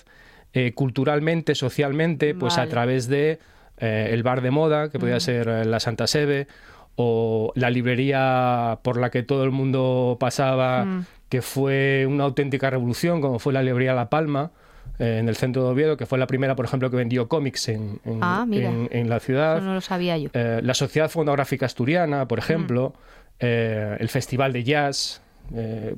eh, 0.54 0.74
culturalmente, 0.74 1.56
socialmente, 1.56 2.36
pues 2.36 2.58
a 2.58 2.68
través 2.68 3.08
de 3.08 3.40
eh, 3.80 4.10
el 4.12 4.24
bar 4.24 4.42
de 4.42 4.52
moda, 4.52 4.90
que 4.90 5.00
podía 5.00 5.20
ser 5.20 5.48
eh, 5.48 5.66
la 5.66 5.80
Santa 5.80 6.08
Sebe, 6.08 6.48
o 6.96 7.52
la 7.56 7.70
librería 7.72 8.80
por 8.84 8.98
la 9.00 9.10
que 9.10 9.24
todo 9.24 9.44
el 9.44 9.52
mundo 9.52 10.18
pasaba, 10.20 10.86
que 11.30 11.42
fue 11.42 12.06
una 12.08 12.26
auténtica 12.26 12.70
revolución, 12.70 13.20
como 13.20 13.40
fue 13.40 13.52
la 13.54 13.64
librería 13.64 13.96
La 13.96 14.10
Palma, 14.12 14.52
eh, 15.00 15.18
en 15.20 15.28
el 15.28 15.36
centro 15.36 15.64
de 15.64 15.70
Oviedo, 15.72 15.98
que 15.98 16.06
fue 16.06 16.20
la 16.20 16.28
primera, 16.28 16.56
por 16.56 16.66
ejemplo, 16.66 16.92
que 16.92 16.98
vendió 16.98 17.28
cómics 17.28 17.70
en, 17.70 18.00
en- 18.06 18.20
Ah, 18.22 18.46
mira. 18.48 18.70
en- 18.70 18.90
en 18.92 19.10
la 19.10 19.20
ciudad. 19.20 19.58
Eso 19.58 19.66
no 19.66 19.74
lo 19.74 19.82
sabía 19.82 20.16
yo. 20.20 20.30
La 20.34 20.76
Sociedad 20.76 21.10
Fonográfica 21.10 21.66
Asturiana, 21.66 22.28
por 22.28 22.38
ejemplo, 22.38 22.94
eh, 23.40 23.98
el 24.00 24.10
Festival 24.10 24.54
de 24.54 24.64
Jazz. 24.64 25.23
Eh, 25.54 25.96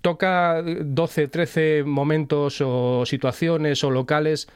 toca 0.00 0.62
12, 0.62 1.28
13 1.28 1.84
momentos 1.84 2.60
o 2.60 3.04
situaciones 3.06 3.82
o 3.84 3.90
locales 3.90 4.48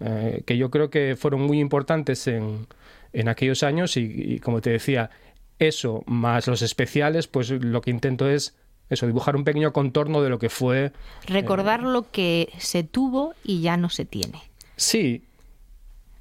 eh, 0.00 0.42
que 0.46 0.56
yo 0.56 0.70
creo 0.70 0.90
que 0.90 1.16
fueron 1.16 1.42
muy 1.42 1.58
importantes 1.58 2.26
en, 2.26 2.66
en 3.12 3.28
aquellos 3.28 3.62
años 3.62 3.96
y, 3.96 4.34
y, 4.34 4.38
como 4.40 4.60
te 4.60 4.70
decía, 4.70 5.10
eso 5.58 6.02
más 6.06 6.46
los 6.46 6.62
especiales, 6.62 7.28
pues 7.28 7.50
lo 7.50 7.80
que 7.80 7.90
intento 7.90 8.28
es 8.28 8.54
eso, 8.88 9.06
dibujar 9.06 9.34
un 9.36 9.44
pequeño 9.44 9.72
contorno 9.72 10.22
de 10.22 10.30
lo 10.30 10.38
que 10.38 10.48
fue. 10.48 10.92
Recordar 11.26 11.82
lo 11.82 12.10
que 12.10 12.52
se 12.58 12.84
tuvo 12.84 13.34
y 13.42 13.60
ya 13.60 13.76
no 13.76 13.88
se 13.88 14.04
tiene. 14.04 14.40
Sí, 14.76 15.24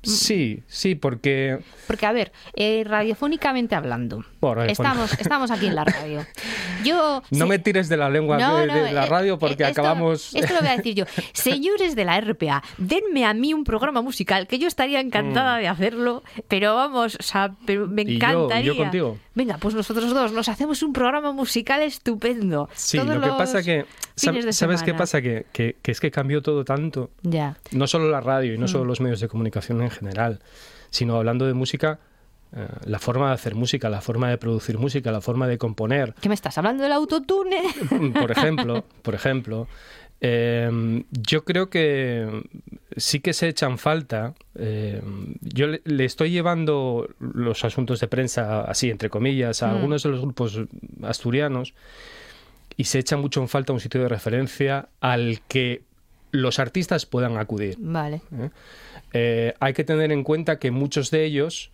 sí, 0.01 0.63
sí, 0.67 0.95
porque... 0.95 1.59
Porque, 1.85 2.05
a 2.05 2.11
ver, 2.11 2.31
eh, 2.55 2.83
radiofónicamente 2.85 3.75
hablando, 3.75 4.25
Estamos, 4.67 5.13
estamos 5.19 5.51
aquí 5.51 5.67
en 5.67 5.75
la 5.75 5.83
radio. 5.85 6.25
Yo. 6.83 7.21
No 7.31 7.45
sí- 7.45 7.49
me 7.49 7.59
tires 7.59 7.89
de 7.89 7.97
la 7.97 8.09
lengua 8.09 8.37
No, 8.37 8.57
de, 8.57 8.67
no, 8.67 8.73
de 8.75 8.91
la 8.91 9.05
eh, 9.05 9.09
radio 9.09 9.39
porque 9.39 9.63
esto- 9.63 9.81
acabamos... 9.81 10.33
Esto 10.35 10.53
lo 10.53 10.59
voy 10.61 10.69
a 10.69 10.77
decir 10.77 10.93
yo. 10.95 11.05
Señores 11.33 11.95
de 11.95 12.05
la 12.05 12.19
RPA, 12.21 12.63
denme 12.77 13.25
a 13.25 13.33
mí 13.33 13.53
un 13.53 13.63
programa 13.63 14.01
musical 14.01 14.47
que 14.47 14.59
yo 14.59 14.67
estaría 14.67 14.99
encantada 14.99 15.57
de 15.57 15.67
hacerlo, 15.67 16.23
pero 16.47 16.75
vamos, 16.75 17.17
o 17.19 17.23
sea, 17.23 17.51
pero 17.65 17.87
me 17.87 18.05
Mm. 18.05 18.09
Y 18.09 18.13
yo- 18.19 18.19
yo 18.19 18.27
encantaría. 18.45 18.75
contigo. 18.77 19.17
Venga, 19.33 19.57
pues 19.57 19.73
nosotros 19.75 20.13
dos 20.13 20.31
nos 20.31 20.47
hacemos 20.47 20.81
un 20.83 20.93
programa 20.93 21.31
musical 21.31 21.81
estupendo. 21.81 22.69
Sí, 22.73 22.97
Todos 22.97 23.15
lo 23.15 23.21
que 23.21 23.27
pasa 23.29 23.63
que... 23.63 23.85
sab- 24.15 24.51
¿Sabes 24.51 24.83
qué 24.83 24.93
pasa? 24.93 25.21
Que, 25.21 25.45
que- 25.51 25.75
que 25.81 25.91
es 25.91 25.99
que 25.99 26.11
cambió 26.11 26.41
todo 26.41 26.63
tanto. 26.63 27.09
Ya. 27.23 27.57
No 27.71 27.87
solo 27.87 28.09
la 28.09 28.21
radio 28.21 28.53
y 28.53 28.57
no 28.57 28.65
Mm. 28.65 28.69
solo 28.69 28.85
los 28.85 29.01
medios 29.01 29.19
de 29.19 29.27
comunicación 29.27 29.81
en 29.81 29.89
general, 29.89 30.39
sino 30.91 31.15
hablando 31.17 31.45
de 31.45 31.53
música, 31.53 31.99
la 32.85 32.99
forma 32.99 33.27
de 33.29 33.33
hacer 33.33 33.55
música, 33.55 33.89
la 33.89 34.01
forma 34.01 34.29
de 34.29 34.37
producir 34.37 34.77
música, 34.77 35.11
la 35.11 35.21
forma 35.21 35.47
de 35.47 35.57
componer. 35.57 36.13
¿Qué 36.21 36.29
me 36.29 36.35
estás 36.35 36.57
hablando 36.57 36.83
del 36.83 36.91
autotune? 36.93 37.61
por 38.19 38.31
ejemplo, 38.31 38.85
por 39.01 39.13
ejemplo, 39.15 39.67
eh, 40.21 41.03
yo 41.11 41.43
creo 41.43 41.69
que 41.69 42.43
sí 42.95 43.19
que 43.19 43.33
se 43.33 43.49
echan 43.49 43.77
falta. 43.77 44.33
eh, 44.55 45.01
yo 45.41 45.67
le, 45.67 45.81
le 45.83 46.05
estoy 46.05 46.31
llevando 46.31 47.09
los 47.19 47.65
asuntos 47.65 47.99
de 47.99 48.07
prensa 48.07 48.61
así, 48.61 48.89
entre 48.89 49.09
comillas, 49.09 49.61
a 49.61 49.67
Mm. 49.67 49.75
algunos 49.75 50.03
de 50.03 50.09
los 50.09 50.21
grupos 50.21 50.59
asturianos 51.03 51.73
y 52.77 52.85
se 52.85 52.99
echa 52.99 53.17
mucho 53.17 53.41
en 53.41 53.47
falta 53.49 53.73
un 53.73 53.79
sitio 53.79 54.01
de 54.01 54.07
referencia 54.09 54.87
al 55.01 55.41
que 55.47 55.83
los 56.31 56.59
artistas 56.59 57.05
puedan 57.05 57.37
acudir. 57.37 57.75
Vale. 57.79 58.21
Eh, 59.13 59.53
hay 59.59 59.73
que 59.73 59.83
tener 59.83 60.11
en 60.11 60.23
cuenta 60.23 60.59
que 60.59 60.71
muchos 60.71 61.09
de 61.11 61.23
ellos 61.25 61.71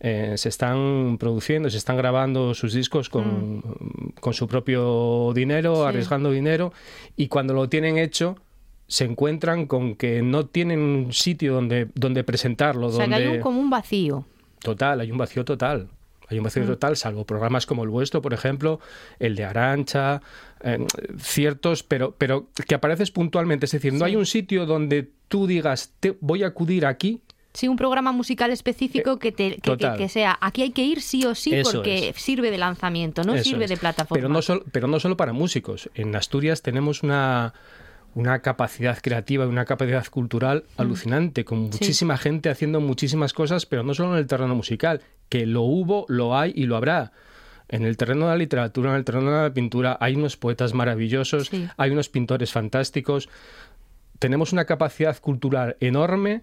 eh, 0.00 0.34
se 0.36 0.48
están 0.50 1.16
produciendo, 1.18 1.70
se 1.70 1.78
están 1.78 1.96
grabando 1.96 2.52
sus 2.54 2.72
discos 2.74 3.08
con, 3.08 3.62
con 4.20 4.34
su 4.34 4.46
propio 4.46 5.32
dinero, 5.34 5.72
Mm. 5.74 5.82
Sí. 5.82 5.88
arriesgando 5.88 6.30
dinero, 6.30 6.72
y 7.16 7.28
cuando 7.28 7.54
lo 7.54 7.68
tienen 7.68 7.96
hecho 7.98 8.36
se 8.88 9.04
encuentran 9.04 9.66
con 9.66 9.96
que 9.96 10.22
no 10.22 10.46
tienen 10.46 10.78
un 10.80 11.12
sitio 11.12 11.54
donde, 11.54 11.88
donde 11.94 12.22
presentarlo. 12.24 12.86
O 12.88 12.92
sea, 12.92 13.08
que 13.08 13.14
hay 13.14 13.26
un, 13.26 13.40
como 13.40 13.58
un 13.60 13.68
vacío. 13.70 14.24
Total, 14.60 15.00
hay 15.00 15.10
un 15.10 15.18
vacío 15.18 15.44
total. 15.44 15.88
Hay 16.28 16.38
un 16.38 16.44
vacío 16.44 16.64
Mm. 16.64 16.66
total, 16.68 16.96
salvo 16.96 17.24
programas 17.24 17.66
como 17.66 17.82
el 17.84 17.88
vuestro, 17.88 18.20
por 18.20 18.32
ejemplo, 18.34 18.80
el 19.18 19.34
de 19.36 19.44
Arancha, 19.44 20.22
eh, 20.62 20.84
ciertos, 21.18 21.82
pero, 21.84 22.14
pero 22.18 22.48
que 22.66 22.74
apareces 22.74 23.10
puntualmente. 23.10 23.66
Es 23.66 23.72
decir, 23.72 23.92
no 23.92 24.00
Sí. 24.00 24.04
hay 24.06 24.16
un 24.16 24.26
sitio 24.26 24.66
donde 24.66 25.08
tú 25.28 25.46
digas, 25.46 25.92
"Te- 26.00 26.16
voy 26.20 26.42
a 26.42 26.48
acudir 26.48 26.84
aquí. 26.86 27.20
Sí, 27.56 27.68
un 27.68 27.76
programa 27.76 28.12
musical 28.12 28.50
específico 28.50 29.18
que, 29.18 29.32
te, 29.32 29.56
que, 29.56 29.60
que- 29.60 29.70
Eh, 29.70 29.76
total. 29.76 29.96
que 29.98 30.08
sea, 30.08 30.36
aquí 30.40 30.62
hay 30.62 30.70
que 30.72 30.84
ir 30.84 31.00
sí 31.00 31.24
o 31.24 31.34
sí 31.34 31.54
Eso 31.54 31.72
porque 31.72 32.10
es. 32.10 32.16
sirve 32.16 32.50
de 32.50 32.58
lanzamiento, 32.58 33.24
no 33.24 33.34
Eso 33.34 33.44
sirve 33.44 33.64
es. 33.64 33.70
de 33.70 33.76
plataforma. 33.78 34.20
Pero 34.20 34.28
no, 34.28 34.42
solo, 34.42 34.62
pero 34.72 34.86
no 34.88 35.00
solo 35.00 35.16
para 35.16 35.32
músicos. 35.32 35.88
En 35.94 36.14
Asturias 36.14 36.60
tenemos 36.62 37.02
una, 37.02 37.54
una 38.14 38.40
capacidad 38.40 38.98
creativa 39.00 39.44
y 39.44 39.48
una 39.48 39.64
capacidad 39.64 40.06
cultural 40.08 40.64
alucinante, 40.76 41.44
con 41.46 41.58
muchísima 41.60 42.18
gente 42.18 42.50
haciendo 42.50 42.80
muchísimas 42.80 43.32
cosas, 43.32 43.64
pero 43.64 43.82
no 43.82 43.94
solo 43.94 44.12
en 44.12 44.18
el 44.18 44.26
terreno 44.26 44.54
musical, 44.54 45.00
que 45.30 45.46
lo 45.46 45.62
hubo, 45.62 46.04
lo 46.08 46.36
hay 46.38 46.52
y 46.54 46.66
lo 46.66 46.76
habrá. 46.76 47.12
En 47.68 47.84
el 47.84 47.96
terreno 47.96 48.26
de 48.26 48.32
la 48.32 48.36
literatura, 48.36 48.90
en 48.90 48.96
el 48.96 49.04
terreno 49.04 49.30
de 49.32 49.42
la 49.48 49.52
pintura, 49.54 49.96
hay 50.00 50.14
unos 50.14 50.36
poetas 50.36 50.72
maravillosos, 50.74 51.48
Sí. 51.48 51.66
hay 51.76 51.90
unos 51.90 52.08
pintores 52.08 52.52
fantásticos. 52.52 53.28
Tenemos 54.18 54.52
una 54.52 54.66
capacidad 54.66 55.18
cultural 55.20 55.76
enorme 55.80 56.42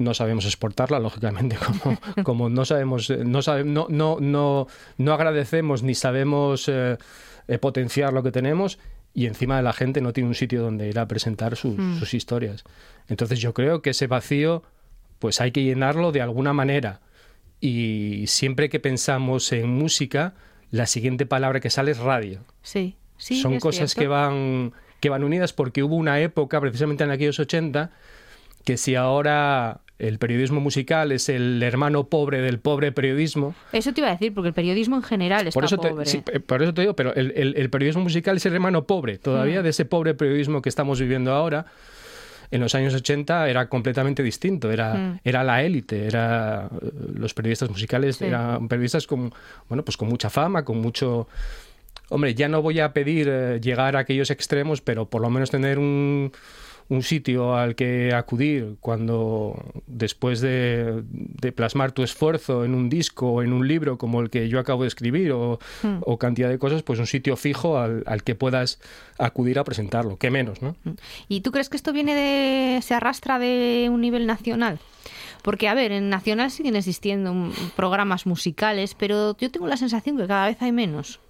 no 0.00 0.14
sabemos 0.14 0.44
exportarla, 0.46 0.98
lógicamente, 0.98 1.56
como, 1.82 1.98
como 2.24 2.48
no 2.48 2.64
sabemos, 2.64 3.08
eh, 3.10 3.22
no, 3.24 3.42
sabe- 3.42 3.64
no, 3.64 3.86
no, 3.88 4.16
no, 4.20 4.66
no 4.98 5.12
agradecemos 5.12 5.82
ni 5.82 5.94
sabemos 5.94 6.68
eh, 6.68 6.96
eh, 7.48 7.58
potenciar 7.58 8.12
lo 8.12 8.22
que 8.22 8.32
tenemos, 8.32 8.78
y 9.14 9.26
encima 9.26 9.56
de 9.56 9.62
la 9.62 9.72
gente 9.72 10.00
no 10.00 10.12
tiene 10.12 10.28
un 10.28 10.34
sitio 10.34 10.62
donde 10.62 10.88
ir 10.88 10.98
a 10.98 11.06
presentar 11.08 11.56
sus, 11.56 11.74
sus 11.98 12.14
historias. 12.14 12.62
Entonces 13.08 13.40
yo 13.40 13.54
creo 13.54 13.82
que 13.82 13.90
ese 13.90 14.06
vacío, 14.06 14.62
pues 15.18 15.40
hay 15.40 15.50
que 15.50 15.62
llenarlo 15.64 16.12
de 16.12 16.22
alguna 16.22 16.52
manera. 16.52 17.00
Y 17.60 18.24
siempre 18.28 18.68
que 18.70 18.78
pensamos 18.80 19.52
en 19.52 19.68
música, 19.68 20.34
la 20.70 20.86
siguiente 20.86 21.26
palabra 21.26 21.58
que 21.60 21.70
sale 21.70 21.90
es 21.90 21.98
radio 21.98 22.40
Sí, 22.62 22.96
sí. 23.18 23.42
son 23.42 23.58
cosas 23.58 23.90
cierto. 23.94 24.00
que 24.00 24.06
van 24.08 24.72
que 25.00 25.08
van 25.08 25.24
unidas 25.24 25.52
porque 25.52 25.82
hubo 25.82 25.96
una 25.96 26.20
época 26.20 26.60
precisamente 26.60 27.02
en 27.04 27.10
aquellos 27.10 27.40
80 27.40 27.90
que 28.64 28.76
si 28.76 28.94
ahora 28.94 29.80
el 30.00 30.18
periodismo 30.18 30.60
musical 30.60 31.12
es 31.12 31.28
el 31.28 31.62
hermano 31.62 32.04
pobre 32.04 32.40
del 32.42 32.58
pobre 32.58 32.92
periodismo 32.92 33.54
Eso 33.72 33.92
te 33.92 34.00
iba 34.00 34.08
a 34.08 34.12
decir, 34.12 34.34
porque 34.34 34.48
el 34.48 34.54
periodismo 34.54 34.96
en 34.96 35.02
general 35.02 35.46
está 35.46 35.54
por 35.56 35.64
eso, 35.64 35.78
te, 35.78 35.88
pobre. 35.90 36.06
sí, 36.06 36.22
eh, 36.32 36.40
por 36.40 36.62
eso 36.62 36.74
te 36.74 36.80
digo 36.82 36.94
pero 36.96 37.14
el, 37.14 37.32
el- 37.36 37.54
el 37.56 37.70
periodismo 37.70 38.02
musical 38.02 38.36
es 38.36 38.46
el 38.46 38.54
hermano 38.54 38.84
pobre 38.86 39.18
todavía 39.18 39.60
Mm. 39.60 39.62
de 39.64 39.68
ese 39.70 39.84
pobre 39.84 40.14
periodismo 40.14 40.62
que 40.62 40.68
estamos 40.68 40.98
viviendo 41.00 41.32
ahora 41.32 41.66
en 42.52 42.60
los 42.60 42.74
años 42.74 42.92
80 42.94 43.48
era 43.48 43.68
completamente 43.68 44.22
distinto, 44.24 44.72
era, 44.72 44.94
Mm. 44.94 45.20
era 45.22 45.44
la 45.44 45.62
élite, 45.62 46.06
era 46.06 46.68
eh, 46.82 46.90
los 47.14 47.32
periodistas 47.32 47.70
musicales 47.70 48.16
Sí. 48.16 48.24
eran 48.24 48.66
periodistas 48.68 49.06
con 49.06 49.32
bueno, 49.68 49.84
pues 49.84 49.96
con 49.96 50.08
mucha 50.08 50.30
fama, 50.30 50.64
con 50.64 50.78
mucho 50.78 51.28
Hombre, 52.12 52.34
ya 52.34 52.48
no 52.48 52.60
voy 52.60 52.80
a 52.80 52.92
pedir 52.92 53.28
eh, 53.30 53.60
llegar 53.62 53.94
a 53.94 54.00
aquellos 54.00 54.32
extremos, 54.32 54.80
pero 54.80 55.08
por 55.08 55.22
lo 55.22 55.30
menos 55.30 55.48
tener 55.48 55.78
un, 55.78 56.32
un 56.90 57.04
sitio 57.04 57.56
al 57.56 57.76
que 57.76 58.12
acudir 58.12 58.76
cuando 58.80 59.64
después 59.86 60.40
de, 60.40 61.02
de 61.08 61.52
plasmar 61.52 61.92
tu 61.92 62.02
esfuerzo 62.02 62.64
en 62.64 62.74
un 62.74 62.90
disco 62.90 63.30
o 63.30 63.42
en 63.42 63.52
un 63.52 63.66
libro 63.66 63.96
como 63.96 64.20
el 64.20 64.28
que 64.28 64.48
yo 64.48 64.58
acabo 64.58 64.82
de 64.82 64.88
escribir 64.88 65.30
o, 65.30 65.60
o 66.02 66.18
cantidad 66.18 66.48
de 66.48 66.58
cosas, 66.58 66.82
pues 66.82 66.98
un 66.98 67.06
sitio 67.06 67.36
fijo 67.36 67.78
al, 67.78 68.02
al 68.06 68.24
que 68.24 68.34
puedas 68.34 68.80
acudir 69.18 69.60
a 69.60 69.64
presentarlo, 69.64 70.16
qué 70.16 70.30
menos, 70.30 70.62
¿no? 70.62 70.74
¿Y 71.28 71.42
tú 71.42 71.52
crees 71.52 71.68
que 71.68 71.76
esto 71.76 71.92
viene 71.92 72.14
de. 72.14 72.82
se 72.82 72.94
arrastra 72.94 73.38
de 73.38 73.88
un 73.90 74.00
nivel 74.00 74.26
nacional? 74.26 74.80
Porque, 75.42 75.68
a 75.68 75.74
ver, 75.74 75.92
en 75.92 76.10
Nacional 76.10 76.50
siguen 76.50 76.76
existiendo 76.76 77.34
programas 77.76 78.26
musicales, 78.26 78.94
pero 78.94 79.36
yo 79.38 79.50
tengo 79.50 79.68
la 79.68 79.76
sensación 79.76 80.18
que 80.18 80.26
cada 80.26 80.48
vez 80.48 80.60
hay 80.60 80.72
menos. 80.72 81.20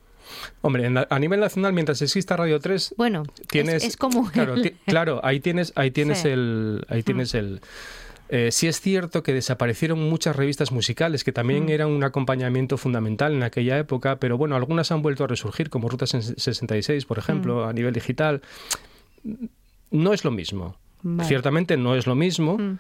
Hombre, 0.62 0.86
en 0.86 0.94
la- 0.94 1.06
a 1.10 1.18
nivel 1.18 1.40
nacional, 1.40 1.72
mientras 1.72 2.00
exista 2.02 2.36
Radio 2.36 2.58
3, 2.60 2.94
Bueno, 2.96 3.24
tienes 3.48 3.76
es, 3.82 3.84
es 3.90 3.96
como. 3.96 4.30
claro, 4.30 4.54
el- 4.54 4.74
claro, 4.86 5.20
ahí 5.24 5.40
tienes 5.40 5.72
ahí 5.76 5.90
tienes 5.90 6.18
Sí. 6.20 6.28
el 6.28 6.84
ahí 6.88 7.02
tienes 7.02 7.34
el 7.34 7.60
eh, 8.32 8.50
sí 8.52 8.68
es 8.68 8.80
cierto 8.80 9.24
que 9.24 9.32
desaparecieron 9.34 9.98
muchas 10.08 10.36
revistas 10.36 10.70
musicales 10.70 11.24
que 11.24 11.32
también 11.32 11.64
Mm. 11.66 11.70
eran 11.70 11.88
un 11.88 12.04
acompañamiento 12.04 12.76
fundamental 12.76 13.32
en 13.32 13.42
aquella 13.42 13.76
época, 13.76 14.16
pero 14.20 14.38
bueno, 14.38 14.54
algunas 14.54 14.92
han 14.92 15.02
vuelto 15.02 15.24
a 15.24 15.26
resurgir, 15.26 15.68
como 15.68 15.88
Ruta 15.88 16.06
66, 16.06 17.06
por 17.06 17.18
Mm. 17.18 17.20
ejemplo, 17.20 17.64
a 17.66 17.72
nivel 17.72 17.92
digital. 17.92 18.40
No 19.90 20.12
es 20.12 20.24
lo 20.24 20.30
mismo. 20.30 20.76
Vale. 21.02 21.28
Ciertamente 21.28 21.76
no 21.76 21.96
es 21.96 22.06
lo 22.06 22.14
mismo, 22.14 22.58
Mm. 22.58 22.78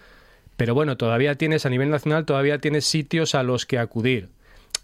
pero 0.56 0.74
bueno, 0.74 0.96
todavía 0.96 1.34
tienes, 1.36 1.66
a 1.66 1.70
nivel 1.70 1.90
nacional, 1.90 2.24
todavía 2.26 2.58
tienes 2.58 2.84
sitios 2.84 3.34
a 3.34 3.42
los 3.42 3.66
que 3.66 3.78
acudir. 3.78 4.28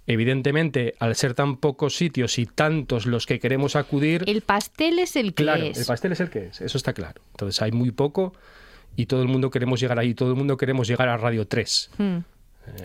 Evidentemente, 0.06 0.94
al 1.00 1.16
ser 1.16 1.34
tan 1.34 1.56
pocos 1.56 1.96
sitios 1.96 2.38
y 2.38 2.46
tantos 2.46 3.06
los 3.06 3.26
que 3.26 3.38
queremos 3.40 3.74
acudir, 3.76 4.22
El 4.26 4.42
pastel 4.42 4.98
es 5.00 5.16
el 5.16 5.34
que 5.34 5.42
Claro, 5.44 5.64
es. 5.64 5.78
el 5.78 5.84
pastel 5.86 6.12
es 6.12 6.20
el 6.20 6.30
que 6.30 6.46
es, 6.46 6.60
eso 6.60 6.78
está 6.78 6.92
claro. 6.92 7.20
Entonces 7.32 7.60
hay 7.62 7.72
muy 7.72 7.90
poco 7.90 8.32
y 8.94 9.06
todo 9.06 9.22
el 9.22 9.28
mundo 9.28 9.50
queremos 9.50 9.80
llegar 9.80 9.98
ahí, 9.98 10.14
todo 10.14 10.30
el 10.30 10.36
mundo 10.36 10.56
queremos 10.56 10.86
llegar 10.88 11.08
a 11.08 11.16
Radio 11.16 11.46
3. 11.46 11.90
Mm, 11.98 12.16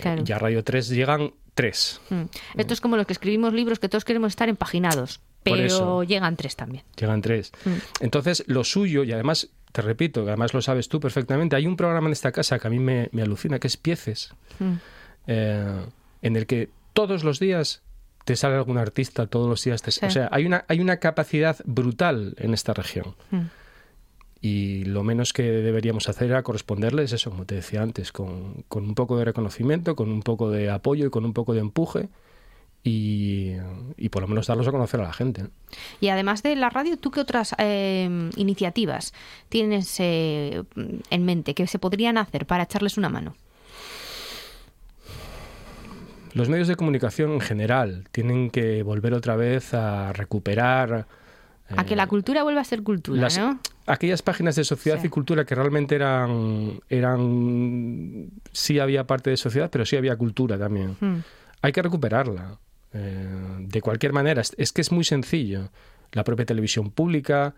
claro. 0.01 0.23
Y 0.25 0.31
a 0.31 0.39
Radio 0.39 0.63
3 0.63 0.89
llegan 0.89 1.33
3, 1.53 2.01
Mm. 2.09 2.21
Esto 2.57 2.73
es 2.73 2.81
como 2.81 2.95
los 2.97 3.05
que 3.05 3.13
escribimos 3.13 3.53
libros 3.53 3.77
que 3.79 3.89
todos 3.89 4.05
queremos 4.05 4.29
estar 4.31 4.47
empaginados, 4.49 5.19
pero 5.43 6.03
llegan 6.03 6.37
tres 6.37 6.55
también. 6.55 6.83
llegan 6.97 7.21
3. 7.21 7.51
Mm. 7.65 7.69
Entonces 7.99 8.43
lo 8.47 8.63
suyo, 8.63 9.03
y 9.03 9.11
además, 9.11 9.49
te 9.71 9.81
repito, 9.81 10.23
que 10.23 10.29
además 10.31 10.53
lo 10.53 10.61
sabes 10.61 10.87
tú 10.89 10.99
perfectamente, 10.99 11.55
hay 11.55 11.67
un 11.67 11.75
programa 11.75 12.07
en 12.07 12.13
esta 12.13 12.31
casa 12.31 12.57
que 12.57 12.67
a 12.67 12.69
mí 12.71 12.79
me, 12.79 13.09
me 13.11 13.21
alucina, 13.21 13.59
que 13.59 13.67
es 13.67 13.77
Pieces, 13.77 14.33
Mm. 14.59 14.73
eh, 15.27 15.85
en 16.21 16.35
el 16.35 16.45
que 16.45 16.69
todos 16.93 17.23
los 17.23 17.39
días 17.39 17.81
te 18.25 18.35
sale 18.35 18.55
algún 18.55 18.77
artista, 18.77 19.27
todos 19.27 19.49
los 19.49 19.63
días 19.63 19.81
te... 19.81 19.91
Sí. 19.91 20.05
O 20.05 20.11
sea, 20.11 20.29
hay 20.31 20.45
una, 20.45 20.65
hay 20.67 20.79
una 20.79 20.97
capacidad 20.97 21.57
brutal 21.65 22.35
en 22.37 22.53
esta 22.53 22.73
región. 22.73 23.15
Mm. 23.31 23.41
y 24.43 24.85
lo 24.85 25.03
menos 25.03 25.33
que 25.33 25.43
deberíamos 25.43 26.09
hacer 26.09 26.29
era 26.29 26.41
corresponderles 26.41 27.13
eso, 27.13 27.29
como 27.29 27.45
te 27.45 27.55
decía 27.55 27.83
antes, 27.83 28.11
con, 28.11 28.63
con 28.67 28.85
un 28.85 28.95
poco 28.95 29.17
de 29.17 29.25
reconocimiento, 29.25 29.95
con 29.95 30.11
un 30.11 30.23
poco 30.23 30.49
de 30.49 30.71
apoyo 30.71 31.07
y 31.07 31.09
con 31.11 31.25
un 31.25 31.33
poco 31.33 31.53
de 31.53 31.59
empuje 31.59 32.09
y, 32.83 33.53
y 33.97 34.09
por 34.09 34.23
lo 34.23 34.27
menos 34.27 34.47
darlos 34.47 34.67
a 34.67 34.71
conocer 34.71 34.99
a 35.01 35.03
la 35.03 35.13
gente. 35.13 35.43
¿no? 35.43 35.49
Y 35.99 36.09
además 36.09 36.41
de 36.43 36.55
la 36.55 36.69
radio, 36.69 36.97
¿tú 36.97 37.11
qué 37.11 37.19
otras 37.19 37.55
eh, 37.57 38.29
iniciativas 38.35 39.13
tienes 39.49 39.99
eh, 39.99 40.63
en 41.09 41.25
mente 41.25 41.53
que 41.53 41.67
se 41.67 41.79
podrían 41.79 42.17
hacer 42.17 42.45
para 42.47 42.63
echarles 42.63 42.97
una 42.97 43.09
mano? 43.09 43.35
Los 46.33 46.49
medios 46.49 46.67
de 46.67 46.75
comunicación 46.75 47.31
en 47.31 47.41
general 47.41 48.05
tienen 48.11 48.49
que 48.49 48.83
volver 48.83 49.13
otra 49.13 49.35
vez 49.35 49.73
a 49.73 50.13
recuperar 50.13 51.07
A 51.77 51.85
que 51.85 51.95
la 51.95 52.07
cultura 52.07 52.43
vuelva 52.43 52.59
a 52.61 52.65
ser 52.65 52.83
cultura, 52.83 53.17
Eh, 53.17 53.21
las- 53.21 53.37
¿no? 53.37 53.59
aquellas 53.87 54.21
páginas 54.21 54.55
de 54.57 54.63
sociedad 54.65 54.99
Sí. 54.99 55.07
y 55.07 55.09
cultura 55.09 55.45
que 55.45 55.55
realmente 55.55 55.95
eran, 55.95 56.81
eran, 56.89 58.29
sí 58.51 58.79
había 58.79 59.05
parte 59.05 59.29
de 59.29 59.37
sociedad, 59.37 59.69
pero 59.71 59.85
sí 59.85 59.95
había 59.95 60.15
cultura 60.17 60.57
también. 60.57 60.97
Mm. 60.99 61.17
hay 61.63 61.71
que 61.71 61.81
recuperarla. 61.81 62.57
eh, 62.93 63.25
de 63.59 63.81
cualquier 63.81 64.11
manera, 64.11 64.41
es, 64.41 64.53
es 64.57 64.73
que 64.73 64.81
es 64.81 64.91
muy 64.91 65.05
sencillo. 65.05 65.69
La 66.11 66.25
propia 66.25 66.45
televisión 66.45 66.91
pública, 66.91 67.53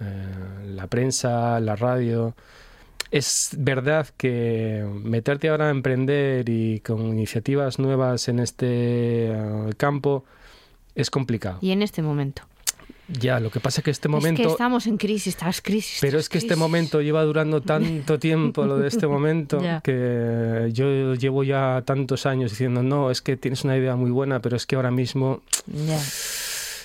eh, 0.00 0.64
la 0.68 0.86
prensa, 0.86 1.60
la 1.60 1.76
radio. 1.76 2.34
Es 3.10 3.56
verdad 3.58 4.08
que 4.16 4.86
meterte 5.02 5.48
ahora 5.48 5.68
a 5.68 5.70
emprender 5.70 6.48
y 6.48 6.80
con 6.80 7.06
iniciativas 7.08 7.78
nuevas 7.78 8.28
en 8.28 8.38
este 8.38 8.66
eh, 8.68 9.72
campo 9.76 10.24
es 10.94 11.10
complicado. 11.10 11.58
Y 11.60 11.72
en 11.72 11.82
este 11.82 12.02
momento. 12.02 12.42
Ya, 13.08 13.40
lo 13.40 13.50
que 13.50 13.58
pasa 13.58 13.80
es 13.80 13.84
que 13.84 13.90
este 13.90 14.06
Es 14.06 14.12
momento... 14.12 14.42
que 14.42 14.48
estamos 14.48 14.86
en 14.86 14.96
crisis, 14.96 15.28
estás 15.28 15.60
crisis. 15.60 15.98
Pero 16.00 16.18
es 16.18 16.28
que 16.28 16.38
este 16.38 16.54
momento 16.54 17.02
lleva 17.02 17.24
durando 17.24 17.60
tanto 17.60 18.18
tiempo, 18.20 18.64
lo 18.64 18.78
de 18.78 18.86
este 18.86 19.06
momento, 19.06 19.58
que 19.82 20.70
yo 20.72 21.14
llevo 21.14 21.42
ya 21.42 21.82
tantos 21.84 22.26
años 22.26 22.52
diciendo, 22.52 22.82
no, 22.82 23.10
es 23.10 23.20
que 23.20 23.36
tienes 23.36 23.64
una 23.64 23.76
idea 23.76 23.96
muy 23.96 24.10
buena, 24.10 24.40
pero 24.40 24.56
es 24.56 24.66
que 24.66 24.76
ahora 24.76 24.92
mismo 24.92 25.42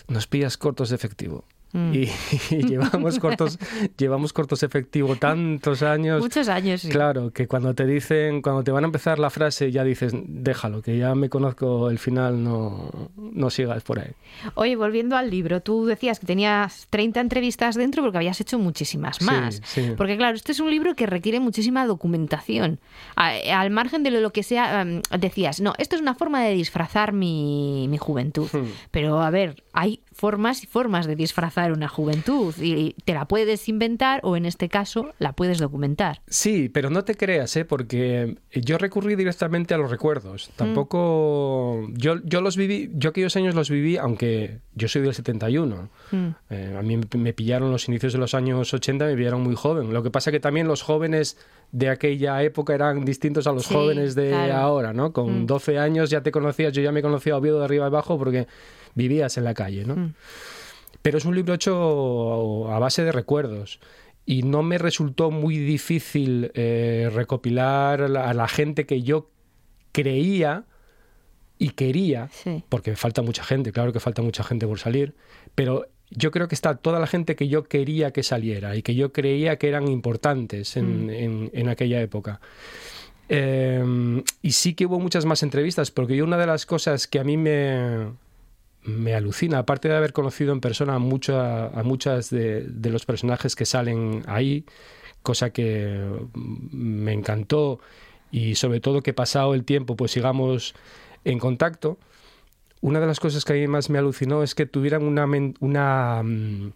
nos 0.08 0.28
pillas 0.28 0.58
cortos 0.58 0.90
de 0.90 0.96
efectivo. 0.96 1.44
Mm. 1.76 1.94
Y, 1.94 2.10
y 2.52 2.64
llevamos 2.68 3.20
cortos 3.20 3.60
llevamos 3.98 4.32
cortos 4.32 4.64
efectivo 4.64 5.16
tantos 5.18 5.84
años 5.84 6.22
Muchos 6.22 6.48
años, 6.48 6.82
sí. 6.82 6.90
claro 6.90 7.32
que 7.32 7.48
cuando 7.48 7.74
te 7.74 7.86
dicen 7.86 8.42
cuando 8.42 8.64
te 8.64 8.72
van 8.72 8.86
a 8.86 8.88
empezar 8.88 9.20
la 9.20 9.30
frase 9.30 9.72
ya 9.72 9.84
dices 9.84 10.14
déjalo 10.16 10.82
que 10.82 10.98
ya 10.98 11.14
me 11.16 11.30
conozco 11.30 11.90
el 11.90 12.00
final 12.00 12.42
no 12.42 12.90
no 13.18 13.50
sigas 13.50 13.84
por 13.84 14.00
ahí 14.00 14.12
Oye, 14.56 14.76
volviendo 14.76 15.18
al 15.18 15.30
libro, 15.30 15.62
tú 15.62 15.86
decías 15.86 16.20
que 16.20 16.26
tenías 16.26 16.88
30 16.90 17.20
entrevistas 17.20 17.76
dentro 17.76 18.04
porque 18.04 18.18
habías 18.18 18.40
hecho 18.42 18.58
muchísimas 18.60 19.18
Sí, 19.18 19.26
más. 19.26 19.62
sí. 19.66 19.94
Porque 19.98 20.18
claro, 20.18 20.36
este 20.36 20.52
es 20.52 20.60
un 20.60 20.70
libro 20.70 20.94
que 20.96 21.06
requiere 21.06 21.40
muchísima 21.40 21.86
documentación. 21.86 22.80
Al 23.16 23.70
margen 23.72 24.04
de 24.04 24.12
lo 24.12 24.32
que 24.32 24.44
sea, 24.44 24.82
em, 24.82 25.02
decías, 25.20 25.62
no, 25.62 25.74
esto 25.78 25.96
es 25.96 26.02
una 26.02 26.16
forma 26.16 26.44
de 26.44 26.54
disfrazar 26.54 27.14
mi, 27.14 27.88
mi 27.90 27.98
juventud. 27.98 28.48
Hmm. 28.52 28.66
Pero 28.92 29.22
a 29.22 29.30
ver, 29.30 29.64
hay 29.74 30.02
formas 30.16 30.64
y 30.64 30.68
formas 30.68 31.06
de 31.08 31.16
disfrazar 31.18 31.74
una 31.74 31.90
juventud 31.90 32.56
y 32.62 32.94
te 33.04 33.14
la 33.14 33.26
puedes 33.28 33.68
inventar 33.68 34.22
o 34.24 34.38
en 34.38 34.46
este 34.46 34.70
caso 34.70 35.14
la 35.20 35.34
puedes 35.34 35.58
documentar. 35.60 36.22
Sí, 36.28 36.70
pero 36.70 36.90
no 36.90 37.04
te 37.04 37.16
creas, 37.16 37.56
¿eh? 37.58 37.66
porque 37.66 38.38
yo 38.54 38.78
recurrí 38.78 39.16
directamente 39.16 39.74
a 39.74 39.78
los 39.78 39.92
recuerdos. 39.92 40.50
Tampoco. 40.56 41.88
Yo, 41.94 42.16
yo 42.24 42.42
los 42.42 42.56
viví, 42.58 42.92
yo 42.94 43.10
aquellos 43.10 43.36
años 43.36 43.56
los 43.56 43.70
viví, 43.70 43.98
aunque 43.98 44.60
yo 44.74 44.88
soy 44.88 45.02
del 45.02 45.14
71. 45.14 45.90
Mm. 46.12 46.28
Eh, 46.50 46.76
a 46.78 46.82
mí 46.82 47.00
me- 47.18 47.34
pillaron 47.34 47.72
los 47.72 47.88
inicios 47.90 48.14
de 48.14 48.20
los 48.20 48.34
años 48.34 48.74
80, 48.74 49.06
me 49.06 49.16
pillaron 49.16 49.42
muy 49.42 49.56
joven. 49.56 49.94
Lo 49.94 50.02
que 50.04 50.12
pasa 50.12 50.32
que 50.32 50.40
también 50.40 50.68
los 50.68 50.82
jóvenes 50.82 51.38
de 51.72 51.90
aquella 51.90 52.42
época 52.44 52.74
eran 52.74 53.04
distintos 53.04 53.48
a 53.48 53.52
los 53.52 53.66
Sí, 53.66 53.74
jóvenes 53.74 54.16
de 54.16 54.30
claro. 54.30 54.54
ahora, 54.56 54.94
¿no? 54.94 55.12
Con 55.12 55.44
Mm. 55.44 55.46
12 55.46 55.78
años 55.78 56.10
ya 56.10 56.22
te 56.22 56.32
conocías, 56.32 56.72
yo 56.74 56.82
ya 56.82 56.92
me 56.92 57.02
conocía 57.02 57.36
Oviedo 57.36 57.60
de 57.60 57.66
arriba 57.66 57.86
y 57.86 57.88
abajo 57.88 58.18
porque 58.18 58.48
vivías 58.96 59.38
en 59.38 59.44
la 59.44 59.54
calle, 59.54 59.86
¿no? 59.86 59.96
Mm. 59.96 60.14
Pero 61.02 61.18
es 61.20 61.26
un 61.26 61.36
libro 61.36 61.54
hecho 61.54 62.72
a 62.72 62.80
base 62.80 63.04
de 63.04 63.12
recuerdos. 63.12 63.80
Y 64.26 64.42
no 64.42 64.64
me 64.64 64.80
resultó 64.80 65.30
muy 65.30 65.58
difícil 65.60 66.50
eh, 66.56 67.12
recopilar 67.14 68.02
a 68.02 68.08
la, 68.08 68.28
a 68.30 68.34
la 68.34 68.48
gente 68.48 68.88
que 68.88 69.04
yo 69.04 69.30
creía 69.92 70.64
y 71.60 71.70
quería, 71.70 72.30
Sí. 72.32 72.64
porque 72.70 72.96
falta 72.96 73.22
mucha 73.22 73.44
gente, 73.44 73.72
claro 73.72 73.94
que 73.94 74.00
falta 74.00 74.22
mucha 74.24 74.44
gente 74.44 74.66
por 74.66 74.80
salir, 74.80 75.14
pero 75.54 75.86
yo 76.10 76.32
creo 76.32 76.48
que 76.48 76.56
está 76.56 76.76
toda 76.76 77.00
la 77.00 77.08
gente 77.08 77.36
que 77.36 77.48
yo 77.48 77.64
quería 77.66 78.12
que 78.12 78.24
saliera 78.24 78.76
y 78.76 78.82
que 78.82 78.96
yo 78.96 79.14
creía 79.14 79.58
que 79.58 79.68
eran 79.70 79.88
importantes 79.88 80.76
en, 80.76 81.10
en- 81.12 81.52
en 81.54 81.70
aquella 81.70 82.02
época. 82.02 82.42
Eh, 83.30 84.24
y 84.42 84.52
sí 84.52 84.74
que 84.74 84.86
hubo 84.86 85.00
muchas 85.00 85.26
más 85.26 85.44
entrevistas, 85.44 85.92
porque 85.92 86.16
yo 86.16 86.24
una 86.26 86.38
de 86.38 86.48
las 86.48 86.66
cosas 86.66 87.08
que 87.08 87.20
a 87.20 87.24
mí 87.24 87.38
me, 87.38 88.08
me 88.86 89.14
alucina, 89.16 89.60
aparte 89.60 89.88
de 89.90 89.96
haber 89.96 90.14
conocido 90.14 90.54
en 90.54 90.62
persona 90.62 90.96
a, 90.96 91.00
mucha- 91.00 91.68
a 91.68 91.84
muchas 91.84 92.30
de, 92.30 92.62
de 92.68 92.90
los 92.90 93.06
personajes 93.06 93.56
que 93.56 93.66
salen 93.66 94.24
ahí, 94.28 94.66
cosa 95.24 95.50
que 95.52 96.08
me 96.72 97.14
encantó 97.14 97.80
y 98.32 98.56
sobre 98.56 98.80
todo 98.80 99.02
que 99.02 99.14
pasado 99.14 99.54
el 99.56 99.64
tiempo 99.66 99.96
pues 99.96 100.12
sigamos 100.12 100.76
en 101.24 101.40
contacto, 101.40 101.98
una 102.82 103.00
de 103.00 103.08
las 103.08 103.20
cosas 103.20 103.44
que 103.46 103.54
a 103.54 103.56
mí 103.56 103.68
más 103.68 103.90
me 103.90 103.98
alucinó 103.98 104.44
es 104.44 104.54
que 104.54 104.68
tuvieran 104.68 105.04
una, 105.04 105.26
una, 105.60 106.22
mm, 106.24 106.72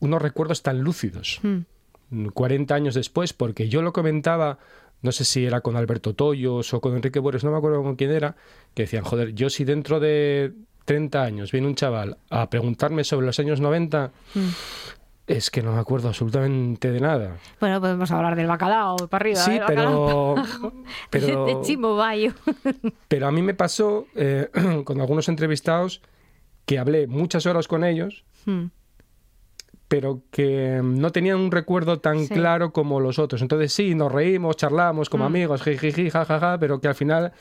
unos 0.00 0.22
recuerdos 0.22 0.62
tan 0.62 0.80
lúcidos. 0.80 1.40
Mm. 1.42 2.28
40 2.32 2.74
años 2.74 2.94
después, 2.94 3.32
porque 3.32 3.68
yo 3.68 3.82
lo 3.82 3.92
comentaba, 3.92 4.58
no 5.02 5.12
sé 5.12 5.24
si 5.24 5.44
era 5.44 5.60
con 5.60 5.76
Alberto 5.76 6.14
Toyos 6.14 6.72
o 6.72 6.80
con 6.80 6.94
Enrique 6.94 7.18
Bores, 7.18 7.42
no 7.44 7.50
me 7.50 7.58
acuerdo 7.58 7.82
con 7.82 7.96
quién 7.96 8.12
era, 8.12 8.36
que 8.74 8.84
decían, 8.84 9.02
joder, 9.04 9.34
yo 9.34 9.50
si 9.50 9.64
dentro 9.64 9.98
de 10.00 10.54
30 10.86 11.22
años 11.22 11.52
viene 11.52 11.66
un 11.66 11.74
chaval 11.74 12.16
a 12.30 12.48
preguntarme 12.48 13.04
sobre 13.04 13.26
los 13.26 13.38
años 13.38 13.60
90, 13.60 14.12
Mm. 14.34 14.40
es 15.26 15.50
que 15.50 15.60
no 15.62 15.72
me 15.72 15.80
acuerdo 15.80 16.08
absolutamente 16.08 16.90
de 16.90 17.00
nada. 17.00 17.36
Bueno, 17.60 17.80
podemos 17.80 18.10
hablar 18.12 18.36
del 18.36 18.46
bacalao 18.46 18.96
para 19.08 19.22
arriba. 19.22 19.40
Sí, 19.40 19.58
pero, 19.66 20.36
pero, 21.10 21.44
de 21.46 21.56
Chimo 21.62 21.96
Bayo. 21.96 22.32
pero 23.08 23.26
a 23.26 23.32
mí 23.32 23.42
me 23.42 23.52
pasó 23.54 24.06
eh, 24.14 24.48
con 24.84 25.00
algunos 25.00 25.28
entrevistados 25.28 26.00
que 26.64 26.78
hablé 26.78 27.06
muchas 27.06 27.44
horas 27.46 27.68
con 27.68 27.84
ellos, 27.84 28.24
Mm. 28.46 28.66
pero 29.88 30.22
que 30.30 30.80
no 30.84 31.10
tenían 31.12 31.38
un 31.38 31.50
recuerdo 31.50 31.98
tan 32.00 32.26
Sí. 32.26 32.34
claro 32.34 32.72
como 32.72 33.00
los 33.00 33.18
otros. 33.18 33.42
Entonces 33.42 33.72
sí, 33.72 33.94
nos 33.96 34.10
reímos, 34.12 34.56
charlamos 34.56 35.08
como 35.10 35.24
Mm. 35.24 35.26
amigos, 35.26 35.62
jajaja, 35.62 36.58
pero 36.58 36.80
que 36.80 36.88
al 36.88 36.94
final 36.94 37.32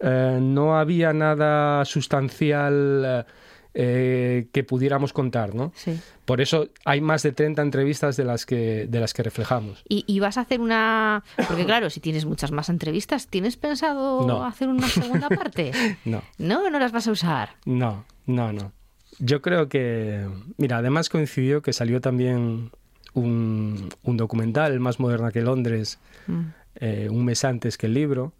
eh, 0.00 0.38
no 0.40 0.78
había 0.78 1.12
nada 1.12 1.84
sustancial 1.84 3.26
eh, 3.74 4.48
que 4.52 4.64
pudiéramos 4.64 5.12
contar, 5.12 5.54
¿no? 5.54 5.72
Sí. 5.74 5.98
Por 6.24 6.40
eso 6.40 6.68
hay 6.84 7.00
más 7.00 7.22
de 7.22 7.32
30 7.32 7.60
entrevistas 7.62 8.16
de 8.16 8.24
las 8.24 8.46
que, 8.46 8.86
de 8.88 9.00
las 9.00 9.12
que 9.12 9.22
reflejamos. 9.22 9.82
Y, 9.88 10.04
y 10.06 10.18
vas 10.20 10.38
a 10.38 10.42
hacer 10.42 10.60
una... 10.60 11.22
Porque 11.48 11.64
claro, 11.66 11.90
si 11.90 12.00
tienes 12.00 12.24
muchas 12.24 12.52
más 12.52 12.68
entrevistas, 12.68 13.26
¿tienes 13.28 13.56
pensado 13.56 14.26
No. 14.26 14.44
hacer 14.44 14.68
una 14.68 14.88
segunda 14.88 15.28
parte? 15.28 15.72
No, 16.04 16.22
No, 16.38 16.70
no 16.70 16.78
las 16.78 16.92
vas 16.92 17.06
a 17.06 17.12
usar. 17.12 17.50
no, 17.66 18.04
no, 18.26 18.52
no. 18.52 18.72
Yo 19.18 19.40
creo 19.40 19.68
que, 19.68 20.26
mira, 20.58 20.78
además 20.78 21.08
coincidió 21.08 21.62
que 21.62 21.72
salió 21.72 22.00
también 22.02 22.70
un, 23.14 23.88
un 24.02 24.16
documental, 24.18 24.78
más 24.80 25.00
moderna 25.00 25.30
que 25.32 25.40
Londres, 25.42 25.98
Mm. 26.26 26.40
eh, 26.80 27.08
un 27.10 27.24
mes 27.24 27.44
antes 27.44 27.78
que 27.78 27.86
el 27.86 27.94
libro. 27.94 28.32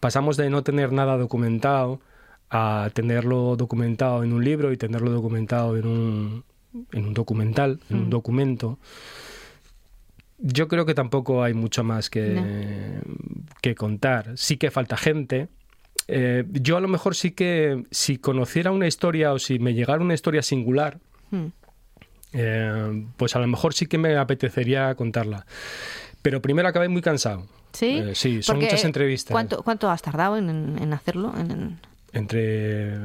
Pasamos 0.00 0.36
de 0.36 0.50
no 0.50 0.62
tener 0.62 0.92
nada 0.92 1.16
documentado 1.16 2.00
a 2.50 2.90
tenerlo 2.94 3.56
documentado 3.56 4.22
en 4.22 4.32
un 4.32 4.44
libro 4.44 4.72
y 4.72 4.76
tenerlo 4.76 5.10
documentado 5.10 5.76
en 5.76 5.86
un, 5.86 6.44
en 6.92 7.06
un 7.06 7.14
documental, 7.14 7.80
en 7.90 7.96
un 7.96 8.06
Mm. 8.06 8.10
documento. 8.10 8.78
Yo 10.38 10.68
creo 10.68 10.84
que 10.84 10.94
tampoco 10.94 11.42
hay 11.42 11.54
mucho 11.54 11.82
más 11.82 12.10
que, 12.10 13.00
que 13.62 13.74
contar. 13.74 14.36
Sí 14.36 14.58
que 14.58 14.70
falta 14.70 14.96
gente. 14.96 15.48
Eh, 16.08 16.44
yo 16.52 16.76
a 16.76 16.80
lo 16.80 16.88
mejor 16.88 17.16
sí 17.16 17.30
que 17.32 17.84
si 17.90 18.18
conociera 18.18 18.70
una 18.70 18.86
historia 18.86 19.32
o 19.32 19.38
si 19.38 19.58
me 19.58 19.72
llegara 19.74 20.00
una 20.02 20.14
historia 20.14 20.42
singular, 20.42 20.98
Mm. 21.30 21.46
eh, 22.34 23.06
pues 23.16 23.34
a 23.34 23.40
lo 23.40 23.46
mejor 23.48 23.74
sí 23.74 23.86
que 23.86 23.98
me 23.98 24.16
apetecería 24.16 24.94
contarla. 24.94 25.44
Pero 26.22 26.40
primero 26.42 26.68
acabé 26.68 26.88
muy 26.88 27.02
cansado. 27.02 27.46
¿Sí? 27.76 27.98
Eh, 27.98 28.14
sí, 28.14 28.42
son 28.42 28.54
Porque, 28.56 28.66
muchas 28.66 28.84
entrevistas. 28.84 29.32
¿Cuánto, 29.32 29.62
cuánto 29.62 29.90
has 29.90 30.00
tardado 30.00 30.38
en, 30.38 30.92
hacerlo? 30.94 31.32
En- 31.38 31.50
en- 31.50 31.78
Entre 32.12 32.96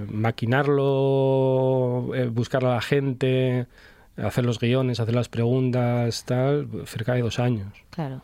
maquinarlo, 0.91 2.15
eh, 2.15 2.28
buscar 2.28 2.63
a 2.65 2.76
la 2.76 2.82
gente, 2.82 3.67
hacer 4.17 4.45
los 4.45 4.59
guiones, 4.59 4.99
hacer 4.99 5.15
las 5.15 5.30
preguntas, 5.30 6.24
tal, 6.26 6.67
cerca 6.86 7.13
de 7.13 7.22
dos 7.22 7.39
años. 7.39 7.67
Claro. 7.89 8.22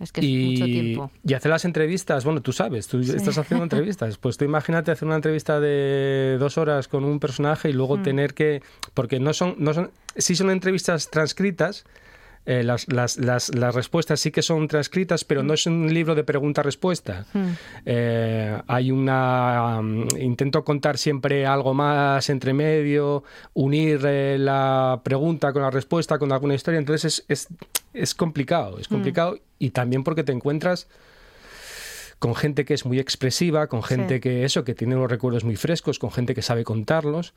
Es 0.00 0.10
que 0.10 0.20
es 0.22 0.50
mucho 0.50 0.64
tiempo. 0.64 1.10
y 1.24 1.34
hacer 1.34 1.50
las 1.52 1.64
entrevistas, 1.64 2.24
bueno, 2.24 2.40
tú 2.42 2.52
sabes, 2.52 2.88
tú 2.88 2.98
estás 3.00 3.38
haciendo 3.38 3.62
entrevistas. 3.62 4.18
Pues 4.18 4.36
tú 4.36 4.44
imagínate 4.44 4.90
hacer 4.90 5.06
una 5.06 5.14
entrevista 5.16 5.60
de 5.60 6.36
dos 6.40 6.58
horas 6.58 6.88
con 6.88 7.04
un 7.04 7.20
personaje 7.20 7.68
y 7.70 7.72
Mm. 7.72 7.76
luego 7.76 8.02
tener 8.02 8.34
que. 8.34 8.60
Porque 8.92 9.20
no 9.20 9.32
son. 9.32 9.54
No 9.58 9.72
son 9.72 9.90
sí 10.16 10.34
son 10.34 10.50
entrevistas 10.50 11.10
transcritas. 11.10 11.84
Eh, 12.46 12.62
las, 12.62 12.92
las, 12.92 13.16
las, 13.16 13.54
las 13.54 13.74
respuestas 13.74 14.20
sí 14.20 14.30
que 14.30 14.42
son 14.42 14.68
transcritas, 14.68 15.24
pero 15.24 15.42
no 15.42 15.54
es 15.54 15.66
un 15.66 15.92
libro 15.92 16.14
de 16.14 16.24
pregunta-respuesta. 16.24 17.24
Mm. 17.32 17.48
Eh, 17.86 18.62
hay 18.66 18.90
una. 18.90 19.78
um, 19.78 20.06
intento 20.18 20.64
contar 20.64 20.98
siempre 20.98 21.46
algo 21.46 21.74
más 21.74 22.28
entre 22.28 22.52
medio, 22.52 23.24
unir 23.54 24.00
eh, 24.04 24.36
la 24.38 25.00
pregunta 25.02 25.52
con 25.52 25.62
la 25.62 25.70
respuesta, 25.70 26.18
con 26.18 26.32
alguna 26.32 26.54
historia. 26.54 26.78
Entonces 26.78 27.04
es, 27.04 27.24
es, 27.28 27.48
es 27.92 28.14
complicado, 28.14 28.78
es 28.78 28.88
complicado 28.88 29.38
y 29.58 29.70
también 29.70 30.04
porque 30.04 30.24
te 30.24 30.32
encuentras 30.32 30.88
con 32.24 32.34
gente 32.34 32.64
que 32.64 32.72
es 32.72 32.86
muy 32.86 32.98
expresiva, 32.98 33.66
con 33.66 33.82
gente 33.82 34.14
Sí. 34.14 34.20
que 34.20 34.44
eso, 34.46 34.64
que 34.64 34.74
tiene 34.74 34.94
los 34.94 35.10
recuerdos 35.10 35.44
muy 35.44 35.56
frescos, 35.56 35.98
con 35.98 36.10
gente 36.10 36.34
que 36.34 36.40
sabe 36.40 36.64
contarlos, 36.64 37.34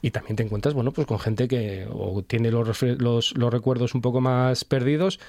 y 0.00 0.12
también 0.12 0.36
te 0.36 0.42
encuentras, 0.44 0.72
bueno, 0.72 0.92
pues 0.92 1.06
con 1.06 1.18
gente 1.18 1.46
que 1.46 1.86
o 1.92 2.22
tiene 2.22 2.50
los, 2.50 2.82
los, 2.82 3.36
los 3.36 3.52
recuerdos 3.52 3.94
un 3.94 4.00
poco 4.00 4.22
más 4.22 4.64
perdidos 4.64 5.20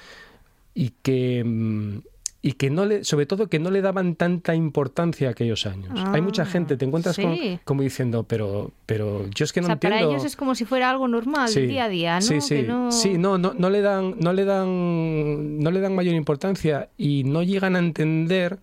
y 0.74 0.92
que 1.02 1.44
mm, 1.44 1.98
y 2.44 2.52
que 2.54 2.70
no 2.70 2.86
le, 2.86 3.04
sobre 3.04 3.26
todo 3.26 3.46
que 3.48 3.58
no 3.60 3.70
le 3.70 3.82
daban 3.82 4.16
tanta 4.16 4.54
importancia 4.56 5.28
a 5.28 5.30
aquellos 5.32 5.64
años. 5.66 5.92
Hay 6.12 6.20
mucha 6.22 6.42
Ah, 6.42 6.46
gente, 6.46 6.76
te 6.78 6.84
encuentras 6.86 7.16
con- 7.16 7.36
como 7.64 7.82
diciendo, 7.82 8.24
pero, 8.24 8.72
pero 8.86 9.28
yo 9.30 9.44
es 9.44 9.52
que 9.52 9.60
no 9.60 9.66
o 9.66 9.68
sea, 9.68 9.74
entiendo. 9.74 9.96
para 9.98 10.10
ellos 10.10 10.24
es 10.24 10.34
como 10.34 10.54
si 10.56 10.64
fuera 10.64 10.90
algo 10.90 11.06
normal, 11.06 11.48
Sí, 11.50 11.66
día 11.66 11.84
a 11.84 11.88
día, 11.88 12.14
¿no? 12.16 12.20
Sí, 12.22 12.40
sí, 12.40 12.56
Que 12.56 12.62
no... 12.64 12.90
sí, 12.90 13.16
no, 13.18 13.36
no, 13.38 13.52
no 13.56 13.68
le 13.70 13.80
dan, 13.82 14.16
no 14.18 14.32
le 14.32 14.44
dan, 14.44 15.58
no 15.60 15.70
le 15.70 15.80
dan 15.80 15.94
mayor 15.94 16.14
importancia 16.14 16.88
y 16.98 17.22
no 17.24 17.42
llegan 17.44 17.76
a 17.76 17.78
entender 17.78 18.58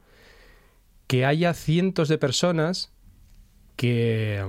que 1.10 1.26
haya 1.26 1.56
cientos 1.56 2.08
de 2.08 2.20
personas 2.20 2.92
que, 3.76 4.44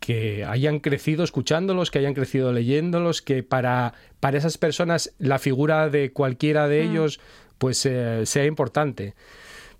que 0.00 0.44
hayan 0.44 0.80
crecido 0.80 1.22
escuchándolos, 1.22 1.90
que 1.92 2.00
hayan 2.00 2.14
crecido 2.14 2.52
leyéndolos, 2.52 3.22
que 3.22 3.42
para, 3.44 3.94
para 4.18 4.36
esas 4.38 4.58
personas 4.58 5.14
la 5.18 5.38
figura 5.38 5.88
de 5.88 6.12
cualquiera 6.12 6.66
de 6.68 6.82
ellos 6.82 7.20
pues 7.58 7.86
eh, 7.86 8.26
sea 8.26 8.44
importante. 8.46 9.14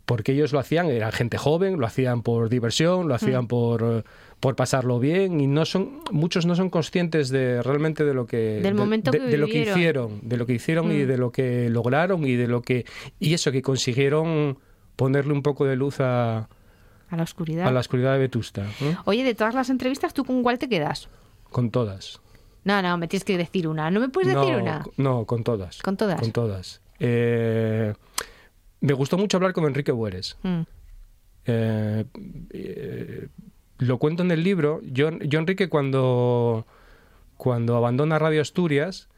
Porque 0.05 0.31
ellos 0.31 0.53
lo 0.53 0.61
hacían, 0.61 0.87
eran 0.87 1.11
gente 1.11 1.37
joven, 1.37 1.81
lo 1.81 1.87
hacían 1.87 2.23
por 2.23 2.49
diversión, 2.49 3.09
lo 3.09 3.15
hacían 3.17 3.49
por, 3.49 3.83
eh, 3.83 4.03
por 4.39 4.55
pasarlo 4.55 5.01
bien 5.01 5.41
y 5.41 5.49
no 5.49 5.65
son 5.65 5.99
muchos 6.13 6.47
no 6.47 6.55
son 6.55 6.71
conscientes 6.71 7.29
de 7.31 7.61
realmente 7.61 8.05
de 8.05 8.15
lo 8.15 8.25
que 8.27 8.37
Del 8.37 8.63
de- 8.63 8.73
momento 8.75 9.11
de, 9.11 9.19
que 9.19 9.25
de 9.25 9.37
lo 9.39 9.49
que 9.49 9.63
hicieron, 9.63 10.21
de 10.23 10.37
lo 10.37 10.47
que 10.47 10.53
hicieron 10.53 10.93
y 10.93 11.03
Mm. 11.03 11.09
de 11.09 11.19
lo 11.19 11.33
que 11.33 11.69
lograron 11.71 12.25
y 12.25 12.37
de 12.37 12.47
lo 12.47 12.63
que 12.63 12.85
y 13.19 13.35
eso 13.35 13.51
que 13.51 13.63
consiguieron 13.63 14.59
ponerle 14.97 15.33
un 15.33 15.43
poco 15.43 15.65
de 15.67 15.77
luz 15.77 16.01
a, 16.01 16.49
A 17.11 17.17
la 17.17 17.23
oscuridad. 17.23 17.67
a 17.67 17.71
la 17.71 17.81
oscuridad 17.81 18.13
de 18.15 18.19
Vetusta, 18.19 18.67
¿no? 18.81 19.03
Oye, 19.05 19.23
de 19.25 19.35
todas 19.35 19.55
las 19.55 19.71
entrevistas, 19.71 20.13
¿tú 20.15 20.25
con 20.25 20.43
cuál 20.43 20.59
te 20.59 20.69
quedas? 20.69 21.09
con 21.51 21.71
todas. 21.71 22.21
No, 22.65 22.83
no, 22.83 22.99
me 22.99 23.07
tienes 23.07 23.25
que 23.25 23.39
decir 23.39 23.69
una. 23.69 23.91
¿No 23.91 24.01
me 24.01 24.09
puedes 24.09 24.35
decir 24.35 24.57
una? 24.57 24.85
No, 24.97 25.25
con 25.25 25.45
todas. 25.45 25.81
¿Con 25.81 25.97
todas? 25.97 26.21
Con 26.21 26.33
todas. 26.33 26.83
Eh, 26.99 27.95
me 28.81 28.93
gustó 28.93 29.17
mucho 29.17 29.37
hablar 29.37 29.53
con 29.53 29.65
Enrique 29.65 29.93
Bueres. 29.93 30.37
Mm. 30.43 30.61
Eh, 31.47 32.05
eh, 32.51 33.29
lo 33.79 33.99
cuento 33.99 34.23
en 34.25 34.33
el 34.33 34.43
libro. 34.43 34.81
Yo, 34.83 35.11
yo 35.21 35.39
Enrique, 35.39 35.69
cuando, 35.69 36.67
cuando 37.37 37.77
abandona 37.77 38.19
Radio 38.19 38.43
Asturias, 38.43 39.09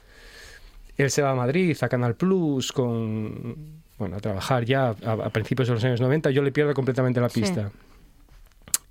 él 0.99 1.11
se 1.11 1.23
va 1.23 1.31
a 1.31 1.35
Madrid, 1.35 1.77
a 1.81 1.89
Canal 1.89 2.15
Plus, 2.15 2.71
con, 2.73 3.83
bueno, 3.99 4.17
a 4.17 4.21
trabajar 4.21 4.65
ya 4.65 4.95
a, 5.05 5.13
a 5.13 5.31
principios 5.31 5.69
de 5.69 5.75
los 5.75 5.85
años 5.85 6.01
90. 6.01 6.31
Yo 6.31 6.43
le 6.43 6.53
pierdo 6.53 6.75
completamente 6.75 7.21
la 7.21 7.29
Sí. 7.29 7.41
pista. 7.41 7.71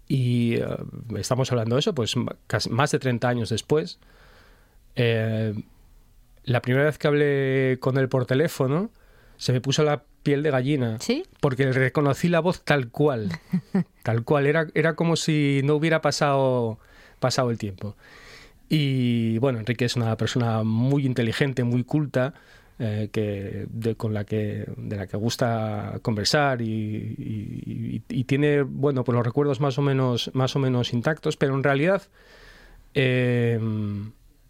Y 0.08 0.56
eh, 0.56 0.66
estamos 1.18 1.52
hablando 1.52 1.76
de 1.76 1.80
eso, 1.82 1.94
pues 1.94 2.16
casi 2.48 2.70
más 2.70 2.92
de 2.92 3.00
30 3.00 3.28
años 3.28 3.50
después. 3.50 4.00
Eh, 4.96 5.54
la 6.44 6.62
primera 6.62 6.86
vez 6.86 6.98
que 6.98 7.08
hablé 7.08 7.78
con 7.82 7.98
él 7.98 8.08
por 8.10 8.26
teléfono, 8.26 8.90
se 9.38 9.52
me 9.54 9.62
puso 9.62 9.84
la 9.84 10.04
piel 10.24 10.44
de 10.44 10.52
gallina. 10.52 10.98
¿Sí? 11.00 11.24
Porque 11.42 11.72
reconocí 11.72 12.28
la 12.30 12.40
voz 12.40 12.62
tal 12.64 12.90
cual. 12.90 13.30
Tal 14.04 14.24
cual. 14.24 14.46
Era, 14.48 14.68
era 14.74 14.96
como 14.96 15.18
si 15.18 15.60
no 15.66 15.76
hubiera 15.76 16.02
pasado, 16.02 16.80
pasado 17.20 17.52
el 17.52 17.58
tiempo. 17.58 17.96
Y 18.70 19.38
bueno, 19.40 19.60
Enrique 19.60 19.84
es 19.86 19.98
una 19.98 20.16
persona 20.16 20.64
muy 20.64 21.06
inteligente, 21.06 21.66
muy 21.66 21.84
culta, 21.84 22.34
eh, 22.80 23.10
que, 23.12 23.66
de, 23.70 23.96
con 23.96 24.14
la 24.14 24.24
que, 24.24 24.66
de 24.78 24.96
la 24.98 25.08
que 25.08 25.18
gusta 25.18 26.00
conversar 26.04 26.62
y, 26.62 26.66
y- 27.18 28.04
y- 28.08 28.20
y 28.20 28.24
tiene, 28.26 28.62
bueno, 28.62 29.04
pues 29.04 29.16
los 29.16 29.26
recuerdos 29.26 29.60
más 29.60 29.78
o 29.78 29.82
menos, 29.82 30.30
más 30.34 30.56
o 30.56 30.60
menos 30.60 30.94
intactos, 30.94 31.38
pero 31.38 31.56
en 31.56 31.64
realidad, 31.64 32.04
eh, 32.94 33.60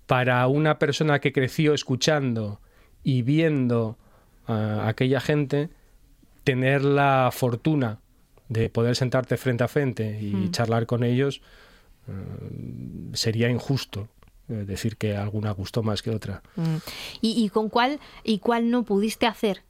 para 0.06 0.48
una 0.48 0.80
persona 0.80 1.20
que 1.20 1.34
creció 1.34 1.74
escuchando 1.74 2.60
y 3.04 3.22
viendo 3.22 3.98
a 4.48 4.88
aquella 4.88 5.20
gente, 5.20 5.70
tener 6.44 6.84
la 6.84 7.30
fortuna 7.34 8.00
de 8.50 8.70
poder 8.70 8.96
sentarte 8.96 9.36
frente 9.38 9.64
a 9.66 9.68
frente 9.68 10.20
y 10.22 10.34
Mm. 10.34 10.52
charlar 10.52 10.86
con 10.86 11.04
ellos, 11.04 11.42
eh, 12.08 12.12
sería 13.14 13.50
injusto 13.50 14.08
decir 14.48 14.98
que 14.98 15.16
alguna 15.18 15.52
gustó 15.52 15.84
más 15.84 16.02
que 16.02 16.10
otra. 16.12 16.42
Mm. 16.56 16.78
¿Y, 17.22 17.44
y 17.46 17.50
con 17.50 17.70
cuál 17.70 18.00
y 18.24 18.40
cuál 18.40 18.70
no 18.70 18.84
pudiste 18.84 19.26
hacer 19.28 19.64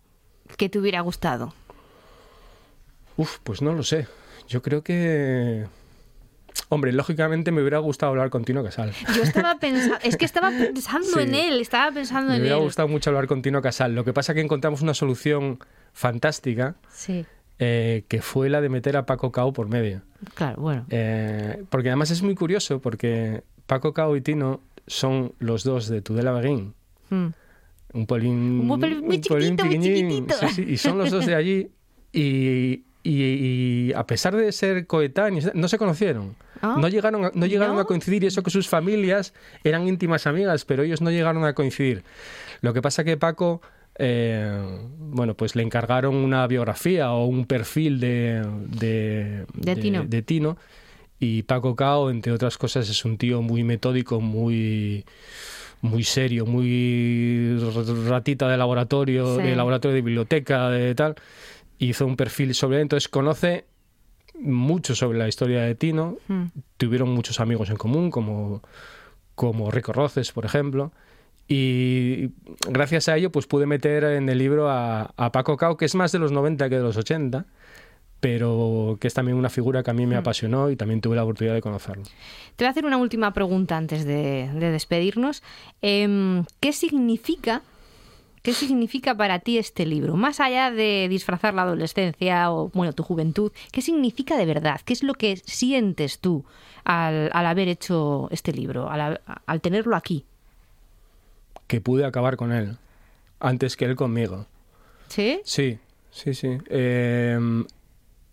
que 0.58 0.70
te 0.70 0.80
hubiera 0.80 1.02
gustado? 1.02 1.54
Uf, 3.18 3.40
pues 3.44 3.62
no 3.62 3.74
lo 3.74 3.84
sé. 3.84 4.08
Yo 4.48 4.62
creo 4.62 4.84
que... 4.84 5.66
Hombre, 6.70 6.92
lógicamente 6.92 7.52
me 7.52 7.62
hubiera 7.62 7.78
gustado 7.80 8.10
hablar 8.12 8.30
con 8.30 8.44
Tino 8.44 8.64
Casal. 8.64 8.92
Yo 9.16 9.24
estaba 9.24 9.56
pensando, 9.60 9.98
es 10.04 10.18
que 10.18 10.26
estaba 10.26 10.50
pensando 10.50 11.08
Sí. 11.08 11.20
en 11.22 11.36
él, 11.36 11.62
estaba 11.62 11.92
pensando 11.92 12.30
Me 12.30 12.36
en 12.36 12.42
hubiera 12.42 12.58
él. 12.58 12.64
gustado 12.64 12.88
mucho 12.88 13.10
hablar 13.10 13.28
con 13.28 13.42
Tino 13.42 13.62
Casal. 13.62 13.96
Lo 13.96 14.04
que 14.04 14.12
pasa 14.14 14.32
es 14.32 14.36
que 14.36 14.42
encontramos 14.42 14.82
una 14.82 14.94
solución 14.94 15.60
fantástica 15.94 16.76
Sí, 16.92 17.26
eh, 17.60 18.04
que 18.08 18.22
fue 18.22 18.50
la 18.50 18.60
de 18.62 18.70
meter 18.70 18.98
a 18.98 19.06
Paco 19.06 19.32
Cao 19.32 19.54
por 19.54 19.68
medio. 19.68 20.02
claro, 20.34 20.62
bueno. 20.62 20.86
Eh, 20.90 21.64
porque 21.70 21.90
además 21.90 22.12
es 22.12 22.22
muy 22.22 22.36
curioso 22.36 22.80
porque 22.82 23.44
Paco 23.66 23.94
Cao 23.94 24.16
y 24.16 24.22
Tino 24.22 24.60
son 24.88 25.34
los 25.40 25.64
dos 25.64 25.88
de 25.90 26.02
Tudela 26.02 26.32
Beguín. 26.32 26.74
Mm. 27.10 27.28
Un 27.94 28.06
polín, 28.06 28.60
Un 28.70 28.80
polín 28.80 29.06
muy 29.06 29.22
chiquitito, 29.22 29.66
muy. 29.66 30.26
Sí, 30.40 30.48
sí, 30.56 30.66
y 30.68 30.78
son 30.78 30.98
los 30.98 31.12
dos 31.12 31.26
de 31.26 31.36
allí. 31.36 31.70
Y, 32.12 32.84
y- 33.04 33.88
y 33.90 33.94
a 33.94 34.06
pesar 34.06 34.36
de 34.36 34.52
ser 34.52 34.86
coetáneos, 34.88 35.52
no 35.54 35.68
se 35.68 35.78
conocieron. 35.78 36.36
Ah. 36.62 36.76
No 36.80 36.88
llegaron, 36.90 37.26
a, 37.26 37.32
no 37.34 37.46
llegaron 37.46 37.76
¿No? 37.76 37.82
a 37.82 37.86
coincidir 37.86 38.24
y 38.24 38.28
eso 38.28 38.44
que 38.44 38.50
sus 38.50 38.68
familias 38.68 39.34
eran 39.64 39.88
íntimas 39.88 40.26
amigas, 40.28 40.66
pero 40.66 40.84
ellos 40.84 41.02
no 41.02 41.12
llegaron 41.12 41.46
a 41.46 41.54
coincidir. 41.54 42.04
Lo 42.62 42.74
que 42.74 42.82
pasa 42.82 43.04
que 43.04 43.16
Paco, 43.18 43.62
eh, 44.00 44.80
bueno, 45.00 45.36
pues 45.36 45.56
le 45.56 45.64
encargaron 45.64 46.16
una 46.16 46.46
biografía 46.48 47.12
o 47.14 47.26
un 47.26 47.46
perfil 47.46 48.00
de, 48.00 48.44
de, 48.68 49.46
De 49.54 49.76
Tino. 49.76 50.04
de 50.06 50.22
Tino. 50.24 50.58
Y 51.20 51.44
Paco 51.44 51.76
Cao, 51.76 52.10
entre 52.12 52.32
otras 52.32 52.58
cosas, 52.58 52.88
es 52.90 53.04
un 53.06 53.18
tío 53.18 53.42
muy 53.42 53.64
metódico, 53.64 54.22
muy 54.22 55.06
muy 55.82 56.04
serio, 56.04 56.46
muy 56.48 57.58
ratita 58.08 58.48
de 58.50 58.58
laboratorio, 58.58 59.36
Sí. 59.38 59.44
de 59.44 59.56
laboratorio 59.56 59.96
de 59.96 60.02
biblioteca, 60.02 60.70
de 60.70 60.96
tal. 60.96 61.16
Hizo 61.78 62.06
un 62.08 62.16
perfil 62.16 62.56
sobre 62.56 62.78
él, 62.78 62.82
entonces 62.84 63.08
conoce 63.08 63.66
mucho 64.40 64.96
sobre 64.96 65.20
la 65.20 65.28
historia 65.28 65.62
de 65.62 65.76
Tino. 65.76 66.18
Mm. 66.28 66.46
Tuvieron 66.78 67.10
muchos 67.10 67.40
amigos 67.40 67.70
en 67.70 67.78
común, 67.78 68.10
como, 68.10 68.64
como 69.36 69.70
Rico 69.70 69.94
Roces, 69.94 70.32
por 70.32 70.46
ejemplo. 70.46 70.92
Y 71.48 72.32
gracias 72.68 73.08
a 73.08 73.16
ello, 73.16 73.32
pues 73.32 73.46
pude 73.46 73.68
meter 73.68 74.04
en 74.04 74.30
el 74.30 74.38
libro 74.40 74.70
a, 74.70 75.14
a 75.16 75.32
Paco 75.32 75.58
Cao, 75.58 75.78
que 75.78 75.86
es 75.86 75.94
más 75.96 76.12
de 76.12 76.20
los 76.20 76.32
90 76.32 76.70
que 76.70 76.76
de 76.76 76.82
los 76.84 76.98
80, 76.98 77.46
pero 78.20 78.98
que 79.00 79.08
es 79.08 79.14
también 79.14 79.38
una 79.38 79.50
figura 79.50 79.84
que 79.84 79.92
a 79.92 79.94
mí 79.94 80.06
me 80.06 80.16
apasionó 80.16 80.72
y 80.72 80.76
también 80.76 81.02
tuve 81.02 81.16
la 81.16 81.24
oportunidad 81.24 81.54
de 81.54 81.62
conocerlo. 81.62 82.04
Te 82.56 82.64
voy 82.64 82.68
a 82.68 82.72
hacer 82.72 82.86
una 82.86 82.98
última 82.98 83.34
pregunta 83.34 83.78
antes 83.78 84.06
de, 84.06 84.50
de 84.54 84.72
despedirnos. 84.72 85.44
Em, 85.82 86.44
¿Qué 86.60 86.74
significa, 86.74 87.62
qué 88.42 88.54
significa 88.54 89.16
para 89.16 89.40
ti 89.40 89.60
este 89.60 89.86
libro? 89.86 90.16
Más 90.16 90.40
allá 90.40 90.72
de 90.72 91.08
disfrazar 91.10 91.54
la 91.54 91.62
adolescencia 91.62 92.52
o 92.52 92.70
bueno 92.74 92.94
tu 92.94 93.04
juventud, 93.04 93.52
¿qué 93.72 93.82
significa 93.82 94.36
de 94.36 94.46
verdad? 94.46 94.82
¿Qué 94.84 94.94
es 94.94 95.04
lo 95.04 95.14
que 95.14 95.38
sientes 95.46 96.20
tú 96.20 96.44
al, 96.84 97.30
al 97.34 97.46
haber 97.46 97.68
hecho 97.68 98.30
este 98.32 98.52
libro, 98.52 98.90
al, 98.90 99.22
al 99.46 99.62
tenerlo 99.62 99.96
aquí? 99.96 100.26
Que 101.68 101.82
pude 101.82 102.04
acabar 102.06 102.36
con 102.38 102.52
él 102.52 102.78
antes 103.40 103.78
que 103.78 103.86
él 103.86 103.96
conmigo. 103.96 104.48
¿Sí? 105.10 105.42
Sí, 105.44 105.78
sí, 106.10 106.34
sí. 106.34 106.58
Eh, 106.70 107.38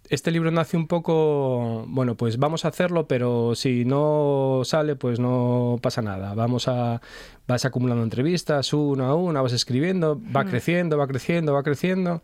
este 0.09 0.31
libro 0.31 0.51
nace 0.51 0.77
un 0.77 0.87
poco, 0.87 1.85
bueno, 1.89 2.15
pues 2.17 2.39
vamos 2.39 2.65
a 2.65 2.69
hacerlo, 2.69 3.07
pero 3.09 3.55
si 3.55 3.85
no 3.85 4.63
sale, 4.65 4.97
pues 4.97 5.19
no 5.19 5.79
pasa 5.83 6.03
nada. 6.03 6.35
Vamos 6.35 6.69
a, 6.69 7.01
vas 7.47 7.65
acumulando 7.65 8.03
entrevistas 8.03 8.73
una 8.73 9.09
a 9.09 9.15
una, 9.15 9.41
vas 9.43 9.53
escribiendo, 9.53 10.21
va 10.35 10.45
creciendo, 10.45 10.99
va 10.99 11.07
creciendo, 11.07 11.53
va 11.53 11.63
creciendo 11.63 12.23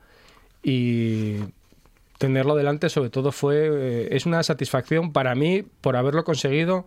y 0.63 1.37
tenerlo 2.19 2.55
delante 2.55 2.91
sobre 2.91 3.09
todo 3.09 3.33
fue, 3.33 3.69
eh, 3.73 4.09
es 4.13 4.27
una 4.27 4.43
satisfacción 4.43 5.13
para 5.13 5.35
mí 5.35 5.63
por 5.81 5.97
haberlo 5.97 6.23
conseguido 6.25 6.87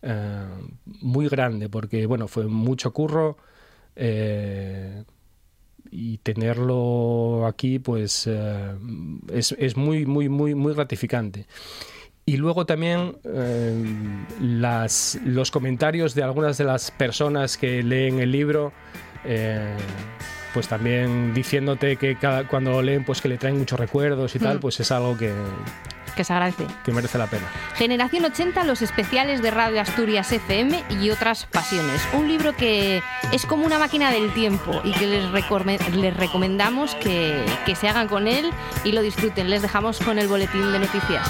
eh, 0.00 0.46
muy 1.02 1.28
grande, 1.28 1.68
porque 1.68 2.06
bueno, 2.06 2.28
fue 2.28 2.46
mucho 2.46 2.92
curro. 2.92 3.36
eh, 3.96 5.04
y 5.94 6.18
tenerlo 6.18 7.46
aquí 7.46 7.78
pues 7.78 8.26
eh, 8.26 8.74
es, 9.32 9.52
es 9.52 9.76
muy 9.76 10.06
muy 10.06 10.28
muy 10.28 10.54
muy 10.56 10.74
gratificante 10.74 11.46
y 12.26 12.36
luego 12.36 12.66
también 12.66 13.16
eh, 13.22 13.84
las, 14.40 15.18
los 15.24 15.50
comentarios 15.50 16.14
de 16.14 16.24
algunas 16.24 16.58
de 16.58 16.64
las 16.64 16.90
personas 16.90 17.56
que 17.56 17.82
leen 17.84 18.18
el 18.18 18.32
libro 18.32 18.72
eh, 19.24 19.76
pues 20.52 20.66
también 20.66 21.32
diciéndote 21.32 21.96
que 21.96 22.16
cada, 22.16 22.48
cuando 22.48 22.72
lo 22.72 22.82
leen 22.82 23.04
pues 23.04 23.20
que 23.20 23.28
le 23.28 23.38
traen 23.38 23.58
muchos 23.58 23.78
recuerdos 23.78 24.34
y 24.34 24.40
tal 24.40 24.56
Mm. 24.56 24.60
pues 24.60 24.80
es 24.80 24.90
algo 24.90 25.16
que, 25.16 25.32
Que 26.16 26.22
se 26.24 26.32
agradece. 26.32 26.66
que 26.84 26.92
merece 26.92 27.18
la 27.18 27.26
pena 27.26 27.44
Generación 27.74 28.24
80, 28.24 28.64
los 28.64 28.82
especiales 28.82 29.42
de 29.42 29.50
Radio 29.50 29.80
Asturias 29.80 30.30
FM 30.30 30.84
y 31.00 31.10
otras 31.10 31.46
pasiones. 31.46 32.00
Un 32.12 32.28
libro 32.28 32.54
que 32.56 33.02
es 33.32 33.46
como 33.46 33.64
una 33.66 33.78
máquina 33.78 34.10
del 34.10 34.32
tiempo 34.32 34.80
y 34.84 34.92
que 34.92 35.06
les, 35.06 35.24
recome- 35.32 35.78
les 35.90 36.16
recomendamos 36.16 36.94
que, 36.96 37.44
que 37.66 37.74
se 37.74 37.88
hagan 37.88 38.06
con 38.08 38.28
él 38.28 38.50
y 38.84 38.92
lo 38.92 39.02
disfruten. 39.02 39.50
Les 39.50 39.62
dejamos 39.62 39.98
con 39.98 40.18
el 40.18 40.28
boletín 40.28 40.70
de 40.72 40.78
noticias. 40.78 41.28